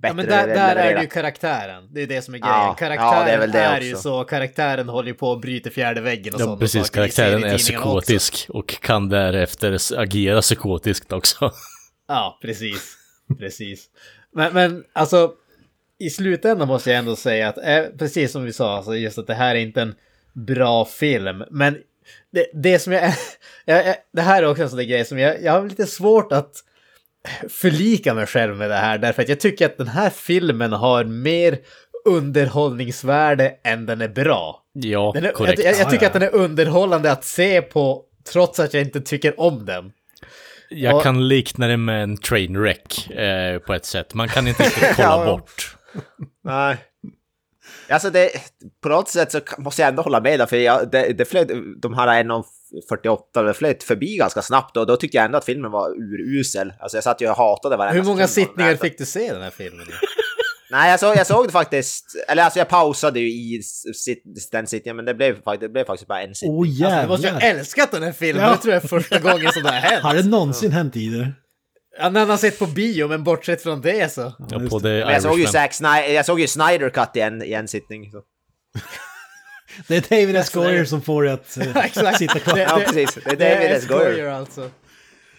[0.00, 1.88] bättre Ja men där, där är det ju karaktären.
[1.92, 2.66] Det är det som är Ja, grejen.
[2.68, 5.70] ja, Karaktären det är väl det är ju så, karaktären håller ju på att bryta
[5.70, 6.88] fjärde väggen och Ja, sådana precis.
[6.88, 8.00] i Karaktären är tidningarna också.
[8.04, 11.50] psykotisk och kan därefter agera psykotiskt också.
[12.10, 12.94] Ja, precis.
[13.38, 13.86] Precis.
[14.34, 15.32] Men, men alltså,
[15.98, 19.26] i slutändan måste jag ändå säga att, eh, precis som vi sa, alltså just att
[19.26, 19.94] det här är inte en
[20.32, 21.44] bra film.
[21.50, 21.78] Men
[22.32, 23.02] det, det som jag,
[23.64, 23.94] jag, jag...
[24.12, 26.52] Det här är också en sån där grej som jag, jag har lite svårt att
[27.48, 28.98] förlika mig själv med det här.
[28.98, 31.58] Därför att jag tycker att den här filmen har mer
[32.04, 34.62] underhållningsvärde än den är bra.
[34.72, 35.58] Ja, är, korrekt.
[35.64, 38.02] jag, jag, jag tycker att den är underhållande att se på
[38.32, 39.92] trots att jag inte tycker om den.
[40.70, 44.14] Jag Och- kan likna det med en trainwreck eh, på ett sätt.
[44.14, 45.24] Man kan inte riktigt kolla ja.
[45.24, 45.76] bort.
[46.44, 46.76] Nej.
[47.90, 48.30] Alltså det,
[48.82, 51.48] på något sätt så måste jag ändå hålla med där, för jag, det, det flöt,
[51.82, 55.70] de här 1.48, det flöt förbi ganska snabbt och då tyckte jag ändå att filmen
[55.70, 56.72] var urusel.
[56.80, 59.50] Alltså jag satt ju och hatade varenda Hur många sittningar fick du se den här
[59.50, 59.90] filmen i?
[60.70, 63.62] Nej, jag såg, jag såg det faktiskt, eller alltså jag pausade ju i
[63.94, 64.22] sit,
[64.52, 66.58] den sittningen, men det blev, det blev faktiskt bara en sittning.
[66.58, 67.58] Åh Alltså, du måste ju ha jävlar!
[67.60, 68.50] älskat den här filmen, Ja.
[68.50, 70.02] det tror jag är första gången som det har hänt.
[70.02, 70.96] Har det någonsin hänt?
[70.96, 71.32] Ja, när
[71.98, 74.32] han har sett på bio, men bortsett från det så.
[74.50, 75.46] Ja, på The Men jag såg ju.
[75.46, 78.10] Zack Snyder, jag såg ju Snyder Cut i en, i en sittning.
[78.10, 78.22] Så.
[79.88, 80.50] Det är David S.
[80.50, 81.56] Goyer som får det att
[81.96, 82.58] eh, sitta kvar.
[82.58, 83.18] Ja, precis.
[83.24, 83.86] Det är David S.
[83.86, 84.28] Goyer.
[84.28, 84.70] alltså.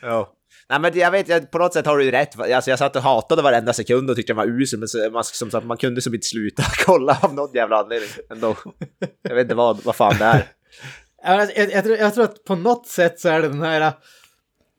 [0.02, 0.36] Ja.
[0.70, 2.40] Nej men jag vet, jag, på något sätt har du ju rätt.
[2.40, 5.24] Alltså jag satt och hatade varenda sekund och tyckte den var usel, men så, man,
[5.24, 8.56] som sagt, man kunde som inte sluta kolla av någon jävla anledning ändå.
[9.22, 10.48] Jag vet inte vad, vad fan det är.
[11.24, 13.62] Ja, men Jag, jag, tror, jag tror att på något sätt så är det den
[13.62, 13.94] här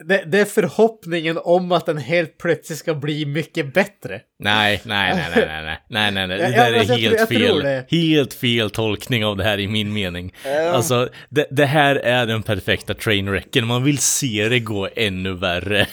[0.04, 4.20] det, det, är förhoppningen om att den helt plötsligt ska bli mycket bättre.
[4.38, 6.38] Nej, nej, nej, nej, nej, nej, nej, nej.
[6.38, 7.82] det där är helt fel.
[7.88, 10.34] Helt fel tolkning av det här i min mening.
[10.44, 10.74] Um.
[10.74, 13.66] Alltså, det, det här är den perfekta trainwrecken.
[13.66, 15.86] Man vill se det gå ännu värre.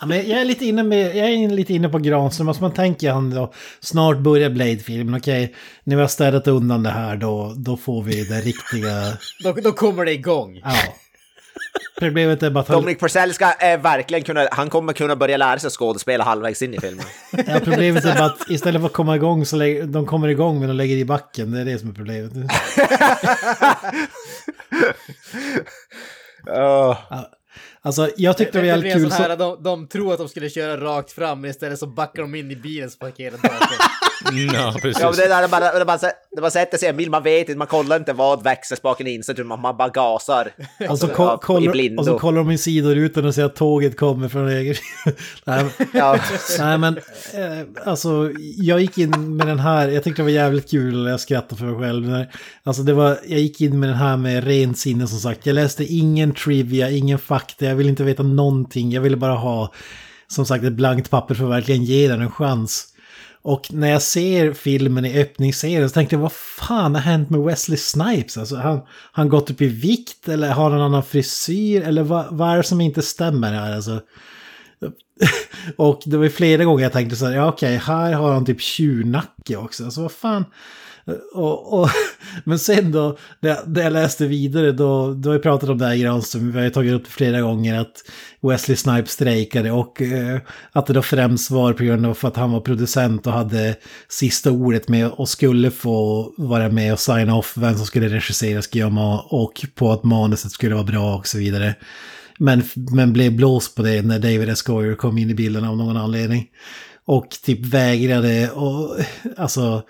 [0.00, 2.74] ja, men jag, är lite inne med, jag är lite inne på Granström, alltså man
[2.74, 5.54] tänker han då, snart börjar Blade-filmen, okej, okay,
[5.84, 9.18] när vi har städat undan det här då, då får vi det riktiga...
[9.44, 10.60] då, då kommer det igång.
[10.64, 10.74] Ja.
[11.98, 15.58] Problemet är bara att Dominic Purcell ska eh, verkligen kunna, han kommer kunna börja lära
[15.58, 17.04] sig skådespela halvvägs in i filmen.
[17.46, 20.58] ja, problemet är bara att istället för att komma igång så lägger, de kommer igång
[20.58, 22.32] men de lägger i backen, det är det som är problemet.
[27.86, 29.56] Alltså jag tyckte det var Det jävligt blir kul här, så...
[29.56, 32.50] de, de tror att de skulle köra rakt fram, men istället så backar de in
[32.50, 33.38] i bilen så parkerar.
[34.54, 35.02] Ja, precis.
[35.02, 35.98] Ja, men det där är bara, det är bara,
[36.36, 39.06] det bara sätter sig i en bil, man vet inte, man kollar inte vad växelspaken
[39.06, 40.48] är inställd, man, man bara gasar.
[40.90, 42.00] Och så, Ja, ko- i kollar, blindo.
[42.00, 44.78] och så kollar de i sidorutan och ser att tåget kommer från höger.
[45.44, 46.18] Nej, Ja.
[46.58, 46.96] Nej men,
[47.34, 51.20] eh, alltså jag gick in med den här, jag tyckte det var jävligt kul jag
[51.20, 52.08] skrattade för mig själv.
[52.08, 52.30] När-
[52.64, 55.46] Alltså det var, jag gick in med den här med rent sinne som sagt.
[55.46, 58.90] Jag läste ingen trivia, ingen fakta, jag ville inte veta någonting.
[58.90, 59.72] Jag ville bara ha,
[60.28, 62.86] som sagt, ett blankt papper för att verkligen ge den en chans.
[63.42, 67.40] Och när jag ser filmen i öppningsserien så tänkte jag vad fan har hänt med
[67.40, 68.38] Wesley Snipes?
[68.38, 68.80] Alltså han,
[69.12, 72.56] han gått upp i vikt eller har han en annan frisyr eller vad, vad är
[72.56, 74.00] det som inte stämmer här alltså?
[75.76, 78.44] Och det var ju flera gånger jag tänkte så här, ja okej, här har han
[78.44, 79.84] typ tjurnacke också.
[79.84, 80.44] Alltså vad fan.
[81.34, 81.88] Och, och,
[82.44, 85.94] men sen då, när jag, läste vidare, då, då har vi pratat om det här
[85.94, 88.02] i Granström, vi har ju tagit upp det flera gånger, att
[88.40, 90.38] Wesley Snipes strejkade och eh,
[90.72, 93.76] att det då främst var på grund av att han var producent och hade
[94.08, 98.62] sista ordet med och skulle få vara med och signa off vem som skulle regissera,
[98.62, 101.74] skriva och på att manuset skulle vara bra och så vidare.
[102.38, 104.62] Men, men blev blåst på det när David S.
[104.62, 106.46] Goyer kom in i bilden av någon anledning.
[107.04, 108.96] Och typ vägrade och
[109.36, 109.82] alltså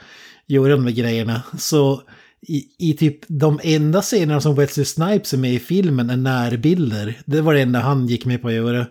[0.47, 1.43] göra de här grejerna.
[1.59, 2.03] Så
[2.49, 7.15] i, i typ de enda scenerna som Wesley Snipes är med i filmen är närbilder.
[7.25, 8.87] Det var det enda han gick med på att göra.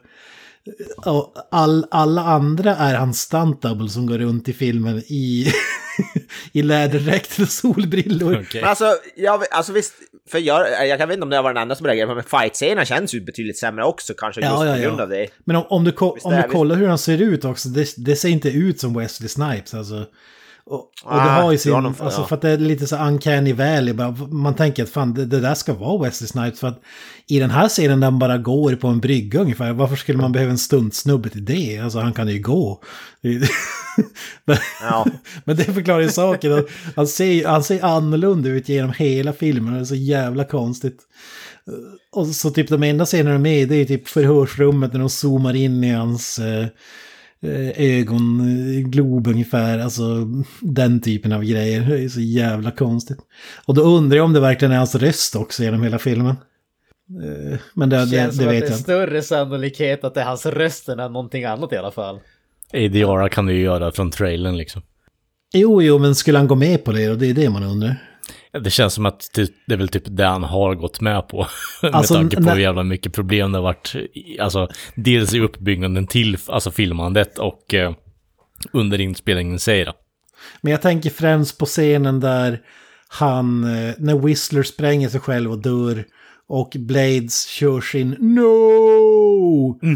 [0.97, 5.47] Och all, alla andra är hans stunt double som går runt i filmen i,
[6.51, 8.45] i läderdräkt och solbrillor.
[8.53, 8.85] Men alltså,
[9.15, 9.93] jag, alltså visst,
[10.29, 12.85] för jag, jag kan vet inte om det var den enda som reagerade, men fight-scenerna
[12.85, 15.03] känns ju betydligt sämre också kanske just Ja, ja, på grund ja.
[15.03, 15.27] av det.
[15.43, 17.93] Men om, om du, ko- om är du kollar hur han ser ut också, det,
[17.97, 19.73] det ser inte ut som Wesley Snipes.
[19.73, 20.05] Alltså.
[20.67, 22.27] Och, och det Ah, har ju sin, någon- alltså ja.
[22.27, 23.93] för att det är lite så uncanny valley,
[24.29, 26.59] man tänker att fan det, det där ska vara Wesley Snipes.
[26.59, 26.81] För att
[27.27, 30.31] i den här scenen där han bara går på en brygga ungefär, varför skulle man
[30.31, 31.79] behöva en stuntsnubbe till det?
[31.79, 32.81] Alltså han kan ju gå.
[34.45, 35.05] men, Ja.
[35.43, 39.79] men det förklarar ju saken, han ser, han ser annorlunda ut genom hela filmen, det
[39.79, 40.97] är så jävla konstigt.
[42.11, 45.09] Och så typ de enda scenerna de är med det är typ förhörsrummet när de
[45.09, 46.65] zoomar in i hans eh,
[47.75, 49.79] ögonglob ungefär.
[49.79, 50.03] Alltså
[50.61, 51.81] den typen av grejer.
[51.89, 53.17] Det är så jävla konstigt.
[53.65, 56.35] Och då undrar jag om det verkligen är hans röst också genom hela filmen.
[57.23, 58.73] Eh, Men det, Det det, det som att vet det är jag inte.
[58.77, 62.19] större sannolikhet att det är hans röst än någonting annat i alla fall.
[62.73, 64.81] ADR kan du ju göra från trailern liksom.
[65.53, 67.09] Jo, jo, men skulle han gå med på det?
[67.09, 67.95] Och det är det man undrar.
[68.63, 71.47] Det känns som att det, det är väl typ det han har gått med på.
[71.91, 73.95] Alltså, med tanke på när- hur jävla mycket problem det har varit.
[74.13, 77.93] i- Alltså, dels i uppbyggnaden till alltså, filmandet och eh,
[78.73, 79.95] under inspelningen säger jag.
[80.61, 82.59] Men jag tänker främst på scenen där
[83.07, 86.05] han, eh, när Whistler spränger sig själv och dör
[86.47, 89.79] och Blades kör sin No!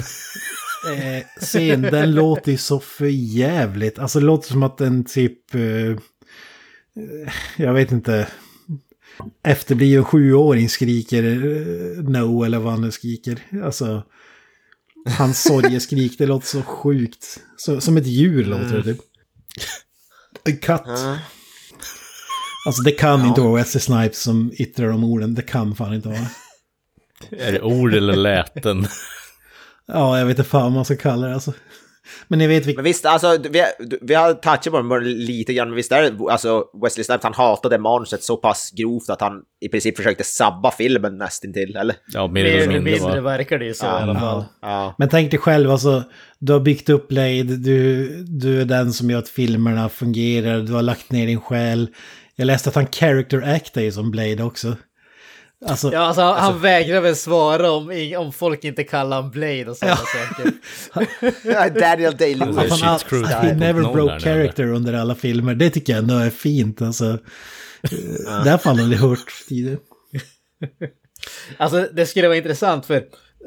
[0.94, 3.06] eh, scen, den låter ju så för
[3.38, 4.00] jävligt.
[4.00, 5.96] Alltså det låter som att den typ, eh, eh,
[7.58, 8.28] jag vet inte,
[9.44, 13.40] efterbliven sjuåring skriker eh, No eller vad han nu skriker.
[13.64, 14.04] Alltså,
[15.18, 17.40] hans sorgeskrik, det låter så sjukt.
[17.58, 19.00] Så, som ett djur låter det typ.
[20.44, 20.88] En katt.
[22.66, 25.36] Alltså det kan inte vara Wesley Snipes som yttrar de orden.
[25.36, 26.28] Det kan fan inte vara.
[27.32, 28.88] Är det ord eller läten?
[29.92, 31.54] Ja, jag vet inte fan vad man ska kalla det alltså.
[32.28, 32.82] Men ni vet Men vilka...
[32.82, 33.64] visst, alltså, vi,
[34.02, 37.34] vi har touchat på det lite grann, men visst är det, alltså Wesley Snipes, han
[37.34, 41.96] hatade manuset så pass grovt att han i princip försökte sabba filmen nästintill, eller?
[42.08, 44.46] Ja, mer Mer eller mindre mindre verkar det ju så i alla fall.
[44.62, 44.96] Ja.
[44.98, 46.04] Men tänk dig själv, alltså,
[46.40, 50.74] du har byggt upp Blade, du, du är den som gör att filmerna fungerar, du
[50.74, 51.88] har lagt ner din själ.
[52.36, 54.76] Jag läste att han character actar ju som Blade också.
[55.66, 59.66] Alltså, Ja, alltså, han, han vägrar väl svara om, om folk inte kallar honom Blade
[59.70, 61.80] och sådana saker.
[61.80, 62.56] Daniel Day-Lewis.
[62.56, 65.16] Det är att han, shit crew all, he 2.0 never där broke character under alla
[65.16, 65.56] filmer.
[65.56, 66.82] Det tycker jag ändå är fint.
[66.82, 67.18] Alltså,
[67.82, 69.78] Eh, det har fan aldrig hört tidigare.
[71.58, 73.04] Alltså det skulle vara intressant för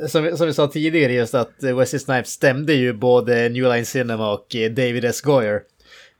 [0.08, 3.62] som, vi- som vi sa tidigare just att eh, Wesley Snipes stämde ju både New
[3.72, 5.20] Line Cinema och eh, David S.
[5.20, 5.60] Goyer.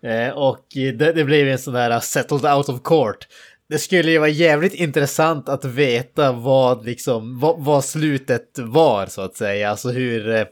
[0.07, 3.29] Eh, och eh, det, det blev en sån där uh, settled out of court.
[3.73, 9.21] Det skulle ju vara jävligt intressant att veta vad liksom, vad, vad slutet var så
[9.23, 9.71] att säga.
[9.71, 10.45] Alltså hur, eh,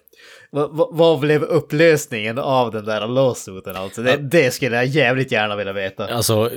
[0.50, 4.02] vad, vad- blev upplösningen av den där lawsuiten alltså?
[4.02, 6.06] Det, det skulle jag jävligt gärna vilja veta.
[6.06, 6.50] Alltså,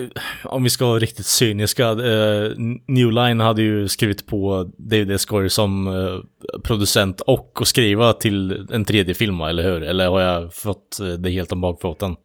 [0.44, 1.88] om vi ska vara riktigt cyniska.
[1.90, 2.52] Eh,
[2.88, 5.26] New Line hade ju skrivit på David S.
[5.26, 6.20] Goyer som eh,
[6.64, 9.84] producent och att skriva till en tredje film, eller hur?
[9.84, 12.16] Eller har jag fått eh, det helt om bakfoten?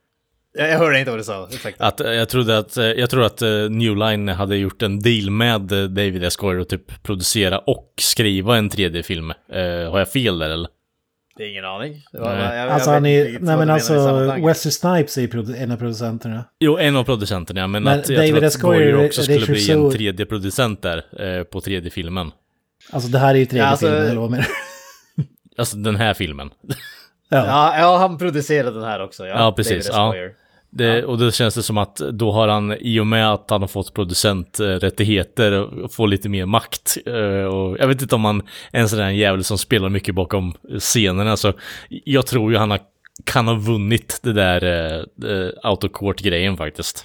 [0.59, 1.49] Jag, hörde inte vad du sa.
[1.53, 1.87] Ursäkta.
[1.87, 5.01] Att, eh, jag trodde att, eh, jag tror att eh, New Line hade gjort en
[5.01, 5.61] deal med
[5.91, 6.37] David S.
[6.37, 9.31] Goyer och typ producera och skriva en tredje film.
[9.31, 10.69] Eh, har jag fel där eller?
[11.37, 12.03] Det är ingen aning.
[12.13, 12.45] Var- Nej.
[12.45, 13.95] jag- jag Alltså han är, nej men alltså.
[14.47, 16.45] Wesley Snipes är en av producenterna.
[16.59, 19.71] Jo, en av producenterna, men, Men att jag David tror att Goyer också skulle bli
[19.71, 21.05] en tredje producent där
[21.39, 22.31] eh, på tredje filmen.
[22.91, 24.47] Alltså det här är ju tredje Ja, alltså- filmen, eller vad menar
[25.17, 25.23] du?
[25.59, 26.51] Alltså den här filmen.
[27.31, 27.47] Ja.
[27.47, 29.27] Ja, ja, han producerade den här också.
[29.27, 30.33] Ja, Ja, precis, David S.
[30.37, 30.48] ja.
[30.71, 33.61] Det, Och då känns det som att då har han, i och med att han
[33.61, 36.97] har fått producenträttigheter, får lite mer makt.
[37.07, 38.43] Eh, Och jag vet inte om han
[38.73, 41.53] är en sån där jävel som spelar mycket bakom scenerna, så
[41.89, 42.81] jag tror ju han har,
[43.25, 44.65] kan ha vunnit det där
[45.25, 47.05] uh, autocourt-grejen faktiskt.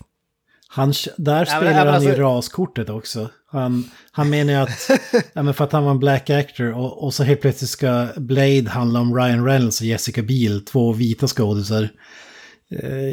[0.68, 3.30] Han, där spelar ja, men han ju alltså- raskortet också.
[3.52, 4.90] Han, han menar ju att,
[5.34, 8.08] ja, men för att han var en black actor och, och så helt plötsligt ska
[8.18, 11.90] Blade handla om Ryan Reynolds och Jessica Biel, två vita skådisar eh,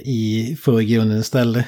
[0.05, 1.66] i förgrunden istället.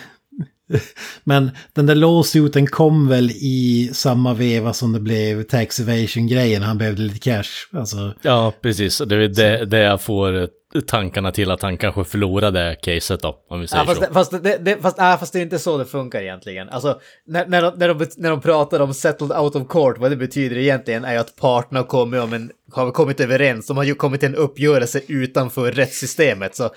[1.25, 6.79] Men den där lawsuiten kom väl i samma veva som det blev tax evasion-grejen, han
[6.79, 7.79] behövde lite cash.
[7.79, 8.99] Alltså, Ja, precis.
[8.99, 10.49] Det är det, det jag får
[10.87, 14.07] tankarna till att han kanske förlorade caset då, om vi säger Ja, fast, så.
[14.07, 16.69] det, fast, det, det, fast, nej, fast det är inte så det funkar egentligen.
[16.69, 20.11] Alltså, när, när, de, när, de, när de pratar om settled out of court, vad
[20.11, 23.85] det betyder egentligen är att parterna har kommit, om en, har kommit överens, de har
[23.85, 26.57] ju kommit till en uppgörelse utanför rättssystemet.
[26.57, 26.71] Så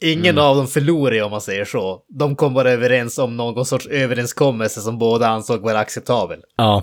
[0.00, 2.02] ingen av dem förlorar ju om man säger så.
[2.08, 6.40] De kom bara överens om någon sorts överenskommelse som båda ansåg vara acceptabel.
[6.56, 6.82] Ja.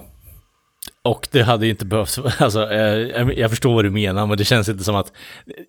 [1.07, 4.45] Och det hade ju inte behövts, alltså, eh, jag förstår vad du menar, men det
[4.45, 5.11] känns inte som att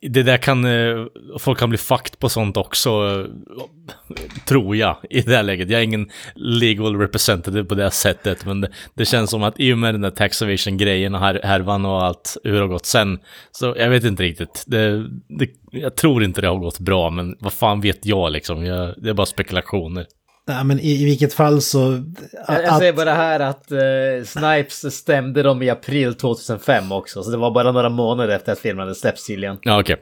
[0.02, 1.06] det där kan, eh,
[1.38, 4.16] folk kan bli fucked på sånt också, eh,
[4.46, 5.70] tror jag, i det här läget.
[5.70, 9.72] Jag är ingen legal representative på det sättet, men det, det känns som att i
[9.72, 12.86] och med den där tax evasion-grejen och här, härvan och allt, hur det har gått
[12.86, 13.18] sen,
[13.52, 14.64] så jag vet inte riktigt.
[14.66, 15.08] Det,
[15.38, 18.64] det, jag tror inte det har gått bra, men vad fan vet jag liksom?
[18.64, 20.06] Jag, det är bara spekulationer
[20.48, 21.78] nej, men i, i vilket fall så...
[21.78, 23.78] Jag, jag att- säger bara här att eh,
[24.24, 28.58] Snipes stämde dem i april 2005 också, så det var bara några månader efter att
[28.58, 29.58] filmen hade släppts tydligen.
[29.62, 29.96] Ja, okej.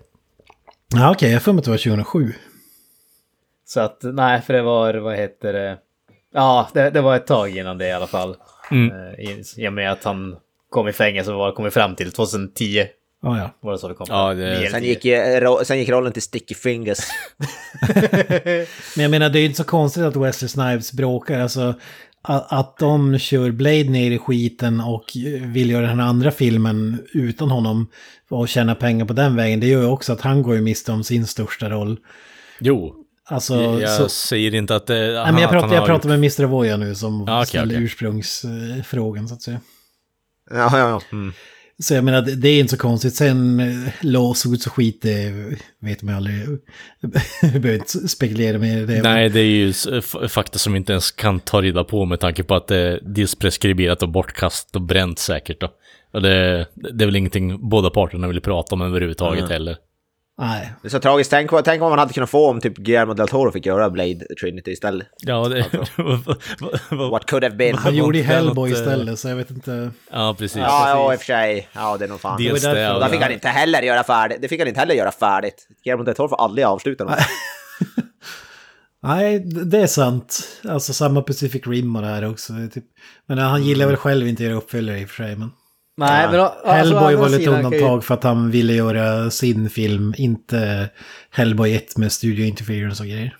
[0.94, 2.32] Ja, okej, jag har för mig att det var 2007.
[3.64, 5.78] Så att nej, för det var, vad heter det?
[6.34, 8.36] Ja, det, det var ett tag innan det i alla fall.
[8.70, 8.90] Mm.
[8.90, 10.36] Eh, I, I och med att han
[10.70, 12.86] kom i fängelse och var- kom fram till 2010.
[13.22, 13.54] Ja, ja.
[13.60, 15.04] Var det så vi kom Ja, det- Sen gick,
[15.42, 16.98] ro- sen gick rollen till Sticky Fingers.
[18.96, 21.40] Men jag menar, det är ju inte så konstigt att Wesley Snipes bråkar.
[21.40, 21.74] Alltså,
[22.22, 25.04] att, att de kör Blade ner i skiten och
[25.40, 27.88] vill göra den här andra filmen utan honom
[28.30, 30.92] och tjäna pengar på den vägen, det gör ju också att han går ju miste
[30.92, 31.96] om sin största roll.
[32.60, 34.94] Jo, Alltså, jag så, säger inte att det...
[35.24, 36.44] nej, men jag pratar, jag pratar med Mr.
[36.44, 37.84] Avoya nu som Ja, okej, ställde okej.
[37.84, 39.60] ursprungsfrågan så att säga.
[40.50, 41.00] Ja, ja, ja.
[41.78, 43.14] Så jag menar, det, är inte så konstigt.
[43.14, 45.32] Sen eh, lawsuits och skit, det
[45.80, 46.34] vet man aldrig.
[47.42, 49.02] Vi behöver inte spekulera mer i det.
[49.02, 49.72] Nej, det är ju
[50.28, 53.34] fakta som inte ens kan ta reda på med tanke på att det är dels
[53.34, 55.68] preskriberat och bortkastat och bränt säkert då.
[56.12, 59.76] Och det, det är väl ingenting båda parterna vill prata om överhuvudtaget heller.
[60.38, 60.72] Nej.
[60.82, 61.30] Det är så tragiskt.
[61.30, 64.26] Tänk, tänk vad man hade kunnat få om typ Guillermo del Toro fick göra Blade
[64.40, 65.06] Trinity istället.
[65.16, 65.64] Ja, det...
[67.10, 67.74] What could have been.
[67.74, 69.90] Han gjorde inte det Hellboy något, eh, istället, så jag vet inte.
[70.10, 70.56] ja, precis.
[70.56, 71.68] Ja, ja, i och för sig.
[71.72, 72.42] Ja, det är nog fan.
[72.42, 74.38] Dels Det Och där fick han inte heller göra färdigt.
[74.42, 75.68] Det fick han inte heller göra färdigt.
[75.84, 77.18] Guillermo del Toro får aldrig avsluta något.
[79.02, 80.48] Nej, det är sant.
[80.68, 82.52] Alltså samma Pacific Rim och det här också.
[82.74, 82.84] Typ.
[83.26, 85.36] Men han gillar väl själv inte att göra uppföljare i och för sig.
[85.36, 85.50] Men
[85.96, 86.40] Nej, men...
[86.40, 90.14] Alltså, Hellboy var lite sidan kan ju- undantag för att han ville göra sin film,
[90.18, 90.88] inte
[91.30, 93.36] Hellboy 1 med studio interference och grejer.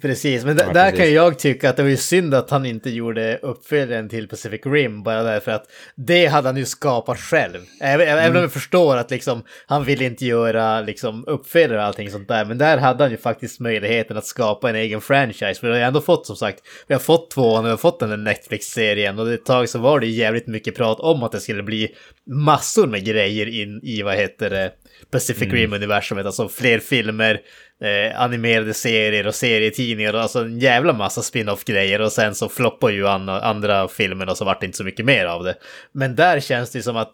[0.00, 0.98] Precis, men Ja, där precis.
[0.98, 4.60] kan jag tycka att det var ju synd att han inte gjorde uppföljaren till Pacific
[4.66, 5.64] Rim, bara därför att
[5.94, 7.58] det hade han ju skapat själv.
[7.80, 8.36] Även, även Mm.
[8.36, 12.44] om jag förstår att liksom, han ville inte göra liksom, uppföljare och allting sånt där,
[12.44, 15.54] men där hade han ju faktiskt möjligheten att skapa en egen franchise.
[15.60, 17.76] För vi har ju ändå fått, som sagt, vi har fått tvåan och vi har
[17.76, 21.32] fått den där Netflix-serien och ett tag så var det jävligt mycket prat om att
[21.32, 21.94] det skulle bli
[22.26, 24.72] massor med grejer in i, vad heter det,
[25.12, 27.40] Pacific Rim-universumet, alltså fler filmer,
[27.82, 33.08] eh, animerade serier och serietidningar alltså en jävla massa spin-off-grejer och sen så floppar ju
[33.08, 35.54] an- andra filmer och så vart det inte så mycket mer av det.
[35.92, 37.12] Men där känns det som att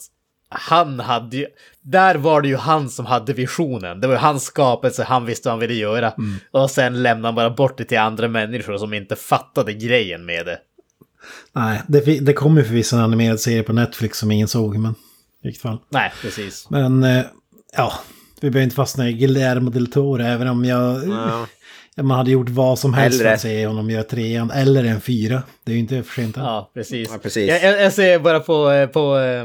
[0.51, 1.47] han hade ju,
[1.83, 4.01] där var det ju han som hade visionen.
[4.01, 6.13] Det var ju hans skapelse, han visste vad han ville göra.
[6.51, 10.47] Och sen lämnade han bara bort det till andra människor som inte fattade grejen med
[10.47, 10.59] det.
[11.53, 14.95] Nej, det, det kommer förvisso en animerad serie på Netflix som ingen såg, men i
[15.43, 15.79] vilket fall.
[15.91, 16.71] Nej, precis.
[16.71, 17.25] Men eh,
[17.77, 17.93] ja,
[18.41, 21.09] vi behöver inte fastna i Guillermo del Toro, även om jag...
[21.09, 21.47] Ja.
[22.03, 25.43] Man hade gjort vad som helst för att se honom göra trean, eller en fyra.
[25.65, 26.45] Det är ju inte för sent än.
[26.45, 27.09] Ja, precis.
[27.13, 27.49] Ja, precis.
[27.49, 29.45] Jag, jag, jag ser bara på, eh, på eh,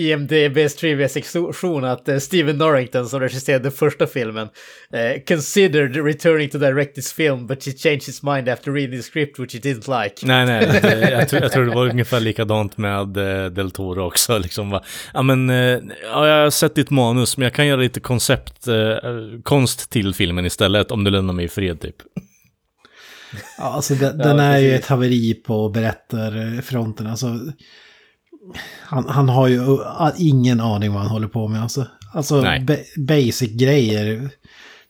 [0.00, 4.48] IMDB's trivia-sektion att eh, Steven Norrington som regisserade första filmen
[4.92, 9.02] eh, considered returning to direct this film but he changed his mind after reading the
[9.02, 10.26] script which he didn't like.
[10.26, 14.06] Nej, nej, det, jag, tror, jag tror det var ungefär likadant med eh, Del Toro
[14.06, 14.38] också.
[14.38, 14.84] Liksom, va?
[15.14, 15.56] Ja, men, eh,
[16.02, 18.66] ja, jag har sett ditt manus, men jag kan göra lite koncept,
[19.42, 21.96] konst till filmen istället, om du lämnar mig i fred typ.
[23.58, 27.06] Ja, alltså den, den är ju ett haveri på berättarfronten.
[27.06, 27.38] Alltså,
[28.80, 31.62] han, han har ju uh, ingen aning vad han håller på med.
[31.62, 34.30] Alltså, alltså ba- basic-grejer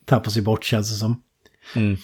[0.04, 1.22] tappas ju bort känns det som.
[1.76, 1.96] Mm.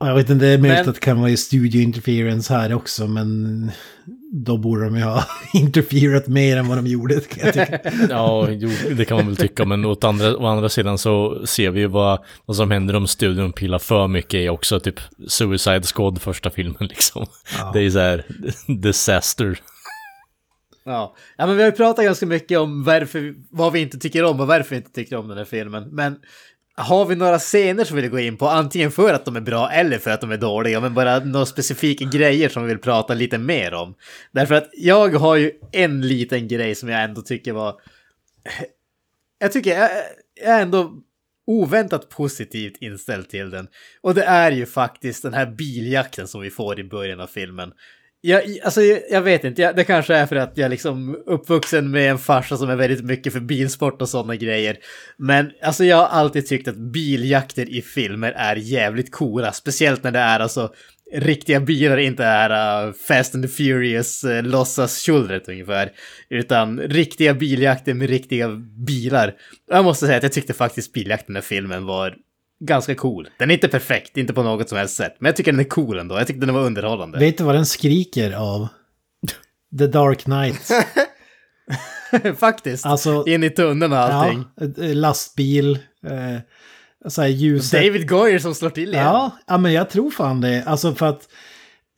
[0.00, 2.74] Jag vet inte, det är möjligt Men- att det kan vara i studio interference här
[2.74, 3.70] också, men
[4.32, 5.24] då borde de ju ha
[5.54, 7.20] interferat mer än vad de gjorde.
[8.10, 11.70] Ja, jo, det kan man väl tycka, men åt andra, å andra sidan så ser
[11.70, 15.82] vi ju vad, vad som händer om studion pillar för mycket i också, typ Suicide
[15.82, 17.26] Squad första filmen liksom.
[17.72, 18.24] Det är ju så här,
[18.82, 19.58] disaster.
[20.88, 21.16] Ja.
[21.36, 24.40] ja, men vi har ju pratat ganska mycket om varför, vad vi inte tycker om
[24.40, 25.88] och varför vi inte tycker om den här filmen.
[25.92, 26.16] Men
[26.74, 29.40] har vi några scener som vi vill gå in på, antingen för att de är
[29.40, 32.78] bra eller för att de är dåliga, men bara några specifika grejer som vi vill
[32.78, 33.94] prata lite mer om.
[34.32, 37.80] Därför att jag har ju en liten grej som jag ändå tycker var...
[39.38, 39.90] Jag tycker jag,
[40.44, 40.92] jag är ändå
[41.46, 43.68] oväntat positivt inställd till den.
[44.00, 47.72] Och det är ju faktiskt den här biljakten som vi får i början av filmen.
[48.20, 52.10] Jag, alltså, jag, vet inte, jag, det kanske är för att jag liksom uppvuxen med
[52.10, 54.76] en farsa som är väldigt mycket för bilsport och sådana grejer.
[55.16, 60.10] Men alltså jag har alltid tyckt att biljakter i filmer är jävligt coola, speciellt när
[60.10, 60.72] det är alltså
[61.12, 65.92] riktiga bilar, inte är uh, Fast and the Furious uh, låtsas-tjollret ungefär,
[66.30, 68.48] utan riktiga biljakter med riktiga
[68.86, 69.34] bilar.
[69.70, 72.14] Jag måste säga att jag tyckte faktiskt biljakten i filmen var
[72.60, 73.28] ganska cool.
[73.38, 75.64] Den är inte perfekt, inte på något som helst sätt, men jag tycker den är
[75.64, 76.18] cool ändå.
[76.18, 77.18] Jag tyckte den var underhållande.
[77.18, 78.68] Vet du vad den skriker av?
[79.78, 80.70] The Dark Knight.
[82.38, 82.86] Faktiskt.
[82.86, 84.44] Alltså, In i tunneln och allting.
[84.56, 86.40] Ja, eh, lastbil, eh,
[87.08, 87.82] så här ljuset.
[87.82, 89.04] David Goyer som slår till igen.
[89.04, 90.64] Ja, ja, men jag tror fan det.
[90.66, 91.28] Alltså för att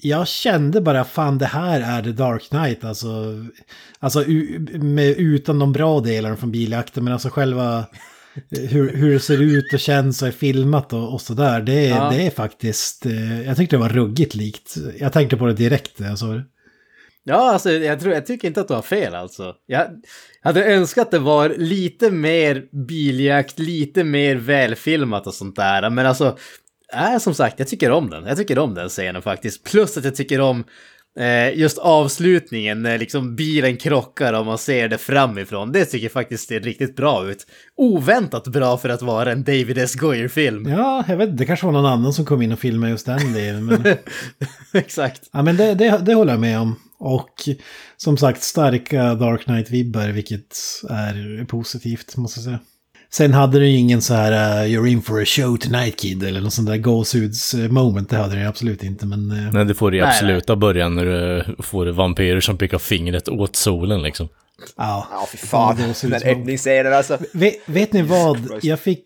[0.02, 2.84] jag kände bara fan det här är The Dark Knight.
[2.84, 3.08] Alltså,
[3.98, 4.24] alltså
[4.78, 7.04] med, utan de bra delarna från biljakten.
[7.04, 7.84] Men alltså själva
[8.50, 11.60] hur, hur det ser ut och känns och är filmat och, och sådär.
[11.60, 12.10] Det, är- Ja.
[12.10, 14.74] det är faktiskt, eh, jag tyckte det var ruggigt likt.
[14.98, 16.44] Jag tänkte på det direkt när jag såg det.
[17.24, 19.54] Ja, alltså jag, tror, jag tycker inte att du har fel alltså.
[19.66, 19.86] Jag
[20.42, 25.90] hade önskat att det var lite mer biljakt, lite mer välfilmat och sånt där.
[25.90, 26.38] Men alltså,
[26.94, 28.26] äh, som sagt, jag tycker om den.
[28.26, 29.64] Jag tycker om den scenen faktiskt.
[29.64, 30.64] Plus att jag tycker om
[31.54, 36.48] just avslutningen när liksom bilen krockar och man ser det framifrån, det tycker jag faktiskt
[36.48, 37.46] ser riktigt bra ut.
[37.76, 39.94] Oväntat bra för att vara en David S.
[39.94, 40.68] Goyer-film.
[40.68, 43.32] Ja, jag vet det kanske var någon annan som kom in och filmade just den
[43.32, 43.66] delen.
[43.66, 43.96] Men,
[44.72, 45.28] Exakt.
[45.32, 46.76] ja, men det, det, det håller jag med om.
[46.98, 47.48] Och
[47.96, 50.56] som sagt, starka Dark Knight-vibbar, vilket
[50.90, 52.58] är positivt, måste jag säga.
[53.12, 56.22] Sen hade du ju ingen så här uh, “You're in for a show tonight kid”
[56.22, 59.06] eller någon sån där gåshuds-moment, det hade den ju absolut inte.
[59.06, 62.58] Men eh, Nej, det får du i Nej, absoluta början när du får vampyrer som
[62.58, 64.28] pekar fingret åt solen liksom.
[64.76, 65.08] ja.
[65.10, 65.76] Ja, fy fan.
[65.76, 67.18] Den räddningsscenen alltså.
[67.32, 68.38] Vet, vet ni vad?
[68.62, 69.02] Jag fick...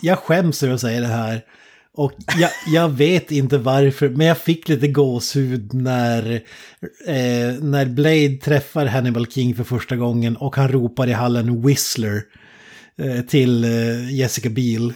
[0.00, 1.42] Jag skäms över att säga det här.
[1.94, 6.34] Och jag, jag vet inte varför, men jag fick lite gåshud när,
[7.06, 12.16] eh, när Blade träffar Hannibal King för första gången och han ropar i hallen Whistler
[12.16, 12.22] eh,
[13.26, 14.92] till eh, Jessica Biel.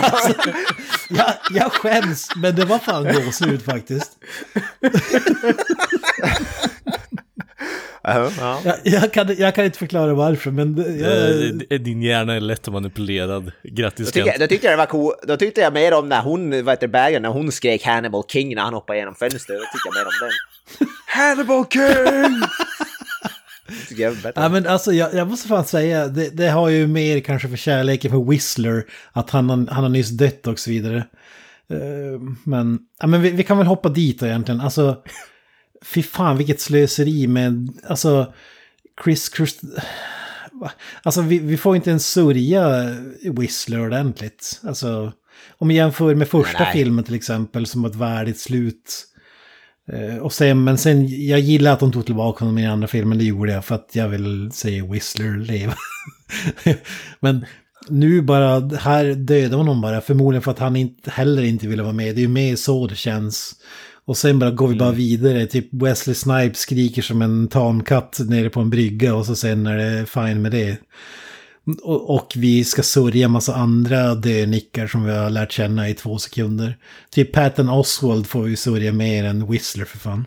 [0.00, 0.34] alltså,
[1.10, 4.10] jag, jag skäms, men det var fan gåshud faktiskt.
[8.06, 8.60] Ja, ja.
[8.64, 10.74] Jag, jag, kan, jag kan inte förklara varför, men...
[10.74, 13.52] Det, jag, Eh, Din hjärna är lätt manipulerad.
[13.62, 15.12] Grattis Då, då, tyckte jag det var cool.
[15.22, 18.54] då tyckte jag mer om när hon, vad heter Bergen, när hon skrek Hannibal King
[18.54, 19.58] när han hoppade genom fönstret.
[19.58, 20.88] Då tyckte jag mer om den.
[21.06, 21.84] Hannibal King!
[21.84, 23.44] tycker jag är bättre.
[24.34, 27.56] Ja, men alltså, jag, jag måste fan säga, det, det har ju mer kanske för
[27.56, 30.96] kärleken för Whistler, att han, han har nyss dött och så vidare.
[31.70, 34.60] Eh, men ja, men vi, vi kan väl hoppa dit då egentligen.
[34.60, 35.02] Alltså,
[35.82, 38.32] fy fan vilket slöseri med, alltså,
[39.04, 39.60] Chris, Chris?
[41.02, 44.60] Alltså vi, vi får inte ens sörja Whistler ordentligt.
[44.62, 45.12] Alltså,
[45.58, 46.72] om vi jämför med första Nej.
[46.72, 49.06] filmen till exempel som var ett värdigt slut.
[49.92, 53.18] Eh, och sen, men sen, jag gillar att de tog tillbaka honom i andra filmen,
[53.18, 55.74] det gjorde jag för att jag vill se Whistler leva.
[57.20, 57.46] men
[57.88, 61.92] nu bara, här dödar honom bara, förmodligen för att han inte, heller inte ville vara
[61.92, 62.14] med.
[62.14, 63.54] Det är ju mer så det känns.
[64.06, 68.50] Och sen bara går vi bara vidare, typ Wesley Snipes skriker som en tamkatt nere
[68.50, 70.76] på en brygga och så sen är det fine med det.
[71.82, 76.76] Och, vi ska sörja massa andra dönickar som vi har lärt känna i två sekunder.
[77.10, 80.26] Typ Patton Oswald får vi sörja mer än Whistler för fan.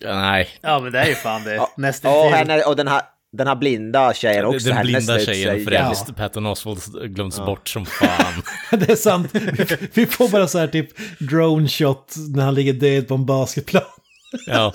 [0.00, 1.66] Ja, Nej, Ja, men det är ju fan det.
[1.76, 3.02] Nästan och, henne, och den här,
[3.32, 4.68] den här blinda tjejen också.
[4.68, 5.80] den blinda tjejen för Ja.
[5.80, 6.16] övrigt.
[6.16, 6.80] Patton Oswald
[7.14, 8.42] glöms bort som fan.
[8.80, 9.28] det är sant.
[9.32, 10.88] Vi- Vi får bara så här typ
[11.18, 13.82] drone shot när han ligger död på en basketplan.
[14.46, 14.72] Ja,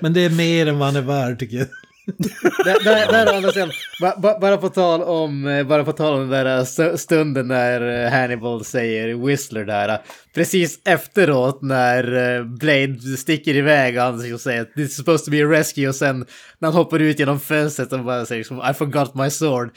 [0.00, 1.66] Men det är mer än vad han är värd tycker jag.
[2.64, 3.70] Där, där, där andra sidan,
[4.00, 7.48] ba, ba, bara på tal om, eh, bara på tal om den där st- stunden
[7.48, 9.88] när eh, Hannibal säger Whistler där.
[9.88, 9.94] eh,
[10.34, 13.98] Precis efteråt när eh, Blade sticker iväg
[14.34, 16.18] och säger att this is supposed to be a rescue och sen
[16.58, 19.70] när han hoppar ut genom fönstret och bara säger liksom, I forgot my sword.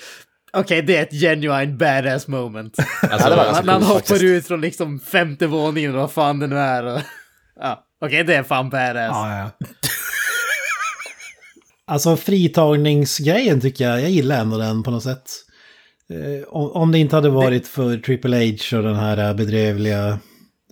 [0.54, 2.76] Okej, det är ett genuine badass moment.
[3.02, 4.24] alltså, det när han hoppar faktiskt.
[4.24, 6.84] ut från liksom femte våningen och vad fan det nu är.
[6.86, 7.00] Och,
[7.60, 9.10] ja, okej, det är fan badass.
[9.12, 9.68] Ja, ja.
[11.88, 15.32] Alltså fritagningsgrejen tycker jag, jag gillar ändå den på något sätt.
[16.10, 20.08] Eh, om, det inte hade varit för Triple H och den här eh, bedrövliga,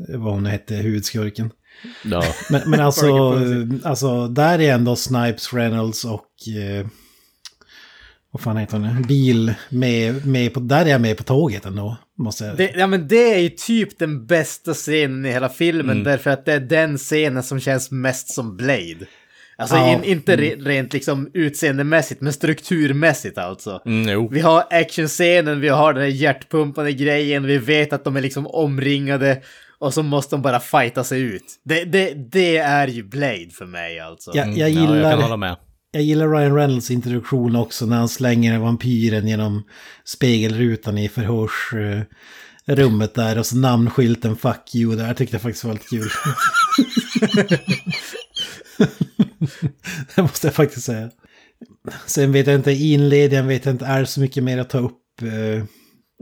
[0.10, 1.52] eh, vad hon hette, huvudskurken.
[2.04, 2.24] ja.
[2.50, 3.40] Men, men alltså,
[3.84, 6.48] alltså, där är ändå Snipes, Reynolds och...
[6.58, 6.88] Eh,
[8.32, 9.02] vad fan heter hon?
[9.02, 12.58] Bil med, med på, där är jag med på tåget ändå, måste jag...
[12.58, 16.46] Det, ja men det är ju typ den bästa scenen i hela filmen därför att
[16.46, 19.06] det är den scenen som känns mest som Blade.
[19.64, 19.94] Alltså Ja.
[19.94, 23.82] in, inte re, rent liksom utseendemässigt men strukturmässigt alltså.
[23.86, 24.30] Mm, jo.
[24.32, 28.48] Vi har actionscenen, vi har den här hjärtpumpande grejen, vi vet att de är liksom
[28.48, 29.42] omringade
[29.80, 31.44] och så måste de bara fighta sig ut.
[31.66, 34.32] Det, det, det är ju Blade för mig alltså.
[34.34, 35.12] jag, jag Ja, jag gillar...
[35.12, 35.56] kan hålla med.
[35.92, 39.64] Jag gillar Ryan Reynolds introduktion också när han slänger vampyren genom
[40.06, 45.08] spegelrutan i förhörsrummet där och så namnskylten 'Fuck you' där.
[45.08, 46.10] Jag tyckte det faktiskt var lite kul.
[50.16, 51.10] det måste jag faktiskt säga.
[52.06, 54.78] Sen vet jag inte, inledningen vet jag inte, är det så mycket mer att ta
[54.80, 55.22] upp.
[55.22, 55.64] eh,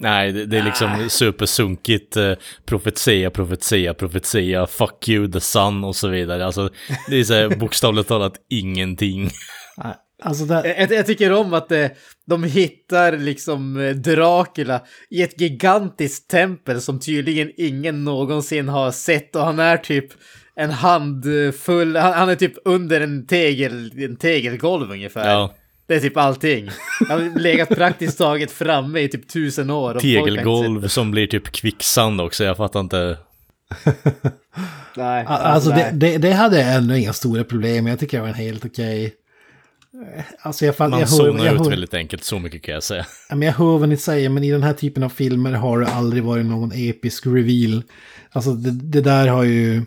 [0.02, 2.18] Nej, det, det är liksom supersunkigt.
[2.18, 2.34] Eh,
[2.66, 6.46] profetia, profetia, profetia, fuck you, the sun och så vidare.
[6.46, 6.70] Alltså,
[7.10, 9.30] det är så här, bokstavligt talat ingenting.
[9.78, 9.94] nej,
[10.24, 11.88] Alltså där, Jag, jag tycker om att eh,
[12.28, 19.36] de hittar liksom eh, Dracula i ett gigantiskt tempel som tydligen ingen någonsin har sett
[19.36, 20.06] och han är typ
[20.56, 25.30] en handfull, han, han är typ under en, tegel, en tegelgolv ungefär.
[25.30, 25.54] Ja,
[25.88, 26.70] Det är typ allting.
[27.10, 30.00] Han har legat praktiskt taget framme i typ tusen år.
[30.00, 32.98] tegelgolv som blir typ kvicksand också, jag fattar inte.
[32.98, 33.18] det.
[34.96, 35.92] Nej, alltså det, nej.
[35.94, 37.92] det, det hade jag ändå inga stora problem med.
[37.92, 39.16] Jag tycker det var helt okej.
[40.42, 42.84] Alltså jag, fatt, Man jag, hör, zonar jag, ut väldigt enkelt, så mycket kan jag
[42.84, 43.06] säga.
[43.30, 45.88] Men jag hör vad ni säger, men i den här typen av filmer har det
[45.88, 47.84] aldrig varit någon episk reveal.
[48.32, 49.82] Alltså det, det där har ju...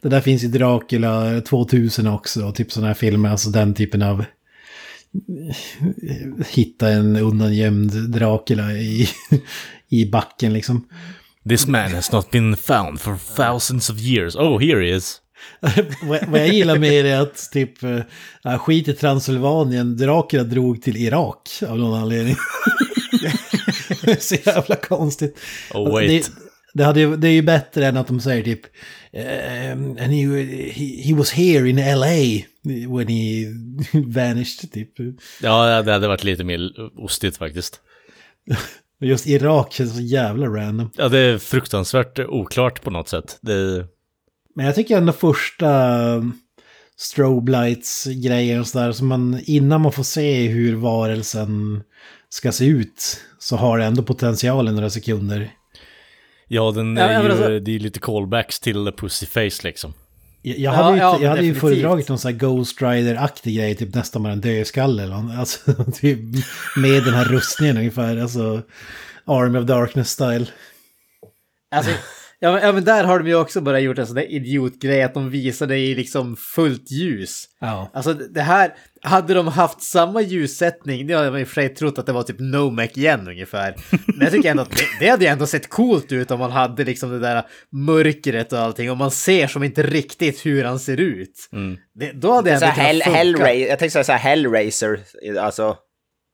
[0.00, 4.02] Det där finns i Dracula 2000 också, och typ sådana här filmer, alltså den typen
[4.02, 4.24] av...
[6.48, 9.08] Hitta en undangömd Dracula i,
[9.88, 10.88] i backen liksom.
[11.48, 14.36] This man has not been found for thousands of years.
[14.36, 15.20] Oh, here he is.
[16.02, 20.96] vad jag gillar med det är att typ, äh, skit i Transylvanien, Dracula drog till
[20.96, 22.36] Irak av någon anledning.
[24.18, 25.38] Så jävla konstigt.
[25.74, 26.08] Oh, wait.
[26.08, 28.60] Det, det, hade, det är ju bättre än att de säger typ
[29.12, 30.42] ehm, and he,
[30.72, 32.44] he, he was here in LA
[32.96, 33.46] when he
[34.06, 34.92] vanished typ.
[35.42, 37.80] Ja, det hade varit lite mer ostigt faktiskt.
[39.00, 40.90] Just Irak känns så jävla random.
[40.96, 43.38] Ja, det är fruktansvärt oklart på något sätt.
[43.40, 43.86] Det,
[44.54, 46.38] Men jag tycker ändå första um,
[46.96, 51.82] strobe lights grejer och sådär, så man innan man får se hur varelsen
[52.28, 55.50] ska se ut så har det ändå potential i några sekunder.
[56.54, 59.94] Ja, den Ja, är men ju, alltså- det är lite callbacks till Pussyface liksom.
[60.42, 63.74] Jag, jag hade, ju, ja, jag hade ju föredragit någon sån här Ghost Rider-aktig grej,
[63.74, 65.38] typ nästan bara en dödskalle eller något.
[65.38, 66.18] Alltså, typ
[66.76, 68.62] med den här rustningen ungefär, alltså
[69.24, 70.46] Army of Darkness-style.
[71.74, 71.90] Alltså,
[72.42, 75.02] ja, men, ja men där har de ju också bara gjort en sån där idiotgrej
[75.02, 77.44] att de visar det i liksom fullt ljus.
[77.60, 77.90] Ja.
[77.94, 81.68] Alltså det här, hade de haft samma ljussättning, det hade man i och för sig
[81.68, 83.74] trott att det var typ Nomec igen ungefär.
[84.06, 86.50] Men jag tycker ändå att det, det hade ju ändå sett coolt ut om man
[86.50, 90.78] hade liksom det där mörkret och allting och man ser som inte riktigt hur han
[90.78, 91.48] ser ut.
[91.94, 93.18] Det, då hade det ändå kunnat Hell, funka.
[93.18, 95.00] Hellra- jag tänkte säga så här Hellraiser,
[95.40, 95.76] alltså.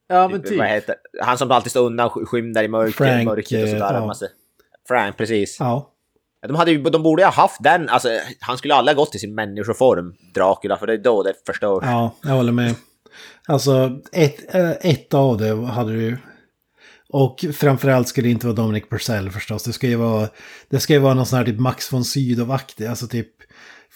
[0.08, 0.58] Ja men typ.
[0.58, 2.10] Vad heter Han som alltid står undan,
[2.54, 3.94] där i mörker, Frank, mörkret och sådär.
[3.94, 4.28] eh, ja.
[4.88, 5.56] Frank, precis.
[5.60, 5.94] Ja.
[6.46, 8.08] De, hade ju, de borde ju ha haft den, alltså
[8.40, 11.84] han skulle aldrig ha gått i sin människoform, Dracula, för det är då det förstörs.
[11.86, 12.74] Ja, jag håller med.
[13.46, 16.18] Alltså, ett, äh, ett av det hade du.
[17.10, 19.64] Och framförallt ska det inte vara Dominic Purcell förstås.
[19.64, 20.28] Det ska ju vara,
[20.70, 22.86] det ska ju vara någon sån här typ Max von Sydow-aktig.
[22.86, 23.28] Alltså typ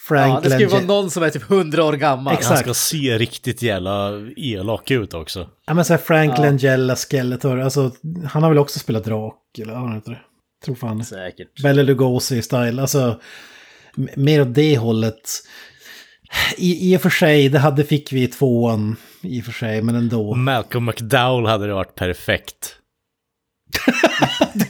[0.07, 2.33] Frank Ja, det ska ju vara någon som är typ 100 år gammal.
[2.33, 2.49] Exakt.
[2.49, 5.49] Han ska se riktigt jävla elak ut också.
[5.65, 7.59] Ja men såhär Frank Langella, Skeletor.
[7.59, 7.91] Alltså,
[8.27, 10.19] han har väl också spelat Dracula, har han inte det?
[10.65, 11.05] Tror fan.
[11.05, 11.61] Säkert.
[11.63, 12.81] Bela Lugosi-style.
[12.81, 13.21] Alltså,
[14.15, 15.29] mer åt det hållet.
[16.57, 18.95] I, I och för sig, det hade fick vi i tvåan.
[19.21, 20.35] I och för sig, men ändå.
[20.35, 22.75] Malcolm McDowell hade det varit perfekt.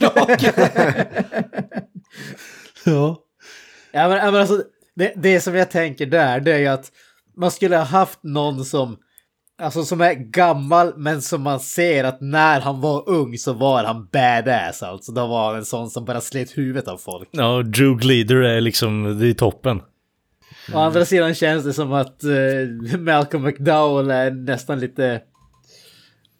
[2.86, 3.18] Ja.
[3.92, 4.62] Ja men, men alltså,
[4.96, 6.92] det, det som jag tänker där, det är ju att
[7.36, 8.96] man skulle ha haft någon som,
[9.62, 13.84] alltså som är gammal men som man ser att när han var ung så var
[13.84, 15.12] han badass alltså.
[15.12, 17.28] Då var han en sån som bara slet huvudet av folk.
[17.30, 19.82] Ja, Drew Glider är liksom, det är toppen.
[20.74, 25.20] Å andra sidan känns det som att eh, Malcolm McDowell är nästan lite...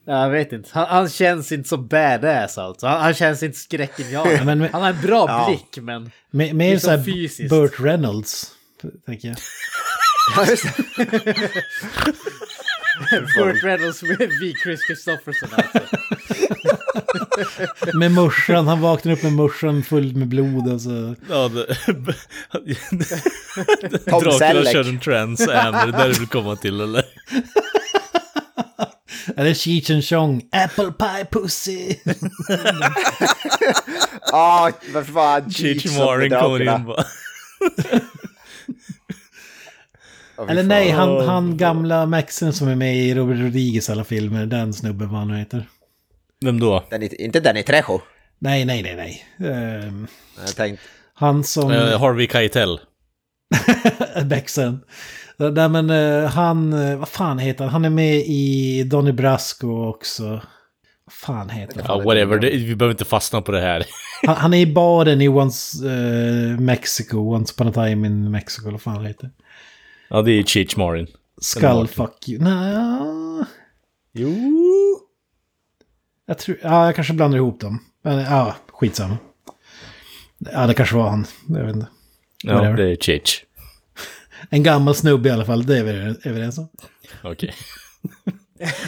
[0.06, 0.68] Jag vet inte.
[0.72, 2.86] Han, han känns inte så badass alltså.
[2.86, 4.54] Han, han känns inte skräckinjagande.
[4.54, 5.46] men- han har en bra Ja.
[5.48, 6.10] blick men...
[6.30, 7.50] Mer, mer Liksom såhär fysiskt.
[7.50, 8.50] Burt Reynolds,
[9.06, 9.36] tänker jag.
[13.36, 15.80] Burt Reynolds med vid Chris Christopherson alltså.
[17.94, 21.14] Med morsan, han vaknar upp med morsan full med blod alltså.
[21.28, 21.66] Ja, det...
[24.10, 27.04] Dracula kör en trans är det där du vill komma till eller?
[29.36, 31.94] Eller Cheech and Chong, Apple Pie Pussy.
[34.32, 35.50] Ja, vad fan.
[35.50, 37.04] Cheech Marin kommer in bara.
[40.48, 44.46] Eller nej, han, han gamla Maxen som är med i Robert Rodriguez alla filmer.
[44.46, 45.68] Den snubben vad han nu heter.
[46.44, 46.84] Vem då?
[46.90, 48.00] Den är, inte Danny Trejo.
[48.38, 49.24] Nej, nej, nej, nej.
[49.50, 50.06] Ehm,
[50.46, 50.84] Jag tänkte,
[51.14, 51.70] han som...
[51.72, 52.80] Eh, Harvey Keitel.
[54.24, 54.80] Bexen.
[55.36, 57.72] Nej men eh, han, eh, vad fan heter han?
[57.72, 60.24] Han är med i Donny Brasco också.
[61.04, 61.98] Vad fan heter han?
[61.98, 62.38] Ja, whatever.
[62.38, 63.84] Det, vi behöver inte fastna på det här.
[64.26, 68.62] Han, han är i baren i Once eh, Mexico, Once upon a time in Mexico,
[68.62, 69.30] eller vad fan heter.
[70.14, 71.06] Ja, det är Cheech Marin.
[71.40, 72.42] Skull fuck you.
[72.42, 73.44] Nej.
[74.12, 74.34] Jo.
[76.26, 77.78] Jag tror, ja jag kanske blandar ihop dem.
[78.02, 79.16] Men ja, skitsamma.
[80.38, 81.26] Ja, det kanske var han.
[81.48, 81.86] Jag vet inte.
[82.44, 82.76] Ja, Whatever.
[82.76, 83.44] det är Cheech.
[84.50, 86.68] En gammal snubbe i alla fall, det är vi överens om.
[87.22, 87.54] Okej.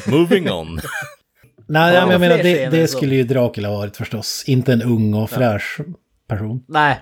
[0.07, 0.81] Moving on.
[1.69, 4.45] Nej, Ja, men jag menar, det, det skulle ju Dracula ha varit förstås.
[4.47, 5.81] Inte en ung och fräsch
[6.29, 6.65] person.
[6.69, 7.01] Nej,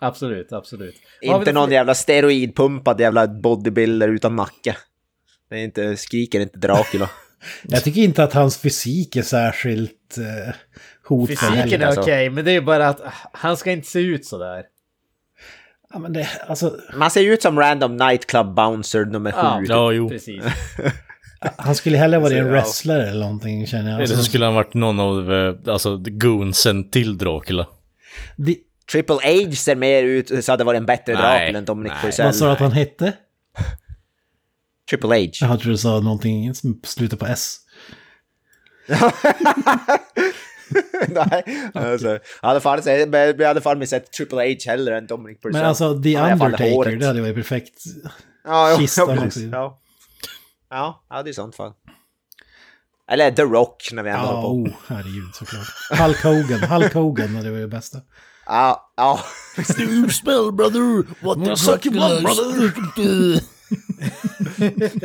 [0.00, 0.94] absolut, absolut.
[1.22, 4.76] Inte någon jävla steroidpumpad jävla bodybuilder utan nacke.
[5.50, 7.10] Det är inte, skriker inte Dracula.
[7.62, 10.54] Jag tycker inte att hans fysik är särskilt eh,
[11.08, 11.36] hotfull.
[11.36, 12.00] Fysiken är alltså.
[12.00, 14.62] okej, men det är ju bara att ah, han ska inte se ut sådär.
[15.92, 19.38] Ja, men det, alltså, Man ser ju ut som random nightclub bouncer nummer sju.
[19.38, 19.58] Ja.
[19.60, 19.68] typ.
[19.68, 20.08] Ja, jo.
[20.08, 20.44] Precis.
[21.56, 23.96] han skulle hellre vara en wrestler eller någonting känner jag.
[23.96, 27.66] Eller så Alltså, skulle han varit någon av, eh, alltså, goonsen till Dracula.
[28.36, 28.56] det,
[28.92, 31.92] Triple H ser mer ut så hade det varit en bättre Dracula än Dominic.
[32.02, 32.24] Purcell.
[32.26, 33.12] Vad sa du att han hette?
[34.90, 35.30] Triple H.
[35.40, 37.56] Jag hade du sa någonting som slutar på S.
[41.08, 42.08] Nej, alltså,
[42.42, 42.82] jag hade fan,
[43.38, 45.60] jag hade fan sett Triple H hellre än Dominic Purcell.
[45.60, 47.74] Men alltså The Ja, Undertaker, det hade varit perfekt.
[48.44, 49.24] Ja, ja, Kistan ja, också.
[49.24, 49.52] precis.
[49.52, 49.80] Ja.
[50.70, 51.72] Ja, ja, det är sant fan.
[53.10, 54.48] Eller The Rock när vi ändå håller Ja, på.
[54.48, 55.66] oh, herregud såklart.
[56.00, 57.98] Hulk Hogan, Hulk Hogan hade varit det bästa.
[58.46, 59.24] Ja, ja.
[59.78, 62.72] You smell brother, what the suck you want brother?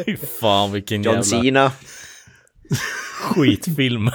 [0.05, 1.71] Fy fan vilken John jävla Cena.
[3.19, 4.11] skitfilm.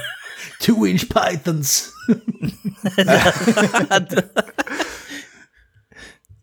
[0.61, 1.91] Two inch pythons!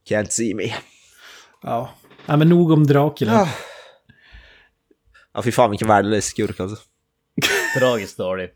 [0.08, 0.74] Can't see me.
[1.62, 1.94] Ja.
[2.26, 3.32] ja, men nog om Dracula.
[3.32, 3.48] Ja.
[5.34, 6.76] Ja, fy fan vilken värdelös skurk alltså.
[7.78, 8.50] Tragisk story.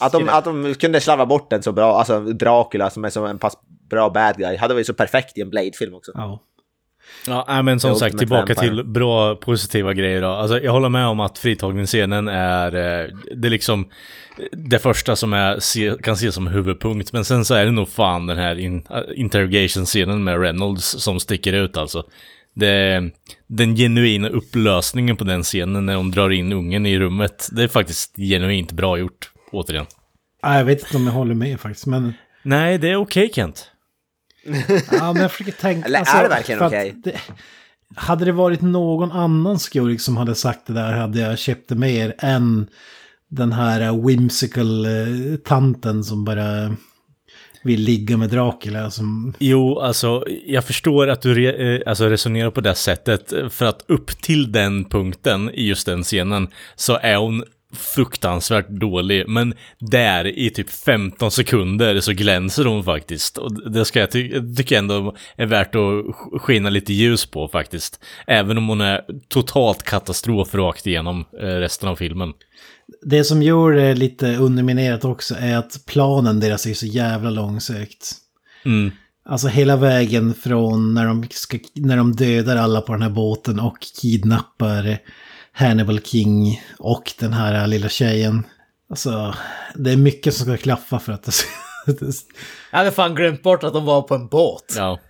[0.00, 3.24] Att de, att de kunde slarva bort en så bra, alltså Dracula som är som
[3.24, 3.54] en pass
[3.90, 6.12] bra bad guy, hade varit så perfekt i en Blade-film också.
[6.14, 6.40] Ja.
[7.26, 8.68] Ja, men som sagt, tillbaka Vampire.
[8.68, 10.28] till bra positiva grejer då.
[10.28, 13.88] Alltså, jag håller med om att fritagningsscenen är, eh, det är liksom
[14.52, 17.12] det första som är, kan ses som huvudpunkt.
[17.12, 21.20] Men sen så är det nog fan den här in, äh, interrogation-scenen med Reynolds som
[21.20, 22.02] sticker ut alltså.
[22.54, 23.10] Det,
[23.46, 27.68] den genuina upplösningen på den scenen när de drar in ungen i rummet, det är
[27.68, 29.86] faktiskt genuint bra gjort, återigen.
[30.42, 32.14] Ja, Jag vet inte om jag håller med faktiskt, men...
[32.42, 33.70] Nej, det är okej Kent.
[34.92, 35.86] Ja, men jag försöker tänka...
[35.86, 36.94] Eller är alltså, det verkligen okej?
[37.04, 37.20] det-
[37.96, 41.74] Hade det varit någon annan skurk som hade sagt det där hade jag köpt det
[41.74, 42.66] mer än
[43.30, 46.74] den här eh, whimsical eh, tanten som bara
[47.62, 48.90] vill ligga med Dracula.
[48.90, 53.32] Som, Jo, alltså jag förstår att du re, eh, alltså, resonerar på det sättet.
[53.50, 57.44] För att upp till den punkten i just den scenen så är hon
[57.74, 59.28] fruktansvärt dålig.
[59.28, 63.38] Men där i typ 15 sekunder så glänser hon faktiskt.
[63.38, 67.26] Och det ska jag ty jag tycker ändå är värt att sk- skina lite ljus
[67.26, 68.04] på faktiskt.
[68.26, 72.32] Även om hon är totalt katastrof rakt igenom eh, resten av filmen.
[73.02, 78.14] det som gör det lite underminerat också är att planen deras är så jävla långsökt.
[78.64, 78.90] Mm.
[79.28, 83.60] Alltså hela vägen från när de, ska, när de dödar alla på den här båten
[83.60, 84.98] och kidnappar
[85.58, 88.46] Hannibal King och den här lilla tjejen.
[88.90, 89.34] Alltså,
[89.74, 91.48] det är mycket som ska klaffa för att det ska...
[92.70, 94.74] Jag hade fan glömt bort att de var på en båt.
[94.76, 95.00] Ja.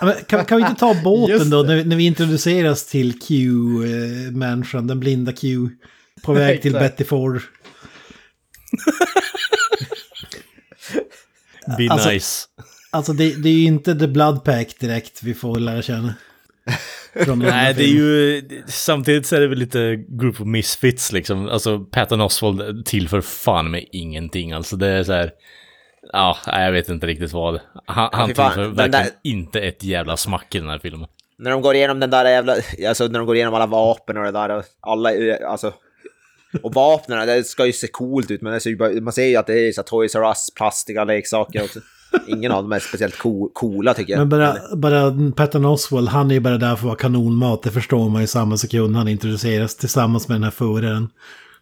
[0.00, 5.00] Men kan, kan vi inte ta båten då när, när vi introduceras till Q-människan, den
[5.00, 5.68] blinda Q.
[6.22, 6.72] På väg till.
[6.72, 7.42] Betty Ford.
[11.78, 12.46] Be Alltså- nice.
[12.90, 16.14] Alltså det, det är ju inte The Blood Pack direkt vi får lära känna.
[17.14, 18.42] Från Nej, det är ju...
[18.66, 21.48] Samtidigt så är det väl lite group of misfits liksom.
[21.48, 24.52] Alltså, Patton Oswald tillför fan med ingenting.
[24.52, 25.32] Alltså det är så här...
[26.12, 27.60] Ja, jag vet inte riktigt vad.
[27.86, 31.08] Han, han fy fan, tillför verkligen där- inte ett jävla smack i den här filmen.
[31.38, 32.56] När de går igenom den där jävla,
[32.88, 35.10] alltså när de går igenom alla vapen och det där och alla,
[35.46, 35.72] alltså.
[36.62, 39.26] Och vapnen, det ska ju se coolt ut men det ser ju bara, man ser
[39.26, 41.80] ju att det är så Toys R Us plastiga leksaker också.
[42.26, 44.18] Ingen av dem är speciellt co coola tycker jag.
[44.18, 47.62] Men bara, bara Patton Oswald, han är ju bara där för att vara kanonmat.
[47.62, 51.08] Det förstår man ju samma sekund han introduceras tillsammans med den här föraren.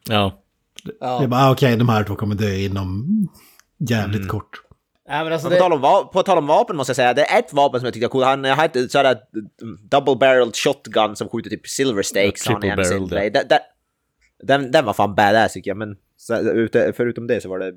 [0.09, 0.43] Ja.
[0.85, 1.27] Det är Ja.
[1.27, 3.07] bara, ah, okej, de här två kommer dö inom
[3.79, 4.62] jävligt kort.
[5.09, 7.15] Nej, men alltså På tal, det, om va- på tal om vapen måste jag säga,
[7.15, 8.25] det är ett vapen som jag tyckte var coolt.
[8.25, 9.16] Han har ett sådär
[9.91, 12.47] double barreled shotgun som skjuter typ silver stakes.
[12.47, 13.41] Ja, triple barreled, ja.
[13.41, 13.59] Den, den,
[14.62, 16.35] den, den var fan badass tycker jag, men så,
[16.97, 17.73] förutom det så var det...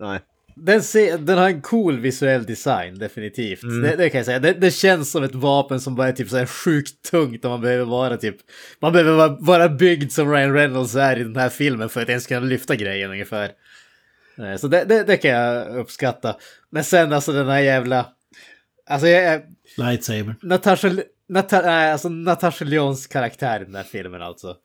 [0.00, 0.20] Nej.
[0.54, 3.60] Den, ser, den har en cool visuell design, definitivt.
[3.60, 4.38] Det, det kan jag säga.
[4.38, 7.50] Det, det känns som ett vapen som bara är typ så här sjukt tungt och
[7.50, 8.36] man behöver vara typ...
[8.80, 12.08] Man behöver vara, vara byggd som Ryan Reynolds är i den här filmen för att
[12.08, 13.50] ens kunna lyfta grejen ungefär.
[14.38, 16.36] Eh, Så det, det, kan jag uppskatta.
[16.70, 18.06] Men sen alltså den här jävla...
[18.86, 19.42] Alltså jag,
[19.76, 20.34] Lightsaber.
[20.42, 20.90] Natasha,
[21.28, 24.56] Nata, alltså Natasha Lyons karaktär i den här filmen alltså.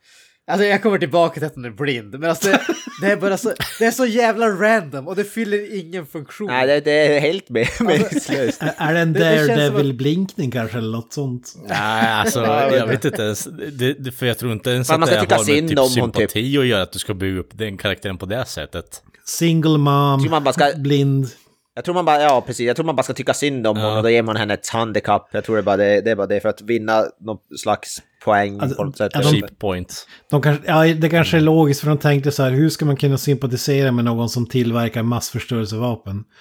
[0.47, 2.59] Alltså jag kommer tillbaka till att hon är blind, men alltså det,
[3.01, 6.47] det är bara så, det är så jävla random och det fyller ingen funktion.
[6.47, 8.61] Nej, det, det är helt me- meningslöst.
[8.61, 11.53] Är, är det en Daredevil-blinkning kanske eller något sånt?
[11.67, 13.43] Nej, alltså Ja, jag jag vet inte ens.
[13.71, 15.69] Det, det, för jag tror inte ens Man att ska det tycka har med synd
[15.69, 15.91] typ typ.
[15.91, 19.01] sympati att göra att du ska bygga upp den karaktären på det sättet.
[19.25, 21.27] Single mom, man bara ska- blind.
[21.75, 23.83] Jag tror man bara, ja precis, jag tror man bara ska tycka synd om Ja.
[23.83, 25.29] honom och då ger man henne ett handikapp.
[25.31, 28.01] Jag tror det är bara det, det är bara det för att vinna någon slags
[28.27, 29.11] poäng Alltså, på något sätt.
[29.13, 30.07] ja, de- Cheap point.
[30.31, 32.95] De kanske, ja, det kanske är logiskt för de tänkte så här, hur ska man
[32.95, 36.23] kunna sympatisera med någon som tillverkar massförstörelsevapen?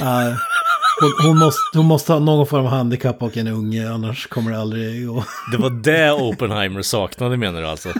[0.00, 0.02] Uh,
[1.00, 4.50] hon, hon, måste, hon måste ha någon form av handikapp och en unge, annars kommer
[4.52, 5.24] det aldrig gå.
[5.52, 7.88] Det var det Oppenheimer saknade menar du alltså?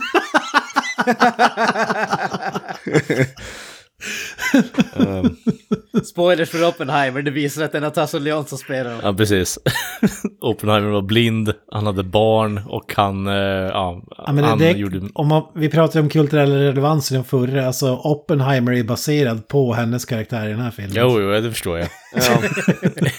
[6.03, 8.99] Spoilers för Oppenheimer, det visar att det är Natasha Lyonne som spelar.
[9.03, 9.59] Ja, precis.
[10.41, 15.01] Oppenheimer var blind, han hade barn och han, eh, ja, Ja, men han det, gjorde...
[15.13, 19.73] om man, vi pratade om kulturell relevans i den förra, alltså Oppenheimer är baserad på
[19.73, 20.93] hennes karaktär i den här filmen.
[20.95, 21.89] Jo, jo, det förstår jag.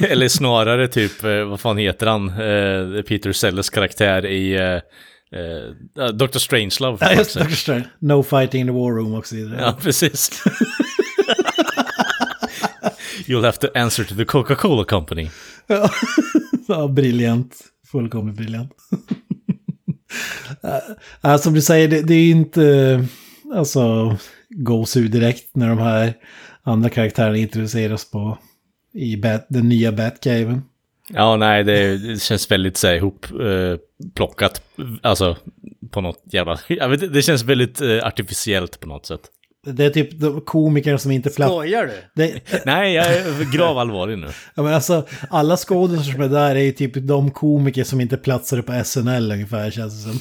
[0.10, 4.80] Eller snarare typ, eh, vad fan heter han, eh, Peter Sellers karaktär i
[5.32, 6.38] eh, eh, Dr.
[6.38, 6.98] Strangelove.
[7.00, 7.84] Ja, just förstår jag.
[7.98, 9.60] No fighting in the war room och så vidare.
[9.60, 10.42] Ja, precis.
[13.26, 15.28] You'll have to answer to the Coca-Cola Company.
[16.68, 17.56] Ja, briljant.
[17.92, 18.72] Fullkomligt briljant.
[21.20, 23.04] ja, som du säger, det, det är inte
[23.54, 24.16] alltså
[24.50, 26.14] gåshud direkt när de här
[26.62, 28.38] andra karaktärerna introduceras på
[28.94, 30.62] i Bat, den nya Batcaven.
[31.08, 33.78] Ja, nej, det, det känns väldigt så här, ihop eh,
[34.14, 34.62] plockat.
[35.02, 35.36] Alltså,
[35.90, 36.58] på något jävla...
[36.66, 39.20] Jag vet, det känns väldigt eh, artificiellt på något sätt.
[39.66, 41.54] Det är typ de komiker som inte platsar.
[41.54, 41.92] Skojar du?
[42.14, 44.26] Det, Nej, jag är grav allvarlig nu.
[44.54, 48.16] ja, men alltså, alla skådespelare som är där är ju typ de komiker som inte
[48.16, 50.20] platsar på SNL ungefär känns det som.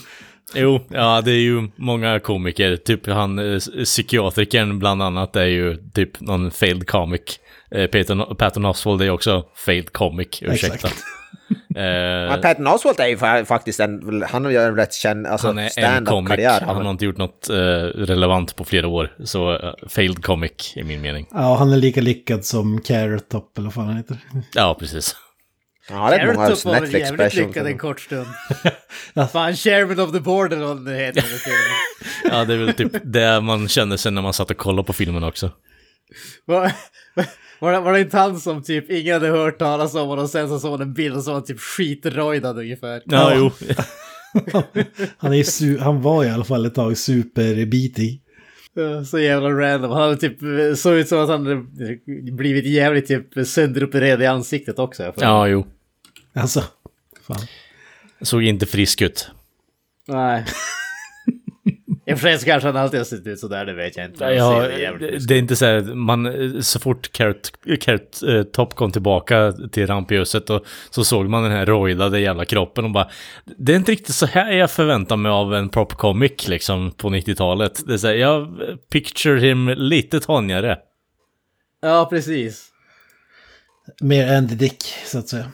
[0.55, 2.75] Jo, ja, det är ju många komiker.
[2.75, 7.39] Typ han, eh, psykiatrikern bland annat, är ju typ någon failed comic.
[7.71, 10.87] Eh, Peter, Patton Oswald är också failed comic, ursäkta.
[12.29, 15.47] Men Patton Oswalt är ju fa- faktiskt en, han har ju en rätt känd, alltså
[15.47, 16.61] han är en stand-up comic, karriär.
[16.61, 19.13] han har inte gjort något eh, relevant på flera år.
[19.23, 21.27] Så eh, failed comic i min mening.
[21.31, 24.17] Ja, han är lika lyckad som Carrot Top eller vad fan han heter.
[24.53, 25.15] Ja, precis.
[25.89, 28.27] Rätt många Carrot Top var väl Netflix jävligt lyckad en kort stund.
[29.31, 31.23] Fan, Chairman of the Board eller vad det heter.
[32.31, 34.93] Ja, det är väl typ det man känner sig när man satt och kollade på
[34.93, 35.51] filmen också.
[37.59, 40.47] Var, det, var det inte han som typ ingen hade hört talas om och sen
[40.49, 43.01] så såg man en bild och så var han typ skitrojdad ungefär.
[43.05, 43.51] Ja, jo.
[45.17, 48.21] Han, är su- han var i alla fall ett tag superbitig.
[48.73, 49.91] Ja, Så jävla random.
[49.91, 50.37] Han hade typ,
[50.77, 51.65] såg ut som att han hade
[52.31, 55.13] blivit jävligt typ sönderopererad i ansiktet också.
[55.17, 55.67] Ja, jo.
[56.33, 56.63] Alltså,
[57.27, 57.39] fan.
[58.21, 59.29] Såg inte frisk ut.
[60.07, 60.45] Nej.
[62.07, 64.05] I och för sig så kanske han alltid har sett ut sådär, det vet jag
[64.05, 64.25] inte.
[64.25, 67.51] Ja, jävligt det, det är inte så här, man, så fort Carrot,
[67.81, 72.45] Carrot eh, Top kom tillbaka till rampljuset och så såg man den här rojdade jävla
[72.45, 73.09] kroppen och bara
[73.57, 77.09] Det är inte riktigt så här jag förväntar mig av en prop comic liksom på
[77.09, 77.87] 90-talet.
[77.87, 78.47] Det är så här, jag
[78.91, 80.77] picture him lite tonjare.
[81.81, 82.69] Ja, precis.
[84.01, 85.51] Mer Andy Dick, så att säga.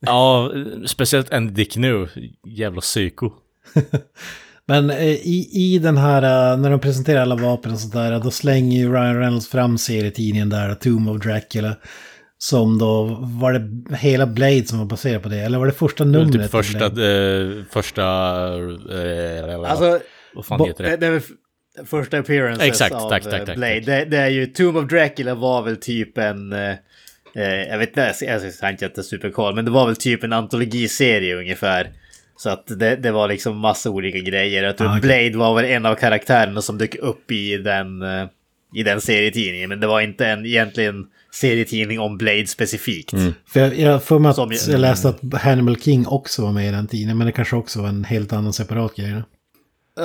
[0.00, 0.52] Ja,
[0.86, 2.08] speciellt en Dick nu.
[2.46, 3.32] Jävla psyko.
[4.68, 8.20] Men eh, i, i den här, eh, när de presenterar alla vapen och sånt där,
[8.20, 11.76] då slänger ju Ryan Reynolds fram serietidningen där, Tomb of Dracula.
[12.40, 15.38] Som då, var det hela Blade som var baserad på det?
[15.40, 16.42] Eller var det första Det är numret?
[16.42, 18.02] typ första, eh, första,
[18.92, 20.00] eh, Alltså,
[20.34, 20.96] vad fan bo- heter det?
[20.96, 21.22] det är
[21.84, 23.74] första appearances Exakt, av tack, eh, tack, tack, Blade.
[23.76, 23.86] tack.
[23.86, 26.52] Det, det är ju, Tomb of Dracula var väl typ en...
[26.52, 26.74] eh,
[27.70, 31.36] jag vet inte, jag har inte jätte superkoll, men det var väl typ en antologiserie
[31.36, 31.90] ungefär.
[32.38, 34.62] Så att det, det var liksom massa olika grejer.
[34.62, 35.02] Jag tror Ah, okej.
[35.30, 38.26] Blade var väl en av karaktärerna som dök upp i den, eh,
[38.74, 39.68] i den serietidningen.
[39.68, 43.10] Men det var inte en egentligen serietidning om Blade specifikt.
[43.52, 46.68] För jag, jag för mig Som- att jag läste att Hannibal King också var med
[46.68, 49.10] i den tidningen, men det kanske också var en helt annan separat grej.
[49.12, 49.22] då.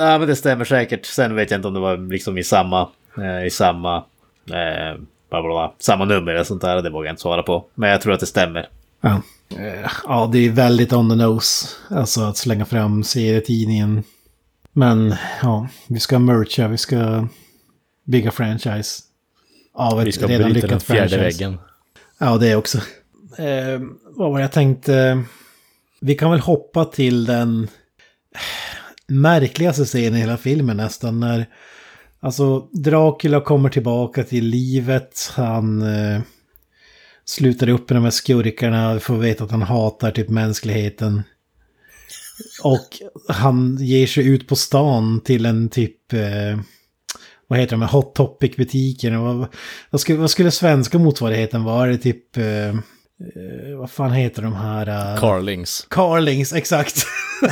[0.00, 1.06] Ja, men det stämmer säkert.
[1.06, 2.88] Sen vet jag inte om det var liksom i samma,
[3.18, 3.96] eh, i samma,
[4.50, 5.00] eh,
[5.30, 6.82] bla, bla, bla, samma nummer eller sånt där.
[6.82, 7.64] Det vågar jag inte svara på.
[7.74, 8.68] Men jag tror att det stämmer.
[9.00, 9.22] Ja.
[9.48, 11.68] Eh, ja, det är väldigt on the nose.
[11.88, 14.02] Alltså att slänga fram serietidningen.
[14.72, 17.28] Men ja, vi ska mercha, vi ska
[18.04, 19.02] bygga franchise.
[19.74, 21.44] Av ett Vi ska redan bryta den fjärde franchise.
[21.44, 21.58] väggen.
[22.18, 22.78] Ja, det också.
[23.38, 25.22] Eh, vad var det jag tänkte?
[26.00, 27.68] Vi kan väl hoppa till den
[29.06, 31.20] märkligaste scenen i hela filmen nästan.
[31.20, 31.46] När
[32.20, 35.32] alltså Dracula kommer tillbaka till livet.
[35.36, 36.20] Han eh,
[37.24, 39.00] slutar upp med de här skurkarna.
[39.00, 41.22] Får veta att han hatar typ mänskligheten.
[42.62, 42.88] Och
[43.28, 46.12] han ger sig ut på stan till en typ...
[46.12, 46.58] Eh,
[47.48, 49.20] vad heter de här Hot Topic-butikerna?
[49.20, 49.46] Vad,
[49.90, 51.86] vad, skulle, vad skulle svenska motsvarigheten vara?
[51.90, 52.36] Det typ...
[52.36, 52.74] Eh, eh,
[53.78, 55.12] vad fan heter de här?
[55.14, 55.86] eh, Carlings.
[55.90, 57.06] Carlings, exakt.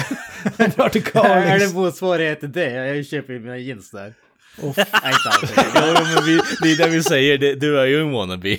[0.57, 1.73] Drar till Är Carlings.
[1.73, 2.71] det motsvarighet till det?
[2.73, 4.15] Jag köper ju mina jeans där.
[4.63, 5.53] Och Nej, inte alls.
[5.75, 8.59] Ja, men vi, det är det vi säger, det, du är ju en wannabe.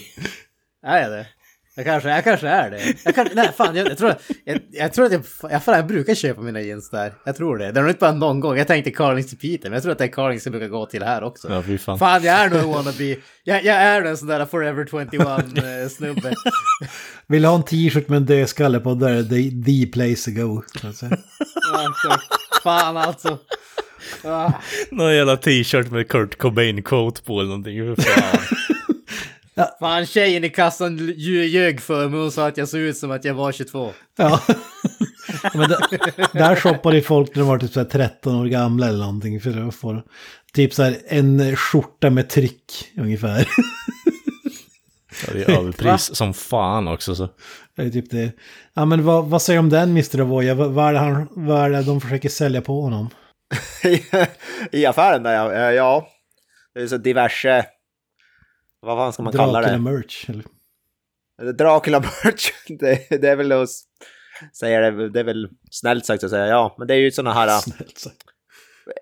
[0.84, 1.28] Är jag det?
[1.76, 2.96] Jag kanske, jag kanske är det.
[3.06, 5.88] Jag kan, nej, fan, jag, jag tror, jag, jag tror att jag, jag, fan, jag
[5.88, 7.14] brukar köpa mina jeans där.
[7.26, 7.72] Jag tror det.
[7.72, 8.58] Det är nog inte bara någon gång.
[8.58, 10.86] Jag tänkte Carlings till Peter, men jag tror att det är Carlings jag brukar gå
[10.86, 11.48] till här också.
[11.52, 12.00] Ja, fy fan.
[12.00, 13.16] Fan, jag är nog wannabe.
[13.44, 16.34] Jag, jag är en sån där Forever 21-snubbe.
[17.28, 20.64] vill du ha en t-shirt med en dödskalle på, där är the place to go.
[20.84, 21.10] alltså,
[22.64, 23.38] fan alltså.
[24.24, 24.52] Ah.
[24.92, 27.96] Någon jävla t-shirt med Kurt Cobain-quote på eller någonting.
[27.96, 28.40] För fan.
[29.80, 32.20] Fan, tjejen i kassan lj- ljög för mig.
[32.20, 33.92] Hon sa att jag såg ut som att jag var 22.
[34.18, 34.40] Ja.
[35.54, 35.78] Men där,
[36.38, 39.42] där shoppade ju folk när de var typ så här 13 år gamla eller någonting.
[39.42, 40.02] För att få
[40.54, 43.48] typ så här en skjorta med tryck ungefär.
[45.28, 47.30] Ja, det är överpris som fan också så.
[47.76, 48.32] Det är typ det.
[48.74, 50.22] Ja men vad, vad säger du om den Mr.
[50.22, 50.54] Avoya?
[50.54, 53.10] Vad, vad, är det han, vad är det de försöker sälja på honom?
[54.72, 55.72] I affären där ja.
[55.72, 56.08] Ja.
[56.74, 57.66] Det är så diverse...
[58.84, 59.84] Vad fan ska man kalla Dracula det?
[59.84, 60.30] merch?
[60.30, 60.44] Eller?
[61.54, 62.52] Dracula merch.
[62.68, 63.70] Det, det är väl att
[64.60, 66.76] säga det, det är väl snällt sagt att säga ja.
[66.78, 67.60] Men det är ju sådana här...
[67.60, 68.18] Snällt sagt.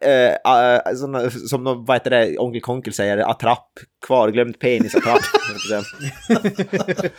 [0.02, 3.72] eh, eh, såna, som de, vad heter det, Onkel Konkel säger, attrapp,
[4.08, 5.22] kvarglömd penis attrapp.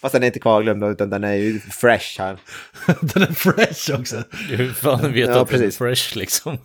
[0.00, 2.38] Fast den är inte kvarglömd utan den är ju fresh här.
[2.86, 4.22] Den är fresh också.
[4.48, 5.78] Hur fan vet du Ja, att den är precis.
[5.78, 6.58] fresh liksom?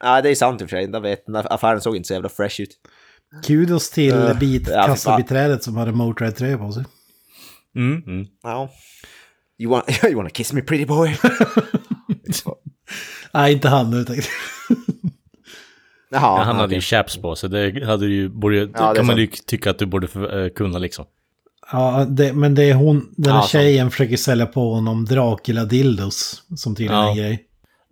[0.00, 0.90] Ja, det är sant i och för sig.
[0.92, 2.70] Jag vet, affären såg inte så jävla fresh ut.
[3.46, 6.84] Kudos till Eh, bit ja, kassabiträdet som hade Motörhead-tröja på sig.
[7.76, 8.26] Mm, mm.
[8.42, 8.70] Ja.
[9.58, 11.16] You want, you want to kiss me pretty boy?
[13.32, 14.16] Nej, inte han utan...
[16.10, 18.94] Jaha, Ja, han hade ju chaps på sig, det hade ju, borde, ju- det är
[18.94, 19.46] kan man ju sant.
[19.46, 21.04] tycka att du borde för, eh, kunna liksom.
[21.72, 23.50] Ja, det, men det är hon, den här Ja, sant.
[23.50, 26.42] tjejen försöker sälja på honom Dracula-dildos.
[26.56, 27.10] Som tydligen är Ja.
[27.10, 27.44] en grej.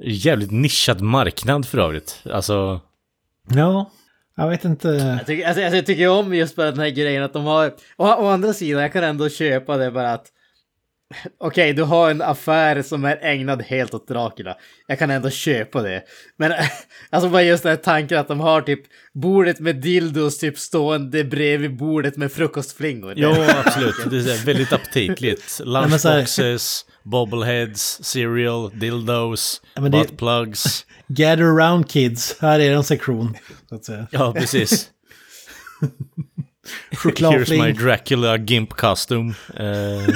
[0.05, 2.23] Jävligt nischad marknad för övrigt.
[2.33, 2.81] Alltså,
[3.49, 3.91] Ja,
[4.41, 4.89] jag vet inte.
[4.89, 7.67] Jag tycker, alltså, alltså, jag tycker om just bara den här grejen att de har...
[7.97, 10.27] Å, å andra sidan, jag kan ändå köpa det bara att...
[11.41, 14.57] Okej, du har en affär som är ägnad helt åt Dracula.
[14.87, 16.03] Jag kan ändå köpa det.
[16.37, 16.53] Men
[17.11, 18.81] alltså bara just den här tanken att de har typ
[19.12, 23.15] bordet med dildos typ stående bredvid bordet med frukostflingor.
[23.17, 24.11] ja absolut.
[24.11, 25.61] Det är väldigt aptitligt.
[25.65, 30.87] Lunchboxes, bobbleheads, cereal, dildos, Ja, det- buttplugs.
[31.09, 33.37] Gather around kids, här är en sektion.
[33.69, 34.07] Så att säga.
[34.11, 34.91] Ja, precis.
[35.81, 35.91] Here's
[36.91, 37.75] my Chokladfling.
[37.75, 39.35] Dracula Gimp costume.
[39.57, 39.65] Eh,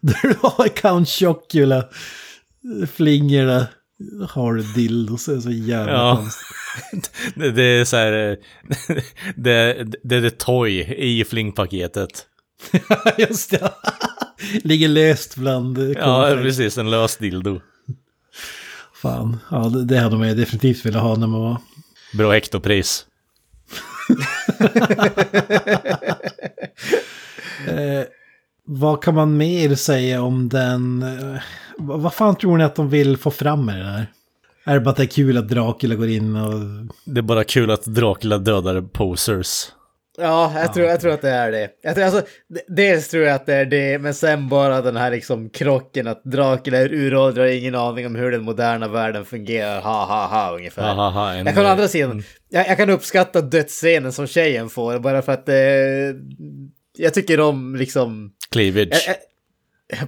[0.00, 1.88] Där har Count Chocula.
[2.92, 3.66] Flingorna.
[4.28, 6.16] Har dildos, det är så jävla Ja.
[6.16, 7.10] konstigt.
[7.34, 8.12] det, det är så här...
[8.30, 8.36] eh,
[9.36, 12.26] det, det är det toy i flingpaketet.
[13.18, 13.72] Just det.
[14.64, 16.78] Ligger löst bland eh, Ja, precis.
[16.78, 17.60] En lös dildo.
[18.94, 21.60] Fan, ja det, det hade man ju definitivt velat ha när man var...
[22.12, 23.06] Bra hektopris.
[27.66, 28.04] Eh,
[28.64, 31.02] vad kan man mer säga om den?
[31.02, 31.40] Eh,
[31.78, 34.06] vad, vad fan tror ni att de vill få fram med det där?
[34.64, 36.60] Är det bara att det är kul att Dracula går in och...
[37.04, 39.66] Det är bara kul att Dracula dödar posers.
[40.20, 41.70] Ja, jag, Tror, jag tror att det är det.
[41.82, 42.22] Jag tror, alltså,
[42.68, 46.24] dels tror jag att det är det, men sen bara den här liksom krocken att
[46.24, 49.80] Dracula är uråldrig har ingen aning om hur den moderna världen fungerar.
[49.80, 50.82] Ha, ha, ha, ungefär.
[50.82, 54.26] Ha, ha, ha, en, jag kan å andra sidan, jag, jag kan uppskatta dödsscenen som
[54.26, 55.56] tjejen får, bara för att eh,
[56.98, 58.32] jag tycker om liksom...
[58.50, 59.08] Cleavage.
[59.08, 59.37] Eh, eh, Ja,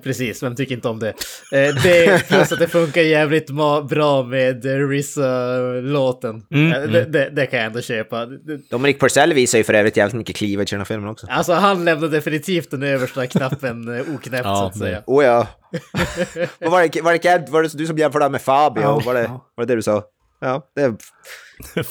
[0.02, 1.09] precis, vem tycker inte om det?
[1.52, 3.51] Eh, det plus att det funkar jävligt
[3.89, 6.43] bra med Rissa-låten.
[6.51, 8.27] Mm, Eh, det, det, det kan jag ändå köpa.
[8.70, 11.27] Dominic Purcell visar ju för övrigt jävligt mycket cleavage i den här filmen också.
[11.31, 15.02] Alltså han lämnar definitivt den översta knappen eh, oknäppt Ja, så att säga.
[15.07, 15.47] Oh ja.
[16.59, 18.82] Vad var, det, var, det, var det du som jämförde med Fabio?
[18.82, 19.52] Ja, var, det, ja.
[19.57, 20.02] var det det du sa?
[20.40, 20.82] Ja, det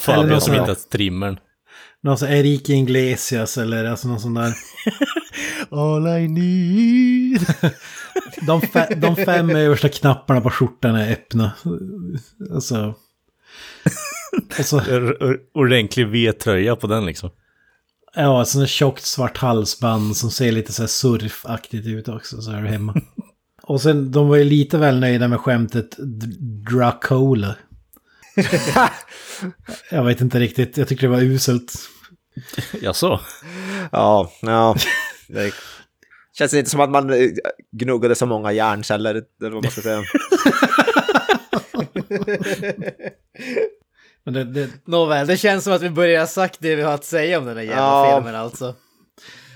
[0.07, 1.39] någon som inte har trimmern.
[2.01, 4.53] Någon sån Enrique Iglesias eller alltså någon sån där...
[5.69, 7.45] All I need.
[8.47, 11.51] De, fe, de fem översta knapparna på skjortan är öppna.
[12.53, 12.95] Alltså...
[14.57, 14.81] alltså
[15.53, 17.29] Ordentlig V-tröja på den liksom.
[18.15, 22.51] ja, sån där tjockt svart halsband som ser lite så här surfaktigt ut också, så
[22.51, 22.95] är du hemma.
[23.63, 25.95] Och sen, de var ju lite väl nöjda med skämtet
[26.69, 27.55] Dracola.
[29.91, 31.73] Jag vet inte riktigt, jag tycker det var uselt.
[32.81, 33.19] Jaså?
[33.91, 34.75] Ja, ja.
[35.27, 35.53] Det
[36.37, 37.29] känns inte som att man eh,
[37.71, 40.03] gnuggade så många hjärnceller, eller vad man ska säga.
[44.25, 46.93] Men det, det, Nåväl, det känns som att vi börjar ha sagt det vi har
[46.93, 48.15] att säga om den här jävla Ja.
[48.15, 48.75] filmen alltså.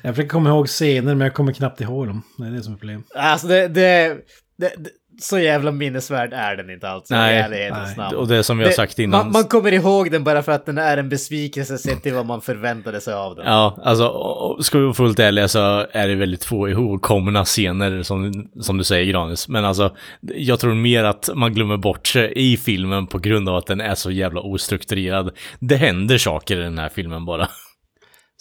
[0.02, 2.22] jag försöker komma ihåg scener, men jag kommer knappt ihåg dem.
[2.38, 3.06] Det är det som är problemet.
[3.16, 4.18] Alltså det, det,
[4.58, 7.14] det, det så jävla minnesvärd är den inte alltså.
[7.15, 8.15] Nej, nej.
[8.15, 9.19] Och det som vi har Det- sagt innan.
[9.26, 12.26] Man, man kommer ihåg den bara för att den är en besvikelse sett till vad
[12.26, 13.45] man förväntade sig av den.
[13.45, 18.48] Ja, alltså ska vi vara fullt ärliga så är det väldigt få ihågkomna scener som,
[18.61, 19.48] som du säger Granis.
[19.48, 19.95] Men alltså,
[20.35, 23.81] jag tror mer att man glömmer bort sig i filmen på grund av att den
[23.81, 25.30] är så jävla ostrukturerad.
[25.60, 27.48] Det händer saker i den här filmen bara.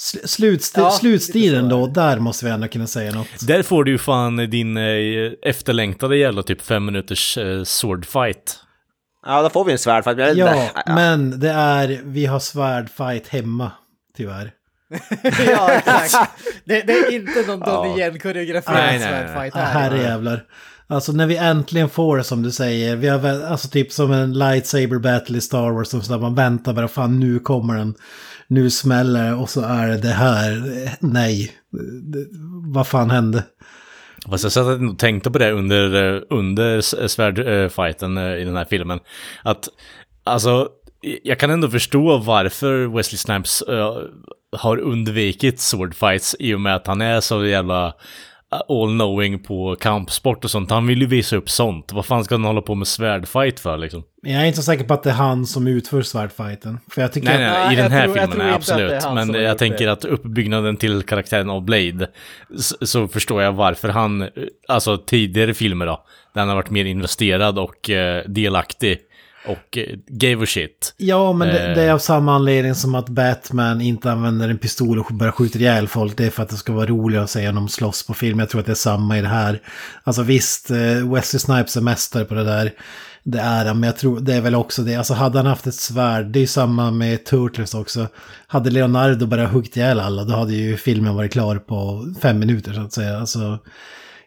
[0.02, 3.46] Sl- Slutst Ja, slutstilen då, där måste vi ändå kunna säga något.
[3.46, 8.56] Där får du ju fan din eh, efterlängtade jävla typ fem minuters eh, swordfight.
[9.26, 10.16] Ja, då får vi en svärdfight.
[10.16, 10.82] men Ja, inte.
[10.86, 13.72] men det är, vi har svärdfight hemma,
[14.16, 14.50] tyvärr.
[15.48, 16.32] ja, exakt.
[16.64, 19.08] Det, det är inte någon Donnie Nej, Yen-koreograferad nej, nej.
[19.08, 19.80] svärdfight Ja, här.
[19.90, 20.44] herrejävlar.
[20.86, 24.12] Alltså när vi äntligen får det som du säger, vi har väl, alltså typ som
[24.12, 27.74] en lightsaber battle i Star Wars, som så där man väntar bara, fan nu kommer
[27.76, 27.94] den,
[28.52, 30.62] nu smäller det och så är det det här,
[31.00, 31.52] nej,
[32.74, 33.44] vad fan hände?
[34.30, 38.64] Fast jag satt och tänkte på det under, under svärdfighten eh, eh, i den här
[38.64, 39.00] filmen.
[39.42, 39.68] Att,
[40.24, 40.68] alltså,
[41.22, 43.98] jag kan ändå förstå varför Wesley Snipes uh,
[44.56, 47.94] har undvikit swordfights i och med att han är så jävla
[48.68, 50.70] all-knowing på kampsport och sånt.
[50.70, 51.92] Han vill ju visa upp sånt.
[51.92, 54.02] Vad fan ska han hålla på med svärdfight för liksom?
[54.22, 56.78] Jag är inte så säker på att det är han som utför svärdfighten.
[56.90, 59.02] För jag tycker Nej, nej, att, nej, Nej, i den här tror- filmen är absolut.
[59.14, 59.92] Men jag tänker det.
[59.92, 62.10] att uppbyggnaden till karaktären av Blade,
[62.58, 64.28] så, så förstår jag varför han, eh,
[64.68, 66.04] alltså tidigare filmer då,
[66.34, 68.98] där han har varit mer investerad och eh, delaktig
[69.46, 70.94] och eh, gave a shit.
[70.96, 71.74] Ja, men det, Eh.
[71.74, 75.58] det är av samma anledning som att Batman inte använder en pistol och börjar skjuta
[75.58, 76.16] ihjäl folk.
[76.16, 78.38] Det är för att det ska vara roligare att se honom slåss på film.
[78.38, 79.60] Jag tror att det är samma i det här.
[80.04, 82.72] Alltså visst, eh, Wesley Snipes är mästare på det där.
[83.24, 84.94] Det är han, men jag tror det är väl också det.
[84.94, 88.06] Alltså hade han haft ett svärd, det är ju samma med Turtles också.
[88.46, 92.72] Hade Leonardo bara huggit ihjäl alla, då hade ju filmen varit klar på fem minuter
[92.72, 93.18] så att säga.
[93.18, 93.58] Alltså,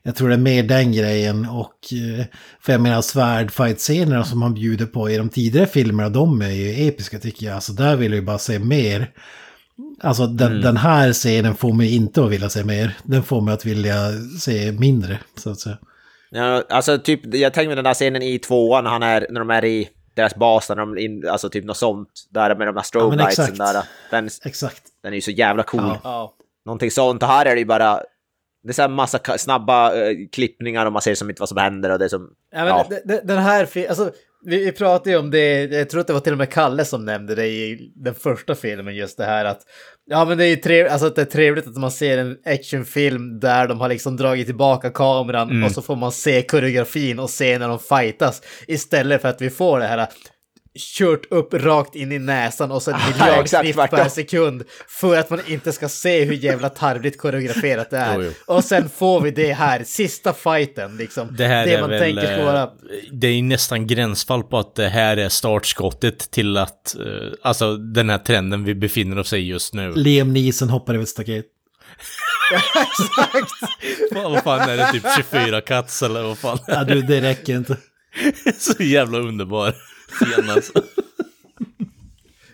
[0.06, 1.94] jag tror det är mer den grejen och...
[2.20, 2.26] eh,
[2.60, 6.88] För jag menar svärdfight-scenerna som han bjuder på i de tidigare filmerna, de är ju
[6.88, 7.56] episka tycker jag.
[7.56, 9.12] Alltså där vill jag ju bara se mer.
[10.02, 12.98] Alltså den, den här scenen får mig inte att vilja se mer.
[13.04, 13.96] Den får mig att vilja
[14.40, 15.78] se mindre, så att säga.
[16.32, 19.40] Ja, alltså typ, jag tänker mig den där scenen i tvåan när han är, när
[19.40, 22.72] de är i deras bas, när de in, alltså typ något sånt, där med de
[22.72, 23.58] här Ja, strobe men lightsen exakt.
[23.74, 23.84] där.
[24.12, 24.82] Den, Exakt.
[25.04, 25.82] den är ju så jävla cool.
[25.84, 26.00] Ja.
[26.04, 26.34] Ja.
[26.66, 27.24] Någonting sånt.
[27.24, 28.00] Och här är det ju bara,
[28.66, 31.58] det är så här massa snabba eh, klippningar och man ser som inte vad som
[31.58, 32.30] händer och det som...
[32.52, 33.20] Ja, men Ja.
[33.24, 34.12] Den här filmen, alltså
[34.46, 36.86] vi, vi pratade ju om det, jag tror att det var till och med Kalle
[36.86, 39.62] som nämnde det i den första filmen, just det här att
[40.06, 42.38] Ja men det är ju trevligt, alltså att det är trevligt att man ser en
[42.46, 47.30] actionfilm där de har liksom dragit tillbaka kameran och så får man se koreografin och
[47.30, 50.08] se när de fightas istället för att vi får det här
[50.80, 55.30] kört upp rakt in i näsan och så ett exakt, miljardklipp per sekund för att
[55.30, 58.22] man inte ska se hur jävla tarvligt koreograferat det är.
[58.22, 61.36] Jo, Och sen får vi det här, sista fighten liksom.
[61.38, 62.70] Det här är man väl, tänker ska eh, vara...
[63.12, 67.04] det är nästan gränsfall på att det här är startskottet till att, eh,
[67.42, 69.94] alltså den här trenden vi befinner oss i just nu.
[69.96, 71.46] Liam Neeson hoppar över ett staket.
[72.76, 73.52] Exakt!
[74.14, 76.60] Fan, vad fan är det, typ 24 cuts eller vad fan?
[76.68, 77.78] Ja, du, det räcker inte.
[78.58, 79.76] Så jävla underbar
[80.16, 80.74] scen alltså.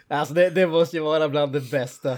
[0.10, 2.18] Alltså det, det måste ju vara bland det bästa.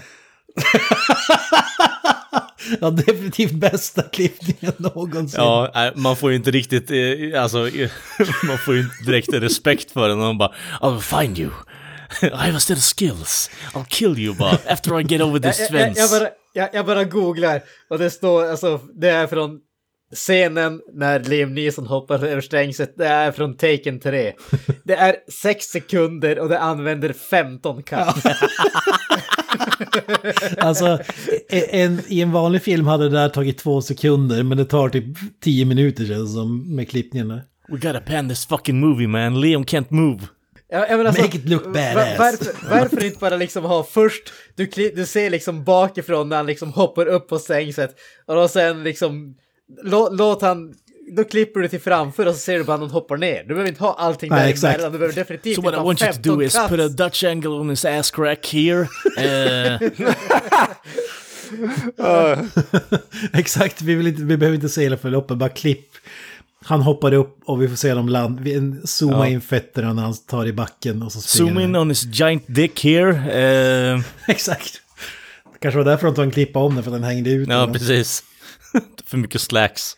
[2.80, 5.40] Ja, definitivt bästa klippningen någonsin.
[5.40, 7.58] Ja, man får ju inte riktigt, eh, alltså,
[8.46, 11.50] man får ju inte direkt respekt för den och man bara I'll find you.
[12.22, 13.50] I have still skills.
[13.72, 16.20] I'll kill you bara after I get over this Jag, jag, jag, fence.
[16.20, 19.58] bara, jag, jag bara googlar och det står, alltså det är från
[20.14, 24.32] scenen när Liam Neeson hoppar över stängslet, det är från Taken 3.
[24.84, 27.98] Det är 6 sekunder och det använder 15 cut.
[30.58, 30.98] Alltså,
[31.48, 35.04] en, i en vanlig film hade det där tagit två sekunder, men det tar typ
[35.40, 37.40] tio minuter känns det som med klippningarna.
[37.68, 40.20] We gotta pan this fucking movie man, Liam can't move.
[40.70, 42.18] Menar, alltså, Make it look badass.
[42.18, 46.72] Varför, varför inte bara liksom ha först, du, du ser liksom bakifrån när han liksom
[46.72, 47.96] hoppar upp på stängslet
[48.26, 49.34] och då sen liksom,
[49.82, 50.74] lå, låt han,
[51.16, 53.42] då klipper du till framför och så ser du bara att han hoppar ner.
[53.42, 54.74] Du behöver inte ha allting Nej, där exakt.
[54.74, 56.56] emellan, du behöver definitivt So what inte I ha want you to 15 do is
[56.68, 58.80] put a Dutch angle on his ass crack here.
[59.18, 59.90] Uh,
[63.32, 65.86] Exakt, vi, vill inte, vi behöver inte se hela förloppet, bara klipp.
[66.66, 69.26] Han hoppar upp och vi får se dem land, vi en- zooma Ja.
[69.26, 71.82] in fötterna när han tar i backen och så springer zoom in han.
[71.82, 73.94] on his giant dick here.
[73.94, 74.80] Uh, Exakt.
[75.60, 77.48] Kanske var därför de tog en klippa om den, för den hängde ut.
[77.48, 77.72] ja, eller?
[77.72, 78.22] precis.
[79.04, 79.96] För mycket slacks.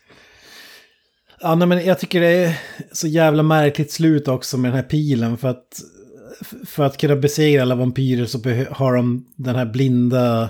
[1.39, 2.59] Ja, nej, men jag tycker det är
[2.91, 5.37] så jävla märkligt slut också med den här pilen.
[5.37, 5.81] För att,
[6.65, 8.37] för att kunna besegra alla vampyrer så
[8.71, 10.49] har de den här blinda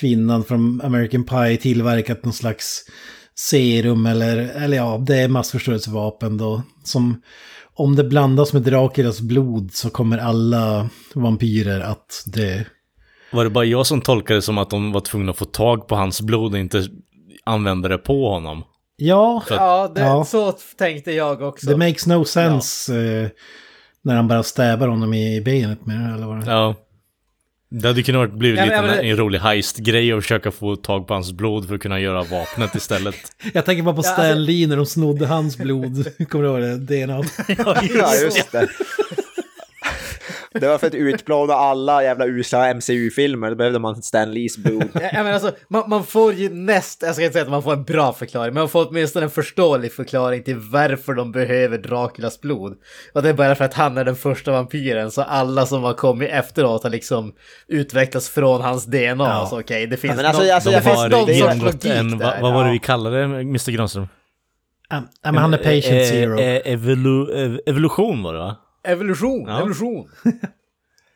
[0.00, 2.84] kvinnan från American Pie tillverkat någon slags
[3.34, 6.62] serum eller, eller ja, det är massförstörelsevapen då.
[6.84, 7.22] Som
[7.74, 12.64] om det blandas med Draculas blod så kommer alla vampyrer att dö.
[13.34, 15.88] Var det bara jag som tolkade det som att de var tvungna att få tag
[15.88, 16.86] på hans blod och inte
[17.44, 18.64] använda det på honom?
[18.96, 20.24] Ja, Ja, det, Ja.
[20.24, 21.66] så tänkte jag också.
[21.66, 23.28] det makes no sense eh,
[24.02, 26.50] när han bara stävar honom i benet med det, eller vad det.
[26.50, 26.74] Ja.
[27.70, 31.06] Det hade kunnat blivit Ja, lite men- en, en rolig heist-grej att försöka få tag
[31.06, 33.14] på hans blod för att kunna göra vapnet istället.
[33.54, 36.06] Jag tänker bara på Ja, Stan alltså- Lee när de snodde hans blod.
[36.28, 36.76] Kommer du ihåg det?
[37.06, 37.22] DNA.
[37.98, 38.68] Ja, just det.
[40.60, 44.84] Det var för att utplåna alla jävla USA MCU-filmer, då behövde man Stan Lees blod.
[44.94, 47.62] Ja, ja, men alltså, man, man får ju näst, jag ska inte säga att man
[47.62, 51.78] får en bra förklaring, men man får åtminstone en förståelig förklaring till varför de behöver
[51.78, 52.72] Draculas blod.
[53.14, 55.94] Och det är bara för att han är den första vampyren, så alla som har
[55.94, 57.32] kommit efteråt har liksom
[57.68, 59.14] utvecklats från hans DNA.
[59.18, 59.46] Ja.
[59.50, 62.18] Så okej, det finns men alltså, någon, alltså, De det finns någon sorts logik en,
[62.18, 62.26] där.
[62.26, 62.72] vad, vad var det ja.
[62.72, 64.08] vi kallade det, Mr Granström?
[64.88, 66.38] Ja, men han är patient Eh, zero.
[66.40, 68.56] eh, evolu ev- evolution var det va?
[68.84, 69.58] Evolution, Ja.
[69.58, 70.08] evolution.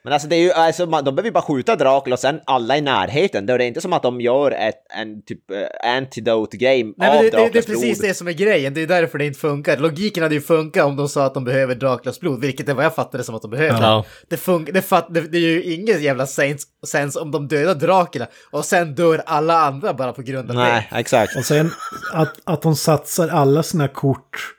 [0.05, 2.41] Men alltså det är ju, alltså, man, de behöver ju bara skjuta Dracula och sen
[2.45, 3.47] alla i närheten.
[3.47, 5.59] Det är inte som att de gör ett, en typ uh,
[5.97, 8.11] antidote-game Nej, men av det, det, det är Draculas precis blod.
[8.11, 9.77] det som är grejen, det är därför det inte funkar.
[9.77, 12.85] Logiken hade ju funkat om de sa att de behöver Draculas blod, vilket är vad
[12.85, 13.83] jag fattade som att de behöver.
[13.83, 14.05] Ja.
[14.29, 17.75] Det, fun- det, fat- det, det är ju ingen jävla sens, sens om de dödar
[17.75, 21.37] Dracula och sen dör alla andra bara på grund av Nej, exakt.
[21.37, 21.71] Och sen
[22.15, 24.55] att, att de satsar alla sina kort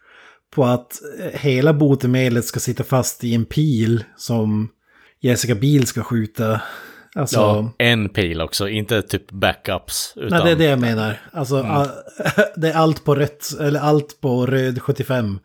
[0.55, 4.69] på att eh, hela botemedlet ska sitta fast i en pil som
[5.21, 6.61] Jessica Biel ska skjuta.
[7.15, 10.13] Alltså, Ja, en pil också, inte typ backups.
[10.15, 11.21] Utan, nej, det är det jag menar.
[11.33, 11.87] Alltså, a-
[12.55, 15.39] det är allt på rött, eller allt på röd 75.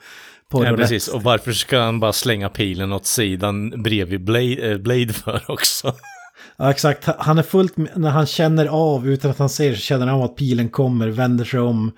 [0.50, 1.08] På Ja, precis.
[1.08, 5.94] Och varför ska han bara slänga pilen åt sidan bredvid Blade, eh, Blade för också?
[6.56, 7.08] Ja, exakt.
[7.18, 10.22] Han är fullt när han känner av, utan att han ser, så känner han av
[10.24, 11.92] att pilen kommer, vänder sig om,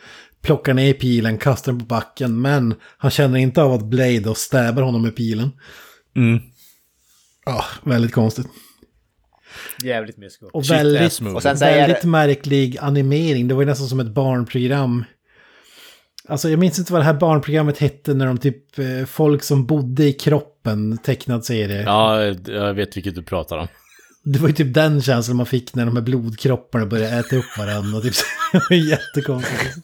[0.47, 2.41] plockar ner pilen, kastar den på backen.
[2.41, 5.51] Men han känner inte av att Blade och stäbar honom med pilen.
[6.17, 6.39] Mm.
[7.47, 8.47] Ja, väldigt konstigt.
[9.85, 10.47] Jävligt mysko.
[10.53, 11.21] Och väldigt.
[11.35, 13.49] Och sen säger- väldigt märklig animering.
[13.49, 15.05] Det var ju nästan som ett barnprogram.
[16.29, 19.67] Alltså jag minns inte vad det här barnprogrammet hette när de typ eh, folk som
[19.67, 21.83] bodde i kroppen tecknad serie.
[21.83, 23.69] Ja, jag vet vilket du pratar om.
[24.25, 27.59] Det var ju typ den känslan man fick när de här blodkropparna började äta upp
[27.59, 28.01] varandra.
[28.01, 28.15] Typ.
[28.53, 29.77] Det var jättekonstigt.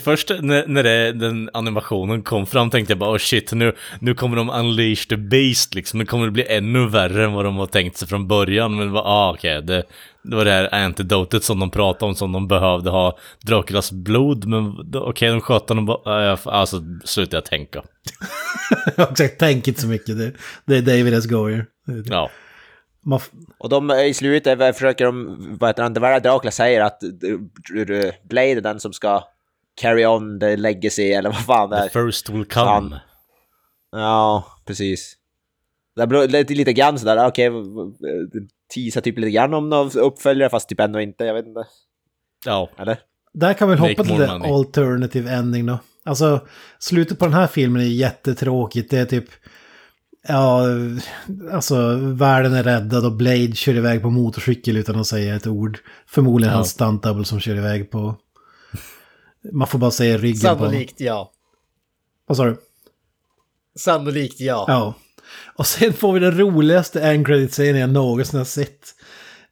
[0.00, 4.14] Först när, när det, den animationen kom fram tänkte jag bara oh shit, nu, nu
[4.14, 5.98] kommer de unleash the beast liksom.
[5.98, 8.76] Nu kommer det bli ännu värre än vad de har tänkt sig från början.
[8.76, 9.82] Men det var, ah, okej, det,
[10.22, 13.18] det var det här antidotet som de pratade om som de behövde ha.
[13.40, 17.82] Draculas blod, men okej, de sköt honom bara, ah, jag- alltså slutade jag tänka.
[19.10, 20.18] Exakt, tänk inte så mycket.
[20.18, 20.32] Det,
[20.64, 21.26] det är David S.
[21.26, 21.66] Goyer.
[22.06, 22.30] Ja.
[23.58, 26.80] Och de eh, i slutet eh, försöker de, vad heter han, det var Dracula säger
[26.80, 27.10] att eh,
[28.28, 29.22] Blade är den som ska
[29.80, 32.06] carry on the legacy eller vad fan det The är.
[32.06, 32.66] first will come.
[32.70, 32.94] Han-
[33.92, 35.16] Ja, precis.
[35.96, 38.42] Det beror lite, lite grann sådär, okej, okay,
[38.74, 41.64] teasar typ lite grann om någon uppföljare fast typ ändå inte, jag vet inte.
[42.46, 42.70] Ja.
[42.76, 42.98] Eller?
[43.32, 44.52] där kan vi hoppa till det money.
[44.52, 45.78] alternative ending då.
[46.04, 46.46] Alltså,
[46.78, 48.90] slutet på den här filmen är jättetråkigt.
[48.90, 49.24] Det är typ...
[50.28, 50.62] Ja,
[51.52, 55.78] alltså världen är räddad och Blade kör iväg på motorcykel utan att säga ett ord.
[56.06, 56.56] Förmodligen Ja.
[56.56, 58.16] hans stunt double som kör iväg på...
[59.52, 60.64] Man får bara säga ryggen på honom.
[60.64, 61.32] Sannolikt ja.
[62.26, 62.56] Vad sa du?
[63.78, 64.64] Sannolikt ja.
[64.68, 64.94] Ja.
[65.56, 68.94] Och sen får vi den roligaste end scenen jag någonsin har sett.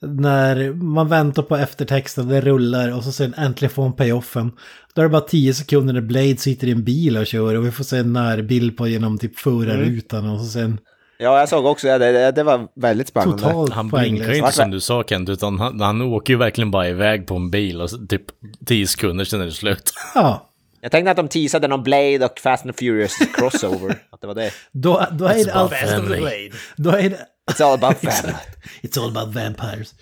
[0.00, 4.52] När man väntar på eftertexten, det rullar och så sen äntligen får man payoffen.
[4.94, 7.66] Då är det bara 10 sekunder när Blade sitter i en bil och kör och
[7.66, 10.78] vi får se en närbild på genom typ förarrutan och så sen
[11.22, 13.42] Ja, jag såg också det, det, det var väldigt spännande.
[13.42, 16.70] totalt Han blinkar ju inte som du sa Kent, utan han, han åker ju verkligen
[16.70, 18.22] bara iväg på en bil och typ
[18.66, 19.92] 10 sekunder sen är det slut.
[20.14, 20.50] Ja,
[20.80, 24.34] Jag tänkte att de teasade någon Blade och Fast and Furious crossover, att det var
[24.34, 24.50] det.
[24.72, 25.72] då, då är det allt...
[25.74, 26.16] Family.
[26.18, 26.50] Blade.
[26.76, 27.16] Då är det...
[27.50, 28.38] It's all about family.
[28.82, 29.94] It's all about vampires.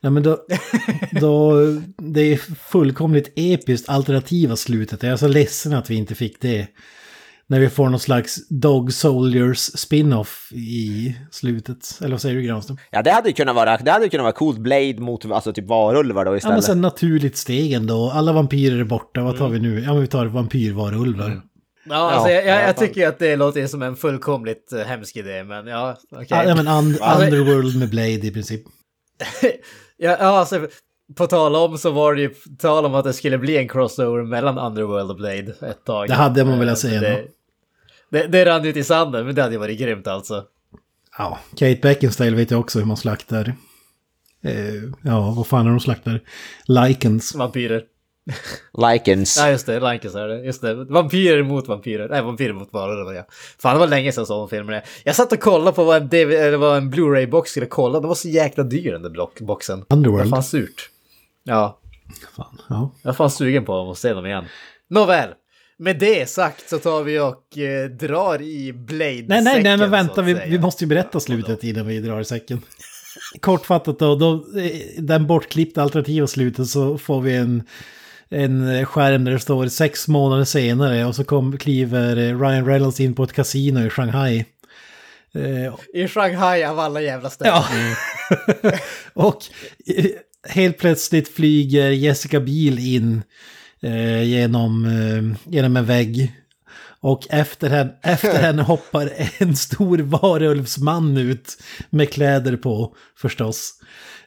[0.00, 0.38] Nej men då,
[1.20, 1.52] då,
[1.98, 2.36] det är
[2.70, 5.02] fullkomligt episkt alternativa slutet.
[5.02, 6.66] Jag är så ledsen att vi inte fick det.
[7.48, 11.98] När vi får någon slags Dog Soldiers spin-off i slutet.
[12.00, 12.78] Eller vad säger du Granström?
[12.90, 15.68] Ja, det hade ju kunnat vara, det hade kunnat vara coolt Blade mot alltså typ
[15.68, 16.64] varulvar då Ja men istället.
[16.64, 18.10] sen naturligt steg ändå.
[18.14, 19.22] Alla vampyrer är borta.
[19.22, 19.80] Vad tar vi nu?
[19.80, 21.42] Ja men vi tar vampyrvarulvar.
[21.88, 25.44] Ja, alltså, jag, jag, jag tycker att det låter som en fullkomligt uh, hemsk idé,
[25.44, 26.26] men ja, okej.
[26.46, 28.62] Ja, men un- Alltså- Underworld med Blade i princip.
[29.98, 30.66] Ja, ja, alltså,
[31.16, 34.22] på tal om så var det ju tal om att det skulle bli en crossover
[34.22, 36.08] mellan Underworld och Blade ett tag.
[36.08, 37.24] Det hade man velat Eh, se Det.
[38.10, 40.44] Det, det rann ut i sanden, men det hade ju varit grymt alltså.
[41.18, 43.54] Ja, Kate Beckinsale vet jag också hur man slaktar.
[44.44, 46.20] Eh, ja, vad fan är de slaktar?
[46.66, 47.34] Likens.
[47.34, 47.82] Vampyrer.
[48.92, 49.36] Likens.
[49.40, 49.80] Ja, just det.
[49.80, 50.44] Rankens är det.
[50.44, 50.74] Just det.
[50.74, 52.08] Vampyrer mot vampyrer.
[52.08, 53.26] Nej, vampyrer mot varulvar, ja.
[53.58, 54.82] Fan, det var länge sedan jag såg de filmerna.
[55.04, 58.00] Jag satt och kollade på vad en, DV eller vad en Blu-ray-box skulle kolla.
[58.00, 59.84] Den var så jäkla dyr, den där block- boxen.
[59.88, 60.24] Det Underworld.
[60.30, 60.90] var fan surt.
[61.44, 61.80] Ja,
[62.36, 62.90] Fan, ja.
[63.02, 64.44] jag är fan sugen på att se dem igen.
[64.88, 65.28] Nåväl.
[65.78, 69.90] Med det sagt så tar vi och eh, drar i blade Nej, nej, nej, men
[69.90, 72.60] vänta, vi, vi måste ju berätta slutet innan vi drar i säcken.
[73.40, 77.62] kortfattat då, då eh, den bortklippta alternativa slutet så får vi en,
[78.28, 83.00] en skärm där det står sex månader senare och så kom, kliver eh, Ryan Reynolds
[83.00, 84.44] in på ett kasino i Shanghai.
[85.34, 87.54] Eh, I Shanghai av alla jävla ställen.
[87.54, 88.72] Ja.
[89.12, 89.44] och
[89.86, 90.06] eh,
[90.48, 93.22] helt plötsligt flyger Jessica Biel in
[93.86, 96.32] eh, genom, eh, genom en vägg.
[97.00, 101.58] Och efter henne, efter henne hoppar en stor varulvsman ut
[101.90, 103.72] med kläder på förstås.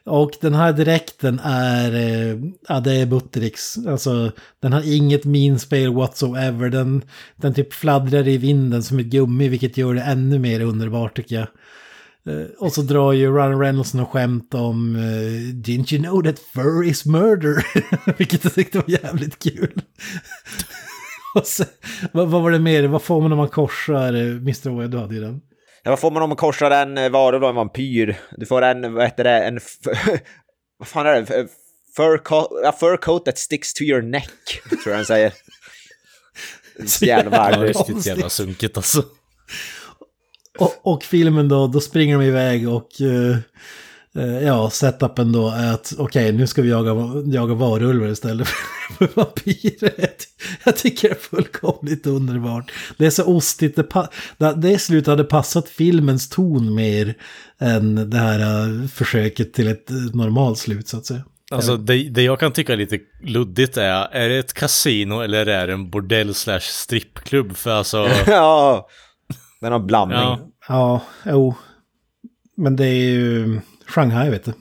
[0.04, 2.38] Och den här dräkten är, eh,
[2.68, 3.78] ja det är Buttericks.
[3.86, 6.68] Alltså den har inget minspel whatsoever.
[6.68, 7.02] Den,
[7.36, 11.36] den typ fladdrar i vinden som ett gummi vilket gör det ännu mer underbart tycker
[11.36, 11.48] jag.
[12.26, 15.00] Eh, och så drar ju Ryan Reynolds något skämt om eh,
[15.54, 17.66] Didn't you know that fur is murder?
[18.18, 19.82] Vilket jag tyckte var jävligt kul.
[21.34, 21.66] och sen,
[22.12, 22.86] vad, vad var det mer?
[22.86, 24.76] Vad får man om man korsar eh, Mr.
[24.76, 24.86] Way?
[24.88, 25.40] Du hade ju den.
[25.82, 28.18] Ja, vad får man om man korsar en varulv och en vampyr?
[28.36, 29.60] Du får en, vad heter det, en...
[30.78, 31.48] vad fan är det?
[31.96, 34.30] Fur coat, a fur coat that sticks to your neck,
[34.68, 35.32] tror jag han säger.
[36.86, 37.88] Så jävla Ja, värdelöst.
[37.88, 39.04] riktigt jävla sunkigt alltså.
[40.60, 43.36] Och, och filmen då, då springer de iväg och eh,
[44.42, 46.92] ja, setupen då är att okej, nu ska vi jaga,
[47.26, 50.08] jaga varulvar istället för vampyrer.
[50.64, 52.72] Jag tycker det är fullkomligt underbart.
[52.98, 54.08] Det är så ostigt, det,
[54.38, 57.14] det, det slutet hade passat filmens ton mer
[57.58, 61.24] än det här eh, försöket till ett normalt slut så att säga.
[61.52, 65.46] Alltså det, det jag kan tycka är lite luddigt är, är det ett kasino eller
[65.46, 67.56] är det en bordell slash strippklubb?
[67.56, 68.88] För alltså, ja,
[69.60, 70.18] den har blandning.
[70.18, 70.49] ja.
[70.68, 71.54] Ja, jo.
[72.56, 74.52] Men det är ju Shanghai vet du.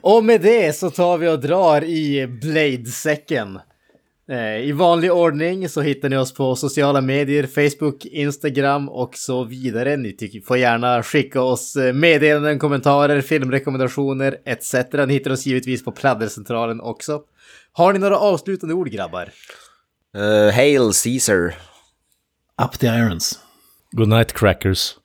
[0.00, 3.58] Och med det så tar vi och drar i Blade-säcken.
[4.30, 9.44] Eh, I vanlig ordning så hittar ni oss på sociala medier, Facebook, Instagram och så
[9.44, 9.96] vidare.
[9.96, 14.74] Ni tycker, får gärna skicka oss eh, meddelanden, kommentarer, filmrekommendationer etc.
[15.06, 17.20] Ni hittar oss givetvis på Pladdercentralen också.
[17.72, 19.30] Har ni några avslutande ord grabbar?
[20.16, 21.54] Uh, Hail Caesar.
[22.62, 23.38] Up the irons.
[23.92, 24.96] Good night crackers.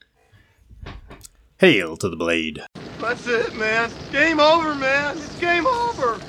[1.62, 2.60] Hail to the Blade!
[2.98, 3.88] That's it, man.
[4.10, 5.16] Game over, man.
[5.16, 6.20] It's game over.